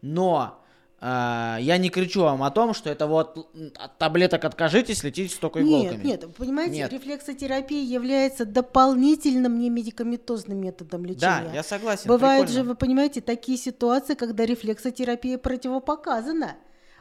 Но 0.00 0.64
я 1.00 1.76
не 1.78 1.90
кричу 1.90 2.22
вам 2.22 2.42
о 2.42 2.50
том, 2.50 2.72
что 2.72 2.88
это 2.88 3.06
вот 3.06 3.48
от 3.78 3.98
таблеток 3.98 4.44
откажитесь, 4.44 5.04
летите 5.04 5.34
с 5.34 5.38
только 5.38 5.60
иголками. 5.62 6.02
Нет, 6.02 6.22
нет, 6.22 6.36
понимаете, 6.36 6.76
Нет. 6.76 6.92
рефлексотерапия 6.92 7.82
является 7.82 8.46
дополнительным 8.46 9.58
немедикаментозным 9.58 10.58
методом 10.58 11.02
Да, 11.04 11.08
лечения. 11.40 11.50
я 11.54 11.62
согласен. 11.62 12.08
Бывают 12.08 12.48
же, 12.48 12.62
вы 12.62 12.74
понимаете, 12.74 13.20
такие 13.20 13.58
ситуации, 13.58 14.14
когда 14.14 14.46
рефлексотерапия 14.46 15.36
противопоказана. 15.38 16.56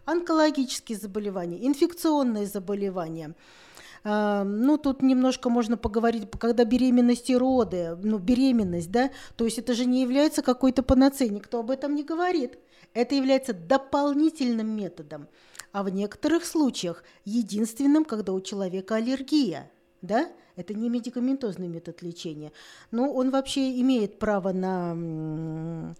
Онкологические 0.05 0.97
заболевания, 0.99 1.65
инфекционные 1.65 2.45
заболевания. 2.45 3.33
А, 4.03 4.43
Ну, 4.43 4.77
тут 4.77 5.01
немножко 5.01 5.49
можно 5.49 5.77
поговорить, 5.77 6.29
когда 6.37 6.63
беременность 6.63 7.29
и 7.31 7.35
роды, 7.35 7.97
ну, 8.03 8.19
беременность, 8.19 8.91
да, 8.91 9.09
то 9.35 9.45
есть 9.45 9.57
это 9.57 9.73
же 9.73 9.85
не 9.85 10.01
является 10.03 10.43
какой-то 10.43 10.83
панацеей, 10.83 11.31
никто 11.31 11.59
об 11.59 11.71
этом 11.71 11.95
не 11.95 12.03
говорит. 12.03 12.59
Это 12.95 13.13
является 13.13 13.53
дополнительным 13.53 14.75
методом, 14.75 15.27
а 15.71 15.83
в 15.83 15.89
некоторых 15.89 16.45
случаях 16.45 17.03
единственным, 17.25 18.05
когда 18.05 18.31
у 18.31 18.39
человека 18.39 18.95
аллергия, 18.95 19.69
да, 20.01 20.31
это 20.55 20.73
не 20.73 20.89
медикаментозный 20.89 21.67
метод 21.67 22.01
лечения, 22.01 22.53
но 22.91 23.11
он 23.11 23.29
вообще 23.29 23.79
имеет 23.81 24.17
право 24.17 24.53
на, 24.53 25.93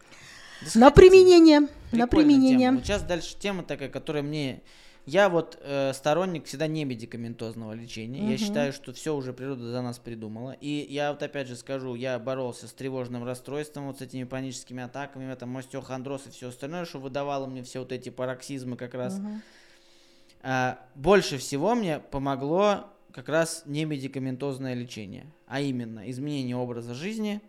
Да 0.74 0.80
на 0.80 0.90
применение, 0.92 1.68
на 1.92 2.08
применение. 2.08 2.70
тема. 2.70 2.78
Вот 2.78 2.86
сейчас 2.86 3.04
дальше 3.04 3.36
тема 3.38 3.64
такая, 3.64 3.90
которая 3.90 4.24
мне... 4.24 4.64
Я 5.06 5.30
вот 5.30 5.60
э, 5.62 5.94
сторонник 5.94 6.46
всегда 6.46 6.66
не 6.66 6.84
медикаментозного 6.84 7.74
лечения. 7.74 8.22
Я 8.24 8.30
Мгм. 8.30 8.38
считаю, 8.38 8.74
что 8.74 8.92
все 8.92 9.16
уже 9.16 9.34
природа 9.34 9.70
за 9.70 9.82
нас 9.84 10.00
придумала. 10.00 10.58
И 10.60 10.88
я 10.90 11.12
вот 11.12 11.22
опять 11.22 11.48
же 11.48 11.56
скажу, 11.56 11.94
я 11.94 12.18
боролся 12.18 12.68
с 12.68 12.74
тревожным 12.74 13.24
расстройством, 13.24 13.88
вот 13.88 14.00
с 14.00 14.02
этими 14.02 14.24
паническими 14.24 14.84
атаками, 14.84 15.32
там 15.36 15.56
остеохондроз 15.58 16.26
и 16.28 16.32
все 16.32 16.50
остальное, 16.50 16.86
что 16.86 17.00
выдавало 17.00 17.46
мне 17.46 17.62
все 17.62 17.80
вот 17.80 17.92
эти 17.92 18.10
пароксизмы 18.10 18.78
как 18.78 18.96
раз. 18.96 19.20
Мгм. 19.20 19.42
А, 20.42 20.80
больше 20.96 21.38
всего 21.38 21.76
мне 21.76 22.00
помогло 22.00 22.86
как 23.12 23.30
раз 23.30 23.64
не 23.66 23.86
медикаментозное 23.86 24.74
лечение, 24.74 25.26
а 25.48 25.62
именно 25.62 26.10
изменение 26.10 26.56
образа 26.56 26.96
жизни, 26.96 27.42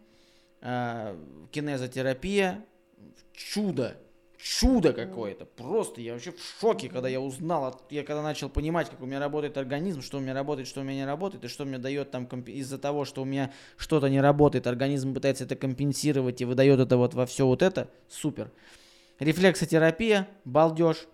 а, 0.61 1.19
кинезотерапия, 1.53 2.65
чудо, 3.33 3.97
чудо 4.47 4.93
какое-то. 4.93 5.45
Просто 5.45 6.01
я 6.01 6.13
вообще 6.13 6.33
в 6.33 6.41
шоке, 6.61 6.89
когда 6.89 7.09
я 7.09 7.21
узнал, 7.21 7.83
я 7.91 8.05
когда 8.05 8.23
начал 8.23 8.49
понимать, 8.49 8.89
как 8.89 9.01
у 9.01 9.07
меня 9.07 9.19
работает 9.19 9.57
организм, 9.59 10.03
что 10.03 10.19
у 10.19 10.21
меня 10.21 10.35
работает, 10.35 10.69
что 10.69 10.81
у 10.81 10.85
меня 10.85 10.97
не 10.97 11.07
работает, 11.07 11.45
и 11.45 11.49
что 11.49 11.65
мне 11.65 11.79
дает 11.79 12.11
там 12.11 12.27
комп- 12.27 12.49
из-за 12.49 12.79
того, 12.79 13.05
что 13.05 13.23
у 13.23 13.25
меня 13.25 13.53
что-то 13.77 14.09
не 14.09 14.21
работает, 14.21 14.67
организм 14.67 15.15
пытается 15.15 15.45
это 15.45 15.57
компенсировать 15.57 16.41
и 16.41 16.45
выдает 16.45 16.79
это 16.81 16.97
вот 16.97 17.15
во 17.15 17.27
все 17.27 17.47
вот 17.47 17.63
это, 17.63 17.89
супер. 18.09 18.51
Рефлексотерапия, 19.19 20.29
балдеж. 20.45 21.07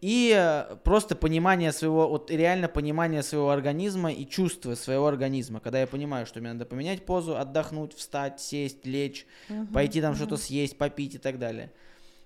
И 0.00 0.32
э, 0.32 0.76
просто 0.84 1.16
понимание 1.16 1.72
своего, 1.72 2.08
вот 2.08 2.30
реально 2.30 2.68
понимание 2.68 3.24
своего 3.24 3.50
организма 3.50 4.12
и 4.12 4.24
чувство 4.24 4.76
своего 4.76 5.08
организма. 5.08 5.58
Когда 5.58 5.80
я 5.80 5.88
понимаю, 5.88 6.24
что 6.24 6.38
мне 6.38 6.52
надо 6.52 6.66
поменять 6.66 7.04
позу, 7.04 7.36
отдохнуть, 7.36 7.94
встать, 7.94 8.40
сесть, 8.40 8.86
лечь, 8.86 9.26
Мгм. 9.48 9.66
пойти 9.72 10.00
там 10.00 10.14
что-то 10.14 10.36
съесть, 10.36 10.78
попить 10.78 11.16
и 11.16 11.18
так 11.18 11.40
далее. 11.40 11.72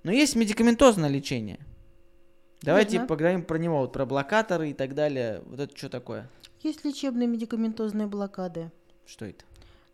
Но 0.03 0.13
есть 0.13 0.37
медикаментозное 0.37 1.09
лечение. 1.09 1.59
Давайте 2.63 2.93
Верно. 2.93 3.09
поговорим 3.09 3.43
про 3.45 3.59
него, 3.59 3.81
вот 3.81 3.93
про 3.93 4.07
блокаторы 4.07 4.71
и 4.71 4.75
так 4.75 4.95
далее. 4.95 5.43
Вот 5.47 5.61
это 5.61 5.77
что 5.77 5.89
такое? 5.89 6.29
Есть 6.63 6.85
лечебные 6.85 7.27
медикаментозные 7.27 8.07
блокады. 8.07 8.71
Что 9.05 9.25
это? 9.25 9.45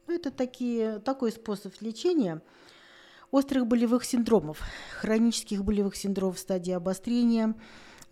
Ну, 0.07 0.15
это 0.15 0.31
такие, 0.31 0.99
такой 0.99 1.33
способ 1.33 1.75
лечения 1.81 2.43
острых 3.31 3.67
болевых 3.67 4.05
синдромов, 4.05 4.61
хронических 5.01 5.65
болевых 5.65 5.97
синдромов 5.97 6.37
в 6.37 6.41
стадии 6.41 6.73
обострения, 6.73 7.55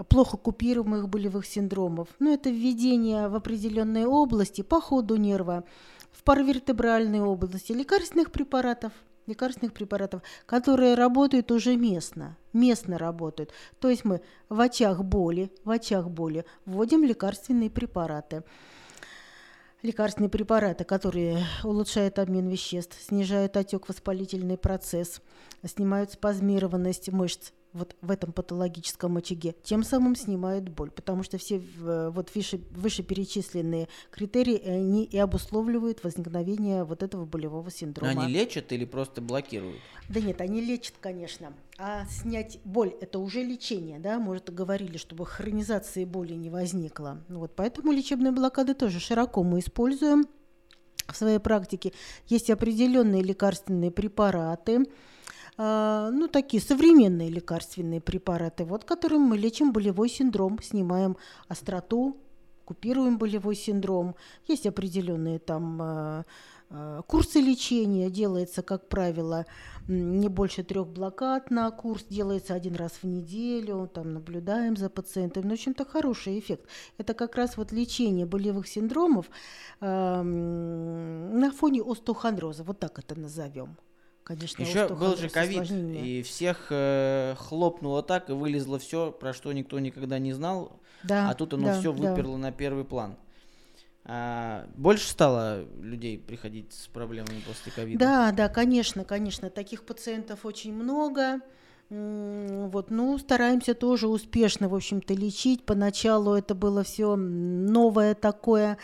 плохо 0.08 0.36
купируемых 0.36 1.08
болевых 1.08 1.46
синдромов. 1.46 2.08
Ну, 2.18 2.32
это 2.32 2.50
введение 2.50 3.28
в 3.28 3.34
определенные 3.34 4.06
области 4.06 4.62
по 4.62 4.80
ходу 4.80 5.16
нерва, 5.16 5.64
в 6.12 6.22
паравертебральной 6.22 7.20
области 7.20 7.72
лекарственных 7.72 8.30
препаратов, 8.30 8.92
лекарственных 9.26 9.72
препаратов, 9.72 10.22
которые 10.46 10.94
работают 10.94 11.50
уже 11.50 11.76
местно, 11.76 12.36
местно 12.52 12.98
работают. 12.98 13.52
То 13.80 13.88
есть 13.88 14.04
мы 14.04 14.20
в 14.48 14.60
очах 14.60 15.02
боли, 15.02 15.50
в 15.64 15.70
очах 15.70 16.08
боли 16.08 16.44
вводим 16.64 17.04
лекарственные 17.04 17.70
препараты. 17.70 18.42
Лекарственные 19.82 20.30
препараты, 20.30 20.84
которые 20.84 21.44
улучшают 21.62 22.18
обмен 22.18 22.48
веществ, 22.48 23.00
снижают 23.00 23.56
отек 23.56 23.88
воспалительный 23.88 24.56
процесс, 24.56 25.20
снимают 25.64 26.12
спазмированность 26.12 27.12
мышц, 27.12 27.52
вот 27.76 27.94
в 28.00 28.10
этом 28.10 28.32
патологическом 28.32 29.16
очаге, 29.18 29.54
тем 29.62 29.82
самым 29.84 30.16
снимают 30.16 30.68
боль, 30.68 30.90
потому 30.90 31.22
что 31.22 31.38
все 31.38 31.58
в- 31.58 32.10
вот 32.10 32.34
выше, 32.34 32.60
вышеперечисленные 32.70 33.88
критерии 34.10 34.58
они 34.66 35.04
и 35.04 35.18
обусловливают 35.18 36.02
возникновение 36.04 36.84
вот 36.84 37.02
этого 37.02 37.24
болевого 37.24 37.64
Но 37.64 37.70
синдрома. 37.70 38.22
они 38.24 38.32
лечат 38.32 38.72
или 38.72 38.84
просто 38.84 39.20
блокируют? 39.20 39.78
Да 40.08 40.20
нет, 40.20 40.40
они 40.40 40.60
лечат, 40.60 40.94
конечно. 41.00 41.52
А 41.78 42.06
снять 42.06 42.58
боль– 42.64 42.94
это 43.00 43.18
уже 43.18 43.42
лечение, 43.42 43.98
да? 43.98 44.18
Может, 44.18 44.52
говорили, 44.52 44.96
чтобы 44.96 45.26
хронизации 45.26 46.04
боли 46.04 46.34
не 46.34 46.50
возникло. 46.50 47.22
Вот, 47.28 47.54
поэтому 47.54 47.92
лечебные 47.92 48.32
блокады 48.32 48.74
тоже 48.74 49.00
широко 49.00 49.42
мы 49.42 49.58
используем 49.60 50.26
в 51.08 51.16
своей 51.16 51.38
практике. 51.38 51.92
Есть 52.26 52.50
определенные 52.50 53.22
лекарственные 53.22 53.90
препараты, 53.90 54.86
ну, 55.58 56.28
такие 56.28 56.62
современные 56.62 57.30
лекарственные 57.30 58.00
препараты, 58.00 58.64
вот, 58.64 58.84
которым 58.84 59.22
мы 59.22 59.38
лечим 59.38 59.72
болевой 59.72 60.08
синдром, 60.08 60.60
снимаем 60.62 61.16
остроту, 61.48 62.16
купируем 62.66 63.16
болевой 63.16 63.54
синдром. 63.54 64.16
Есть 64.46 64.66
определенные 64.66 65.38
там 65.38 65.80
а, 65.80 66.24
а, 66.68 67.02
курсы 67.02 67.40
лечения, 67.40 68.10
делается, 68.10 68.62
как 68.62 68.88
правило, 68.88 69.46
не 69.88 70.28
больше 70.28 70.64
трех 70.64 70.88
блокад 70.88 71.50
на 71.50 71.70
курс, 71.70 72.04
делается 72.10 72.54
один 72.54 72.74
раз 72.74 72.92
в 73.02 73.04
неделю, 73.04 73.88
там 73.92 74.12
наблюдаем 74.12 74.76
за 74.76 74.90
пациентом. 74.90 75.44
Ну, 75.44 75.50
в 75.50 75.52
общем-то, 75.52 75.84
хороший 75.84 76.38
эффект. 76.38 76.66
Это 76.98 77.14
как 77.14 77.36
раз 77.36 77.56
вот 77.56 77.72
лечение 77.72 78.26
болевых 78.26 78.66
синдромов 78.66 79.30
а, 79.80 80.20
м, 80.20 81.38
на 81.38 81.52
фоне 81.52 81.82
остеохондроза, 81.82 82.64
вот 82.64 82.80
так 82.80 82.98
это 82.98 83.18
назовем. 83.18 83.76
Конечно, 84.26 84.60
Еще 84.60 84.88
был 84.88 85.14
же 85.16 85.28
ковид, 85.28 85.70
и 85.70 86.20
всех 86.24 86.66
э, 86.70 87.36
хлопнуло 87.38 88.02
так, 88.02 88.28
и 88.28 88.32
вылезло 88.32 88.80
все, 88.80 89.12
про 89.12 89.32
что 89.32 89.52
никто 89.52 89.78
никогда 89.78 90.18
не 90.18 90.32
знал, 90.32 90.80
Да, 91.04 91.30
а 91.30 91.34
тут 91.34 91.54
оно 91.54 91.66
да, 91.66 91.78
все 91.78 91.92
да. 91.92 92.10
выперло 92.10 92.36
на 92.36 92.50
первый 92.50 92.84
план. 92.84 93.16
А, 94.04 94.66
больше 94.74 95.08
стало 95.08 95.64
людей 95.80 96.18
приходить 96.18 96.72
с 96.72 96.88
проблемами 96.88 97.40
после 97.46 97.70
ковида? 97.70 98.00
Да, 98.00 98.32
да, 98.32 98.48
конечно, 98.48 99.04
конечно, 99.04 99.48
таких 99.48 99.86
пациентов 99.86 100.44
очень 100.44 100.74
много. 100.74 101.40
Вот, 101.88 102.90
ну, 102.90 103.16
стараемся 103.16 103.72
тоже 103.74 104.08
успешно, 104.08 104.68
в 104.68 104.74
общем-то, 104.74 105.14
лечить. 105.14 105.64
Поначалу 105.64 106.34
это 106.34 106.56
было 106.56 106.82
все 106.82 107.14
новое 107.14 108.16
такое. 108.16 108.76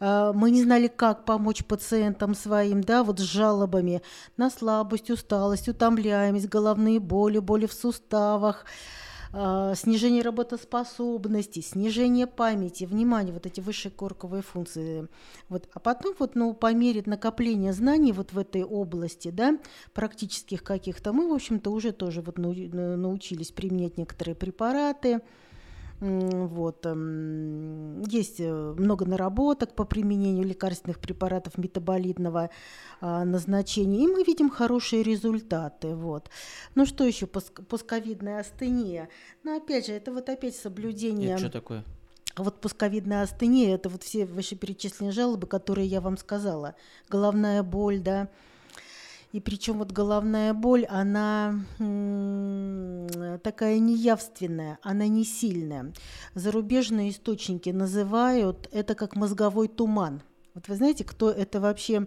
А, 0.00 0.32
Мы 0.32 0.50
не 0.50 0.62
знали, 0.62 0.86
как 0.88 1.26
помочь 1.26 1.64
пациентам 1.66 2.34
своим, 2.34 2.80
да, 2.80 3.04
вот 3.04 3.18
с 3.18 3.22
жалобами 3.22 4.00
на 4.38 4.48
слабость, 4.48 5.10
усталость, 5.10 5.68
утомляемость, 5.68 6.48
головные 6.48 7.00
боли, 7.00 7.38
боли 7.38 7.66
в 7.66 7.74
суставах, 7.74 8.64
а, 9.32 9.74
снижение 9.74 10.22
работоспособности, 10.22 11.60
снижение 11.60 12.26
памяти, 12.26 12.84
внимание, 12.84 13.32
вот 13.32 13.46
эти 13.46 13.60
высшие 13.60 13.92
корковые 13.92 14.42
функции. 14.42 15.08
Вот. 15.48 15.68
А 15.74 15.80
потом 15.80 16.14
вот, 16.18 16.34
ну, 16.34 16.54
по 16.54 16.72
мере 16.72 17.02
накопления 17.06 17.72
знаний 17.72 18.12
вот 18.12 18.32
в 18.32 18.38
этой 18.38 18.64
области, 18.64 19.30
да, 19.30 19.58
практических 19.92 20.62
каких-то, 20.62 21.12
мы, 21.12 21.28
в 21.28 21.34
общем-то, 21.34 21.70
уже 21.70 21.92
тоже 21.92 22.22
вот 22.22 22.38
на- 22.38 22.96
научились 22.96 23.50
применять 23.52 23.98
некоторые 23.98 24.34
препараты. 24.34 25.20
Вот. 26.00 26.86
м, 26.86 28.02
Есть 28.02 28.40
э, 28.40 28.74
много 28.78 29.04
наработок 29.04 29.74
по 29.74 29.84
применению 29.84 30.46
лекарственных 30.46 31.00
препаратов 31.00 31.58
метаболитного 31.58 32.50
а, 33.00 33.24
назначения, 33.24 34.04
и 34.04 34.06
мы 34.06 34.22
видим 34.22 34.50
хорошие 34.50 35.02
результаты. 35.02 35.94
Вот. 35.94 36.30
Ну 36.74 36.86
что 36.86 37.04
еще? 37.04 37.26
Постковидная 37.26 38.40
астения. 38.40 39.08
Ну 39.42 39.56
опять 39.56 39.86
же, 39.86 39.92
это 39.92 40.12
вот 40.12 40.28
опять 40.28 40.54
соблюдение... 40.54 41.30
Это 41.30 41.38
что 41.38 41.50
такое? 41.50 41.84
А 42.36 42.44
вот 42.44 42.60
пусковидная 42.60 43.22
астения– 43.22 43.74
это 43.76 43.88
вот 43.88 44.04
все 44.04 44.24
вышеперечисленные 44.24 45.10
жалобы, 45.10 45.48
которые 45.48 45.88
я 45.88 46.00
вам 46.00 46.16
сказала. 46.16 46.76
Головная 47.08 47.64
боль, 47.64 47.98
да. 47.98 48.28
И 49.32 49.40
причем 49.40 49.78
вот 49.78 49.90
головная 49.90 50.54
боль, 50.54 50.86
она 50.86 51.60
такая 53.42 53.78
неявственная, 53.78 54.78
она 54.82 55.08
не 55.08 55.24
сильная. 55.24 55.92
Зарубежные 56.34 57.10
источники 57.10 57.70
называют 57.70 58.68
это 58.72 58.94
как 58.94 59.16
мозговой 59.16 59.68
туман. 59.68 60.22
Вот 60.54 60.68
вы 60.68 60.76
знаете, 60.76 61.04
кто 61.04 61.30
это 61.30 61.60
вообще 61.60 62.06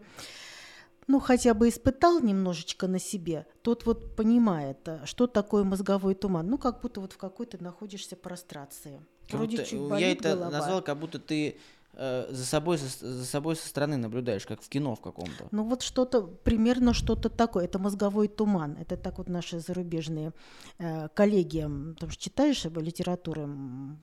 ну, 1.08 1.20
хотя 1.20 1.54
бы 1.54 1.68
испытал 1.68 2.22
немножечко 2.22 2.88
на 2.88 3.00
себе, 3.00 3.46
тот 3.64 3.86
вот 3.86 4.16
понимает, 4.16 4.78
а, 4.88 5.06
что 5.06 5.28
такое 5.28 5.64
мозговой 5.64 6.16
туман. 6.16 6.48
Ну, 6.48 6.58
как 6.58 6.82
будто 6.82 7.02
вот 7.02 7.14
в 7.14 7.18
какой-то 7.18 7.62
находишься 7.62 8.16
прострации. 8.16 9.06
Вроде 9.30 9.66
чуть 9.66 10.00
я 10.00 10.12
это 10.12 10.36
голова. 10.36 10.52
назвал, 10.52 10.82
как 10.82 10.98
будто 10.98 11.20
ты 11.20 11.50
э, 11.50 11.54
за, 11.94 12.46
собой, 12.46 12.78
со- 12.78 13.06
за 13.12 13.26
собой 13.26 13.56
со 13.56 13.68
стороны 13.68 13.98
наблюдаешь, 13.98 14.46
как 14.46 14.62
в 14.62 14.70
кино 14.70 14.96
в 14.96 15.02
каком-то. 15.02 15.48
Ну 15.52 15.64
вот 15.64 15.82
что-то, 15.82 16.22
примерно 16.22 16.94
что-то 16.94 17.30
такое. 17.30 17.66
Это 17.66 17.80
мозговой 17.80 18.28
туман. 18.28 18.78
Это 18.80 18.96
так 18.98 19.18
вот 19.18 19.28
наши 19.28 19.60
зарубежные 19.60 20.32
э, 20.80 21.10
коллеги, 21.10 21.62
потому 21.94 22.12
что 22.12 22.22
читаешь 22.24 22.66
э, 22.66 22.70
литературу, 22.70 23.50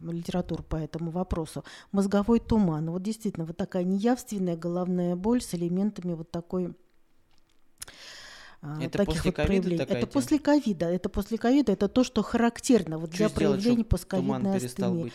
литературу 0.03 0.62
по 0.62 0.76
этому 0.76 1.11
вопросу. 1.11 1.64
Мозговой 1.93 2.41
туман. 2.41 2.91
Вот 2.91 3.03
действительно, 3.03 3.47
вот 3.47 3.57
такая 3.57 3.84
неявственная 3.84 4.57
головная 4.57 5.16
боль 5.16 5.41
с 5.41 5.55
элементами 5.55 6.12
вот 6.12 6.30
такой 6.30 6.74
а, 8.61 8.82
Это 8.82 8.99
таких 8.99 9.14
после 9.14 9.30
вот 9.30 9.34
проявлений. 9.36 9.78
такая 9.78 9.99
Это 9.99 10.07
тема? 10.07 10.12
после 10.12 10.39
ковида. 10.39 10.86
Это 10.86 11.09
после 11.09 11.39
ковида. 11.39 11.72
Это 11.72 11.89
то, 11.89 12.05
что 12.05 12.22
характерно 12.22 12.99
вот 12.99 13.11
Что 13.11 13.18
для 13.18 13.28
сделать, 13.28 13.34
проявлений 13.34 13.84
постковидной 13.84 14.61
быть? 15.05 15.12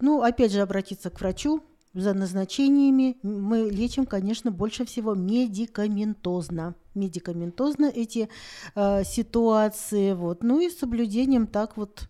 Ну, 0.00 0.22
опять 0.22 0.52
же, 0.52 0.60
обратиться 0.60 1.10
к 1.10 1.20
врачу 1.20 1.62
за 1.96 2.14
назначениями. 2.14 3.16
Мы 3.22 3.70
лечим, 3.70 4.06
конечно, 4.06 4.50
больше 4.50 4.84
всего 4.84 5.14
медикаментозно. 5.14 6.74
Медикаментозно 6.94 7.86
эти 7.86 8.28
э, 8.74 9.04
ситуации. 9.04 10.12
Вот. 10.12 10.42
Ну 10.42 10.60
и 10.60 10.68
с 10.68 10.78
соблюдением 10.78 11.46
так 11.46 11.76
вот 11.76 12.08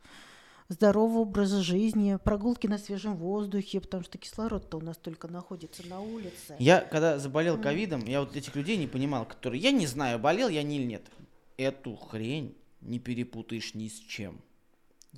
здорового 0.68 1.20
образа 1.20 1.62
жизни, 1.62 2.18
прогулки 2.22 2.66
на 2.66 2.78
свежем 2.78 3.16
воздухе, 3.16 3.80
потому 3.80 4.02
что 4.02 4.18
кислород-то 4.18 4.78
у 4.78 4.80
нас 4.80 4.96
только 4.96 5.28
находится 5.28 5.86
на 5.86 6.00
улице. 6.00 6.56
Я, 6.58 6.80
когда 6.80 7.18
заболел 7.18 7.56
ковидом, 7.56 8.04
я 8.04 8.20
вот 8.20 8.36
этих 8.36 8.56
людей 8.56 8.76
не 8.76 8.88
понимал, 8.88 9.24
которые, 9.24 9.60
я 9.62 9.70
не 9.70 9.86
знаю, 9.86 10.18
болел 10.18 10.48
я 10.48 10.64
не 10.64 10.78
или 10.78 10.84
нет. 10.84 11.02
Эту 11.56 11.94
хрень 11.94 12.56
не 12.80 12.98
перепутаешь 12.98 13.74
ни 13.74 13.88
с 13.88 13.98
чем. 13.98 14.40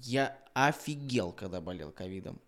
Я 0.03 0.37
офигел, 0.55 1.33
когда 1.33 1.61
болел 1.61 1.93
ковидом. 1.93 2.41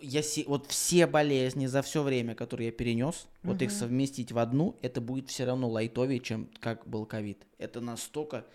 Я 0.00 0.22
се- 0.22 0.44
вот 0.46 0.70
все 0.70 1.06
болезни 1.06 1.66
за 1.66 1.82
все 1.82 2.02
время, 2.02 2.34
которые 2.34 2.66
я 2.66 2.72
перенес, 2.72 3.26
вот 3.42 3.60
их 3.62 3.70
совместить 3.70 4.32
в 4.32 4.38
одну, 4.38 4.76
это 4.82 5.00
будет 5.00 5.28
все 5.28 5.44
равно 5.44 5.68
лайтовее, 5.68 6.20
чем 6.20 6.48
как 6.60 6.86
был 6.86 7.04
ковид. 7.06 7.46
Это 7.58 7.80
настолько... 7.80 8.46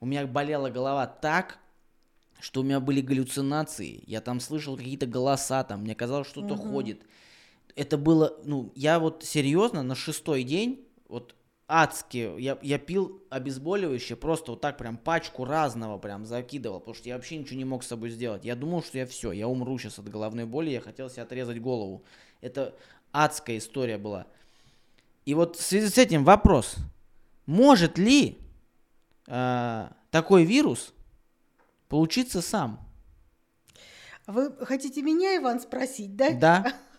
У 0.00 0.06
меня 0.06 0.26
болела 0.26 0.68
голова 0.70 1.06
так, 1.06 1.58
что 2.40 2.60
у 2.60 2.64
меня 2.64 2.80
были 2.80 3.00
галлюцинации. 3.00 4.02
Я 4.06 4.20
там 4.20 4.40
слышал 4.40 4.76
какие-то 4.76 5.06
голоса, 5.06 5.62
там 5.64 5.82
мне 5.82 5.94
казалось, 5.94 6.28
что-то 6.28 6.56
ходит. 6.56 7.02
Это 7.76 7.96
было, 7.96 8.36
ну, 8.44 8.72
я 8.74 8.98
вот 8.98 9.22
серьезно 9.24 9.82
на 9.82 9.94
шестой 9.94 10.42
день, 10.42 10.84
вот 11.08 11.34
адски, 11.72 12.38
я, 12.38 12.58
я 12.60 12.78
пил 12.78 13.22
обезболивающее, 13.30 14.14
просто 14.14 14.52
вот 14.52 14.60
так 14.60 14.76
прям 14.76 14.98
пачку 14.98 15.46
разного 15.46 15.96
прям 15.96 16.26
закидывал, 16.26 16.80
потому 16.80 16.94
что 16.94 17.08
я 17.08 17.16
вообще 17.16 17.38
ничего 17.38 17.56
не 17.56 17.64
мог 17.64 17.82
с 17.82 17.86
собой 17.86 18.10
сделать. 18.10 18.44
Я 18.44 18.56
думал, 18.56 18.82
что 18.82 18.98
я 18.98 19.06
все, 19.06 19.32
я 19.32 19.48
умру 19.48 19.78
сейчас 19.78 19.98
от 19.98 20.06
головной 20.10 20.44
боли, 20.44 20.68
я 20.68 20.82
хотел 20.82 21.08
себе 21.08 21.22
отрезать 21.22 21.62
голову. 21.62 22.04
Это 22.42 22.76
адская 23.10 23.56
история 23.56 23.96
была. 23.96 24.26
И 25.24 25.32
вот 25.32 25.56
в 25.56 25.62
связи 25.62 25.88
с 25.88 25.96
этим 25.96 26.24
вопрос, 26.24 26.76
может 27.46 27.96
ли 27.96 28.38
э, 29.26 29.88
такой 30.10 30.44
вирус 30.44 30.92
получиться 31.88 32.42
сам? 32.42 32.86
Вы 34.26 34.54
хотите 34.66 35.00
меня, 35.00 35.38
Иван, 35.38 35.58
спросить, 35.58 36.16
да? 36.16 36.32
Да. 36.32 36.72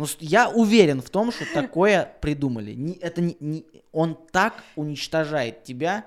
Ну, 0.00 0.06
я 0.20 0.48
уверен 0.48 1.02
в 1.02 1.10
том, 1.10 1.30
что 1.30 1.44
такое 1.52 2.10
придумали. 2.22 2.72
Не- 2.72 2.94
это 2.94 3.20
не, 3.20 3.36
не- 3.40 3.66
он 3.92 4.16
так 4.32 4.54
уничтожает 4.76 5.62
тебя. 5.64 6.06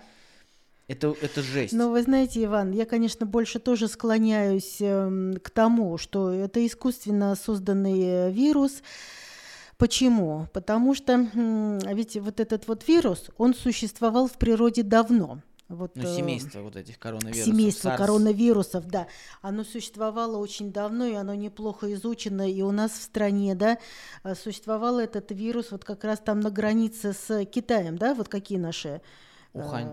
Это, 0.87 1.15
это 1.21 1.41
жесть. 1.43 1.73
Но 1.73 1.91
вы 1.91 2.01
знаете, 2.01 2.43
Иван, 2.43 2.71
я, 2.71 2.85
конечно, 2.85 3.25
больше 3.27 3.59
тоже 3.59 3.87
склоняюсь 3.87 4.77
эм, 4.79 5.35
к 5.41 5.49
тому, 5.51 5.97
что 5.99 6.31
это 6.31 6.65
искусственно 6.65 7.35
созданный 7.35 8.01
э, 8.01 8.31
вирус. 8.31 8.81
Почему? 9.77 10.47
Потому 10.53 10.95
что 10.95 11.27
ведь 11.93 12.17
вот 12.17 12.39
этот 12.39 12.67
вот 12.67 12.87
вирус, 12.87 13.29
он 13.37 13.53
существовал 13.53 14.27
в 14.27 14.33
природе 14.39 14.81
давно. 14.83 15.39
Вот, 15.74 15.95
Ну, 15.95 16.03
э, 16.03 16.15
семейство 16.15 16.61
вот 16.61 16.76
этих 16.76 16.99
коронавирусов. 16.99 17.45
Семейство 17.45 17.89
SARS. 17.89 17.97
коронавирусов, 17.97 18.88
да. 18.88 19.07
Оно 19.41 19.63
существовало 19.63 20.38
очень 20.38 20.71
давно, 20.71 21.05
и 21.05 21.13
оно 21.13 21.34
неплохо 21.34 21.93
изучено. 21.93 22.49
И 22.49 22.61
у 22.61 22.71
нас 22.71 22.91
в 22.91 23.01
стране, 23.01 23.55
да, 23.55 23.78
э, 24.24 24.36
существовал 24.36 24.99
этот 24.99 25.32
вирус 25.32 25.71
вот 25.71 25.84
как 25.86 26.03
раз 26.03 26.19
там 26.19 26.39
на 26.39 26.49
границе 26.49 27.13
с 27.13 27.45
Китаем, 27.45 27.97
да, 27.97 28.13
вот 28.13 28.30
какие 28.30 28.57
наши... 28.57 29.01
э, 29.53 29.59
Ухань. 29.59 29.91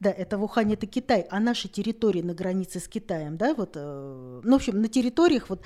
Да, 0.00 0.10
это 0.10 0.38
в 0.38 0.44
Ухане, 0.44 0.74
это 0.74 0.86
Китай, 0.86 1.26
а 1.30 1.40
наши 1.40 1.68
территории 1.68 2.22
на 2.22 2.34
границе 2.34 2.80
с 2.80 2.88
Китаем, 2.88 3.36
да, 3.36 3.54
вот, 3.54 3.76
ну, 3.76 4.40
в 4.42 4.54
общем, 4.54 4.80
на 4.80 4.88
территориях, 4.88 5.48
вот, 5.48 5.62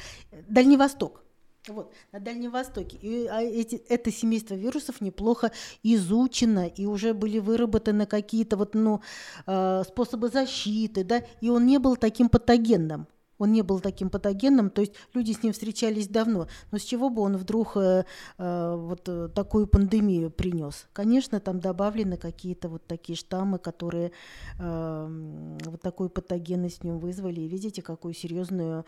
Дальний 0.49 0.77
Восток, 0.77 1.23
вот, 1.67 1.93
на 2.13 2.21
Дальнем 2.21 2.51
Востоке. 2.51 2.97
И 3.01 3.27
а 3.27 3.43
эти, 3.43 3.77
это 3.89 4.11
семейство 4.13 4.55
вирусов 4.55 5.01
неплохо 5.01 5.51
изучено, 5.83 6.67
и 6.67 6.87
уже 6.87 7.15
были 7.15 7.39
выработаны 7.39 8.07
какие-то 8.07 8.57
вот, 8.57 8.75
ну, 8.75 9.01
э, 9.47 9.83
способы 9.87 10.29
защиты, 10.29 11.05
да, 11.05 11.23
и 11.41 11.51
он 11.51 11.67
не 11.67 11.79
был 11.79 11.97
таким 11.97 12.29
патогенным. 12.29 13.07
Он 13.39 13.53
не 13.53 13.63
был 13.63 13.81
таким 13.81 14.11
патогенным, 14.11 14.69
то 14.69 14.81
есть 14.81 14.95
люди 15.15 15.33
с 15.33 15.43
ним 15.43 15.53
встречались 15.53 16.09
давно. 16.09 16.49
Но 16.73 16.79
с 16.79 16.83
чего 16.83 17.09
бы 17.09 17.23
он 17.23 17.37
вдруг 17.37 17.77
э, 17.77 18.05
э, 18.37 18.75
вот 18.77 19.09
э, 19.09 19.29
такую 19.35 19.69
пандемию 19.69 20.31
принес? 20.31 20.89
Конечно, 20.93 21.39
там 21.39 21.61
добавлены 21.61 22.17
какие-то 22.17 22.69
вот 22.69 22.87
такие 22.87 23.17
штаммы, 23.17 23.59
которые 23.59 24.11
э, 24.59 25.59
вот 25.65 25.81
такую 25.81 26.11
патогенность 26.11 26.81
в 26.81 26.85
нем 26.85 26.99
вызвали. 26.99 27.41
И 27.41 27.49
видите, 27.49 27.81
какую 27.81 28.13
серьезную 28.13 28.85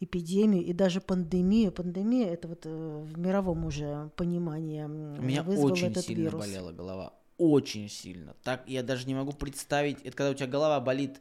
эпидемию 0.00 0.64
и 0.64 0.72
даже 0.72 1.00
пандемию. 1.00 1.72
Пандемия 1.72 2.28
это 2.28 2.48
вот 2.48 2.62
э, 2.64 3.04
в 3.04 3.18
мировом 3.18 3.64
уже 3.64 4.10
понимании 4.16 4.84
У 4.84 5.22
меня 5.22 5.42
вызвал 5.42 5.72
очень 5.72 5.88
этот 5.88 6.04
сильно 6.04 6.22
вирус. 6.24 6.40
болела 6.40 6.72
голова. 6.72 7.12
Очень 7.38 7.88
сильно. 7.88 8.34
Так 8.42 8.64
я 8.66 8.82
даже 8.82 9.06
не 9.06 9.14
могу 9.14 9.32
представить. 9.32 9.98
Это 10.02 10.16
когда 10.16 10.30
у 10.30 10.34
тебя 10.34 10.46
голова 10.48 10.80
болит, 10.80 11.20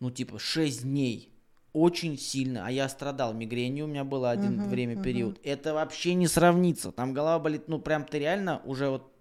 ну, 0.00 0.10
типа, 0.10 0.38
6 0.38 0.82
дней. 0.82 1.30
Очень 1.72 2.16
сильно. 2.18 2.66
А 2.66 2.70
я 2.70 2.88
страдал 2.88 3.34
мигренью, 3.34 3.84
у 3.84 3.88
меня 3.88 4.02
было 4.02 4.30
один 4.30 4.56
Мгм, 4.56 4.68
время 4.70 4.94
мгм. 4.94 5.02
период. 5.04 5.40
Это 5.44 5.74
вообще 5.74 6.14
не 6.14 6.26
сравнится. 6.26 6.90
Там 6.90 7.12
голова 7.12 7.38
болит, 7.38 7.68
ну, 7.68 7.78
прям 7.78 8.04
ты 8.04 8.18
реально 8.18 8.62
уже 8.64 8.88
вот 8.88 9.12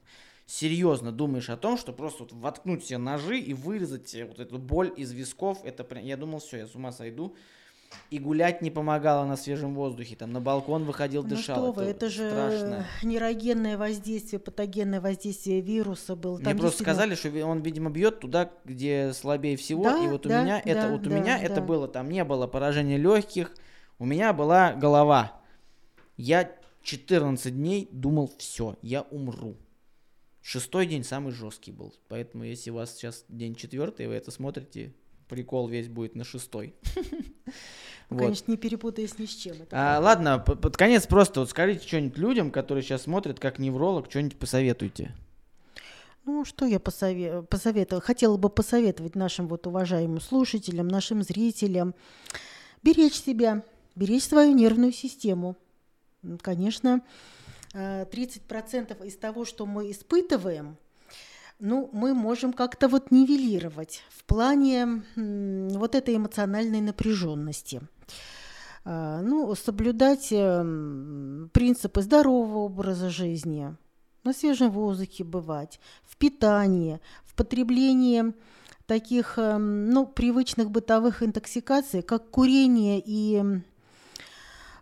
серьезно 0.45 1.11
думаешь 1.11 1.49
о 1.49 1.57
том, 1.57 1.77
что 1.77 1.91
просто 1.91 2.23
вот 2.23 2.33
воткнуть 2.33 2.85
себе 2.85 2.97
ножи 2.97 3.39
и 3.39 3.53
вырезать 3.53 4.15
вот 4.27 4.39
эту 4.39 4.57
боль 4.57 4.93
из 4.95 5.11
висков. 5.11 5.59
Это 5.63 5.83
прям... 5.83 6.03
Я 6.03 6.17
думал, 6.17 6.39
все, 6.39 6.57
я 6.57 6.67
с 6.67 6.75
ума 6.75 6.91
сойду. 6.91 7.35
И 8.09 8.19
гулять 8.19 8.61
не 8.61 8.71
помогало 8.71 9.25
на 9.25 9.35
свежем 9.37 9.73
воздухе. 9.73 10.15
Там 10.15 10.31
на 10.31 10.41
балкон 10.41 10.83
выходил, 10.85 11.23
Ну 11.23 11.29
дышал. 11.29 11.55
что 11.55 11.71
вы, 11.71 11.83
это 11.83 12.09
же 12.09 12.29
страшно. 12.29 12.85
нейрогенное 13.03 13.77
воздействие, 13.77 14.39
патогенное 14.39 15.01
воздействие 15.01 15.61
вируса 15.61 16.15
было. 16.15 16.35
Мне 16.35 16.45
Там 16.45 16.57
просто 16.57 16.83
действительно- 16.83 17.15
сказали, 17.15 17.15
что 17.15 17.47
он, 17.47 17.61
видимо, 17.61 17.89
бьет 17.89 18.19
туда, 18.19 18.51
где 18.63 19.11
слабее 19.13 19.57
всего. 19.57 19.83
Да, 19.83 20.03
и 20.03 20.07
вот 20.07 20.25
у 20.25 20.29
да, 20.29 20.43
меня 20.43 20.59
это, 20.63 20.81
да, 20.83 20.89
вот 20.89 21.07
у 21.07 21.09
да, 21.09 21.19
меня 21.19 21.39
это 21.41 21.55
да. 21.55 21.61
было, 21.61 21.87
там 21.87 22.09
не 22.09 22.23
было 22.23 22.47
поражения 22.47 22.97
легких, 22.97 23.51
у 23.97 24.05
меня 24.05 24.33
была 24.33 24.73
голова. 24.73 25.41
Я 26.17 26.51
14 26.83 27.55
дней 27.55 27.89
думал, 27.91 28.31
все, 28.37 28.77
я 28.81 29.01
умру. 29.03 29.55
Шестой 30.41 30.85
день 30.85 31.03
самый 31.03 31.31
жесткий 31.31 31.71
был. 31.71 31.93
Поэтому, 32.07 32.43
если 32.43 32.69
у 32.69 32.75
вас 32.75 32.95
сейчас 32.95 33.25
день 33.29 33.55
четвертый, 33.55 34.07
вы 34.07 34.13
это 34.13 34.29
смотрите, 34.29 34.93
прикол 35.27 35.67
весь 35.67 35.87
будет 35.87 36.15
на 36.15 36.23
шестой. 36.23 36.75
Ну, 38.11 38.17
Вот. 38.17 38.23
Конечно, 38.25 38.51
не 38.51 38.57
перепутаясь 38.57 39.17
ни 39.17 39.25
с 39.25 39.31
чем. 39.35 39.55
А, 39.71 39.99
ладно, 39.99 40.37
п- 40.37 40.55
под 40.55 40.77
конец 40.77 41.07
просто 41.07 41.39
вот 41.39 41.49
скажите 41.49 41.87
что-нибудь 41.87 42.19
людям, 42.19 42.51
которые 42.51 42.83
сейчас 42.83 43.01
смотрят, 43.01 43.39
как 43.39 43.57
невролог, 43.57 44.11
что-нибудь 44.11 44.37
посоветуйте. 44.37 45.15
Ну, 46.23 46.45
что 46.45 46.65
я 46.65 46.77
посове- 46.77 47.41
посоветовала? 47.41 48.01
Хотела 48.03 48.37
бы 48.37 48.49
посоветовать 48.49 49.15
нашим 49.15 49.47
вот 49.47 49.65
уважаемым 49.65 50.21
слушателям, 50.21 50.87
нашим 50.87 51.23
зрителям 51.23 51.95
беречь 52.83 53.15
себя, 53.15 53.63
беречь 53.95 54.23
свою 54.25 54.53
нервную 54.53 54.91
систему. 54.91 55.55
Конечно, 56.41 57.01
э, 57.73 58.05
30% 58.05 59.03
из 59.03 59.17
того, 59.17 59.45
что 59.45 59.65
мы 59.65 59.89
испытываем, 59.89 60.77
ну, 61.59 61.89
мы 61.93 62.13
можем 62.13 62.53
как-то 62.53 62.87
вот 62.87 63.11
нивелировать 63.11 64.03
в 64.09 64.23
плане 64.25 65.03
вот 65.15 65.95
этой 65.95 66.15
эмоциональной 66.15 66.81
напряженности. 66.81 67.81
А, 68.83 69.21
Ну, 69.21 69.53
соблюдать 69.55 70.27
эм, 70.31 71.49
принципы 71.53 72.01
здорового 72.01 72.59
образа 72.59 73.09
жизни, 73.09 73.75
на 74.23 74.33
свежем 74.33 74.71
воздухе 74.71 75.23
бывать, 75.23 75.79
в 76.03 76.17
питании, 76.17 76.99
в 77.23 77.35
потреблении 77.35 78.33
таких, 78.85 79.37
эм, 79.37 79.89
ну, 79.89 80.05
привычных 80.05 80.69
бытовых 80.69 81.23
интоксикаций, 81.23 82.01
как 82.01 82.29
курение 82.29 83.01
и 83.03 83.43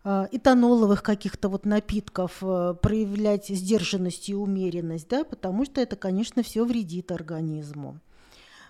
этаноловых 0.03 1.01
каких-то 1.01 1.47
вот 1.49 1.65
напитков, 1.65 2.39
э, 2.41 2.75
проявлять 2.81 3.47
сдержанность 3.47 4.29
и 4.29 4.35
умеренность, 4.35 5.07
да, 5.07 5.23
потому 5.23 5.65
что 5.65 5.79
это, 5.79 5.95
конечно, 5.95 6.43
все 6.43 6.65
вредит 6.65 7.11
организму. 7.11 7.99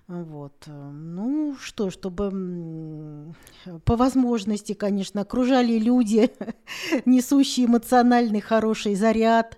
Вот. 0.08 0.54
э, 0.68 0.92
Ну 0.92 1.56
что, 1.60 1.90
чтобы 1.90 3.34
по 3.86 3.96
возможности, 3.96 4.74
конечно, 4.74 5.22
окружали 5.22 5.80
люди, 5.80 6.32
несущие 7.06 7.66
эмоциональный 7.66 8.42
хороший 8.42 8.94
заряд 8.96 9.58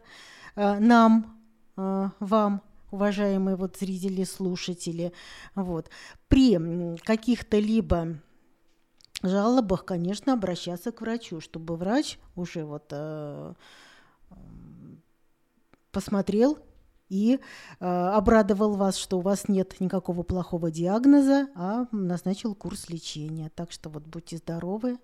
э, 0.56 0.80
нам, 0.80 1.36
вам, 1.76 2.62
уважаемые 2.92 3.58
вот 3.58 3.76
зрители, 3.78 4.24
слушатели. 4.24 5.12
Вот. 5.56 5.90
При 6.30 6.98
каких-то 7.00 7.60
либо 7.60 8.22
жалобах, 9.28 9.86
конечно, 9.86 10.34
обращаться 10.34 10.92
к 10.92 11.02
врачу, 11.02 11.42
чтобы 11.42 11.76
врач 11.76 12.20
уже 12.36 12.66
вот 12.66 12.86
э, 12.92 13.54
посмотрел 15.92 16.58
и 17.10 17.40
э, 17.80 17.86
обрадовал 17.86 18.74
вас, 18.76 18.98
что 18.98 19.20
у 19.20 19.22
вас 19.22 19.48
нет 19.48 19.80
никакого 19.80 20.24
плохого 20.24 20.72
диагноза, 20.72 21.50
а 21.56 21.88
назначил 21.92 22.56
курс 22.56 22.90
лечения. 22.90 23.52
Так 23.56 23.72
что 23.72 23.90
вот 23.90 24.04
будьте 24.04 24.38
здоровы. 24.38 24.98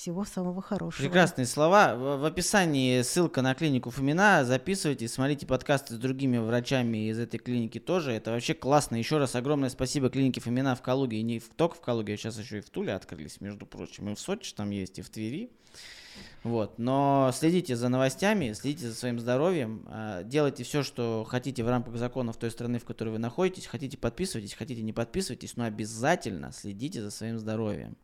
Всего 0.00 0.24
самого 0.24 0.62
хорошего. 0.62 1.02
Прекрасные 1.02 1.44
слова. 1.44 1.94
В, 1.94 2.24
описании 2.24 3.02
ссылка 3.02 3.42
на 3.42 3.54
клинику 3.54 3.90
Фомина. 3.90 4.46
Записывайте, 4.46 5.06
смотрите 5.08 5.44
подкасты 5.44 5.92
с 5.92 5.98
другими 5.98 6.38
врачами 6.38 7.10
из 7.10 7.18
этой 7.18 7.36
клиники 7.36 7.78
тоже. 7.78 8.12
Это 8.12 8.30
вообще 8.30 8.54
классно. 8.54 8.96
Еще 8.96 9.18
раз 9.18 9.34
огромное 9.34 9.68
спасибо 9.68 10.08
клинике 10.08 10.40
Фомина 10.40 10.74
в 10.74 10.80
Калуге. 10.80 11.18
И 11.18 11.22
не 11.22 11.38
только 11.38 11.74
в 11.74 11.82
Калуге, 11.82 12.14
а 12.14 12.16
сейчас 12.16 12.38
еще 12.38 12.56
и 12.56 12.60
в 12.62 12.70
Туле 12.70 12.94
открылись, 12.94 13.42
между 13.42 13.66
прочим. 13.66 14.08
И 14.08 14.14
в 14.14 14.18
Сочи 14.18 14.54
там 14.54 14.70
есть, 14.70 14.98
и 14.98 15.02
в 15.02 15.10
Твери. 15.10 15.50
Вот. 16.44 16.78
Но 16.78 17.30
следите 17.34 17.76
за 17.76 17.90
новостями, 17.90 18.54
следите 18.54 18.88
за 18.88 18.94
своим 18.94 19.20
здоровьем, 19.20 19.84
а, 19.88 20.22
делайте 20.22 20.64
все, 20.64 20.82
что 20.82 21.26
хотите 21.28 21.62
в 21.62 21.68
рамках 21.68 21.98
законов 21.98 22.38
той 22.38 22.50
страны, 22.50 22.78
в 22.78 22.86
которой 22.86 23.10
вы 23.10 23.18
находитесь. 23.18 23.66
Хотите 23.66 23.98
подписывайтесь, 23.98 24.54
хотите 24.54 24.80
не 24.80 24.94
подписывайтесь, 24.94 25.58
но 25.58 25.64
обязательно 25.64 26.52
следите 26.52 27.02
за 27.02 27.10
своим 27.10 27.38
здоровьем. 27.38 27.98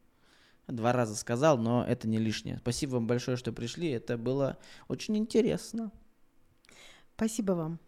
Два 0.67 0.93
раза 0.93 1.15
сказал, 1.15 1.59
но 1.59 1.85
это 1.85 2.09
не 2.09 2.19
лишнее. 2.19 2.59
Спасибо 2.59 2.95
вам 2.95 3.07
большое, 3.07 3.37
что 3.37 3.53
пришли. 3.53 3.91
Это 3.91 4.19
было 4.19 4.59
очень 4.89 5.17
интересно. 5.17 5.93
Спасибо 7.15 7.53
вам. 7.53 7.79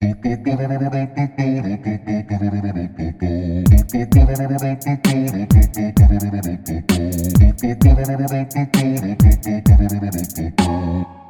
Thank 0.00 0.24
you. 11.18 11.27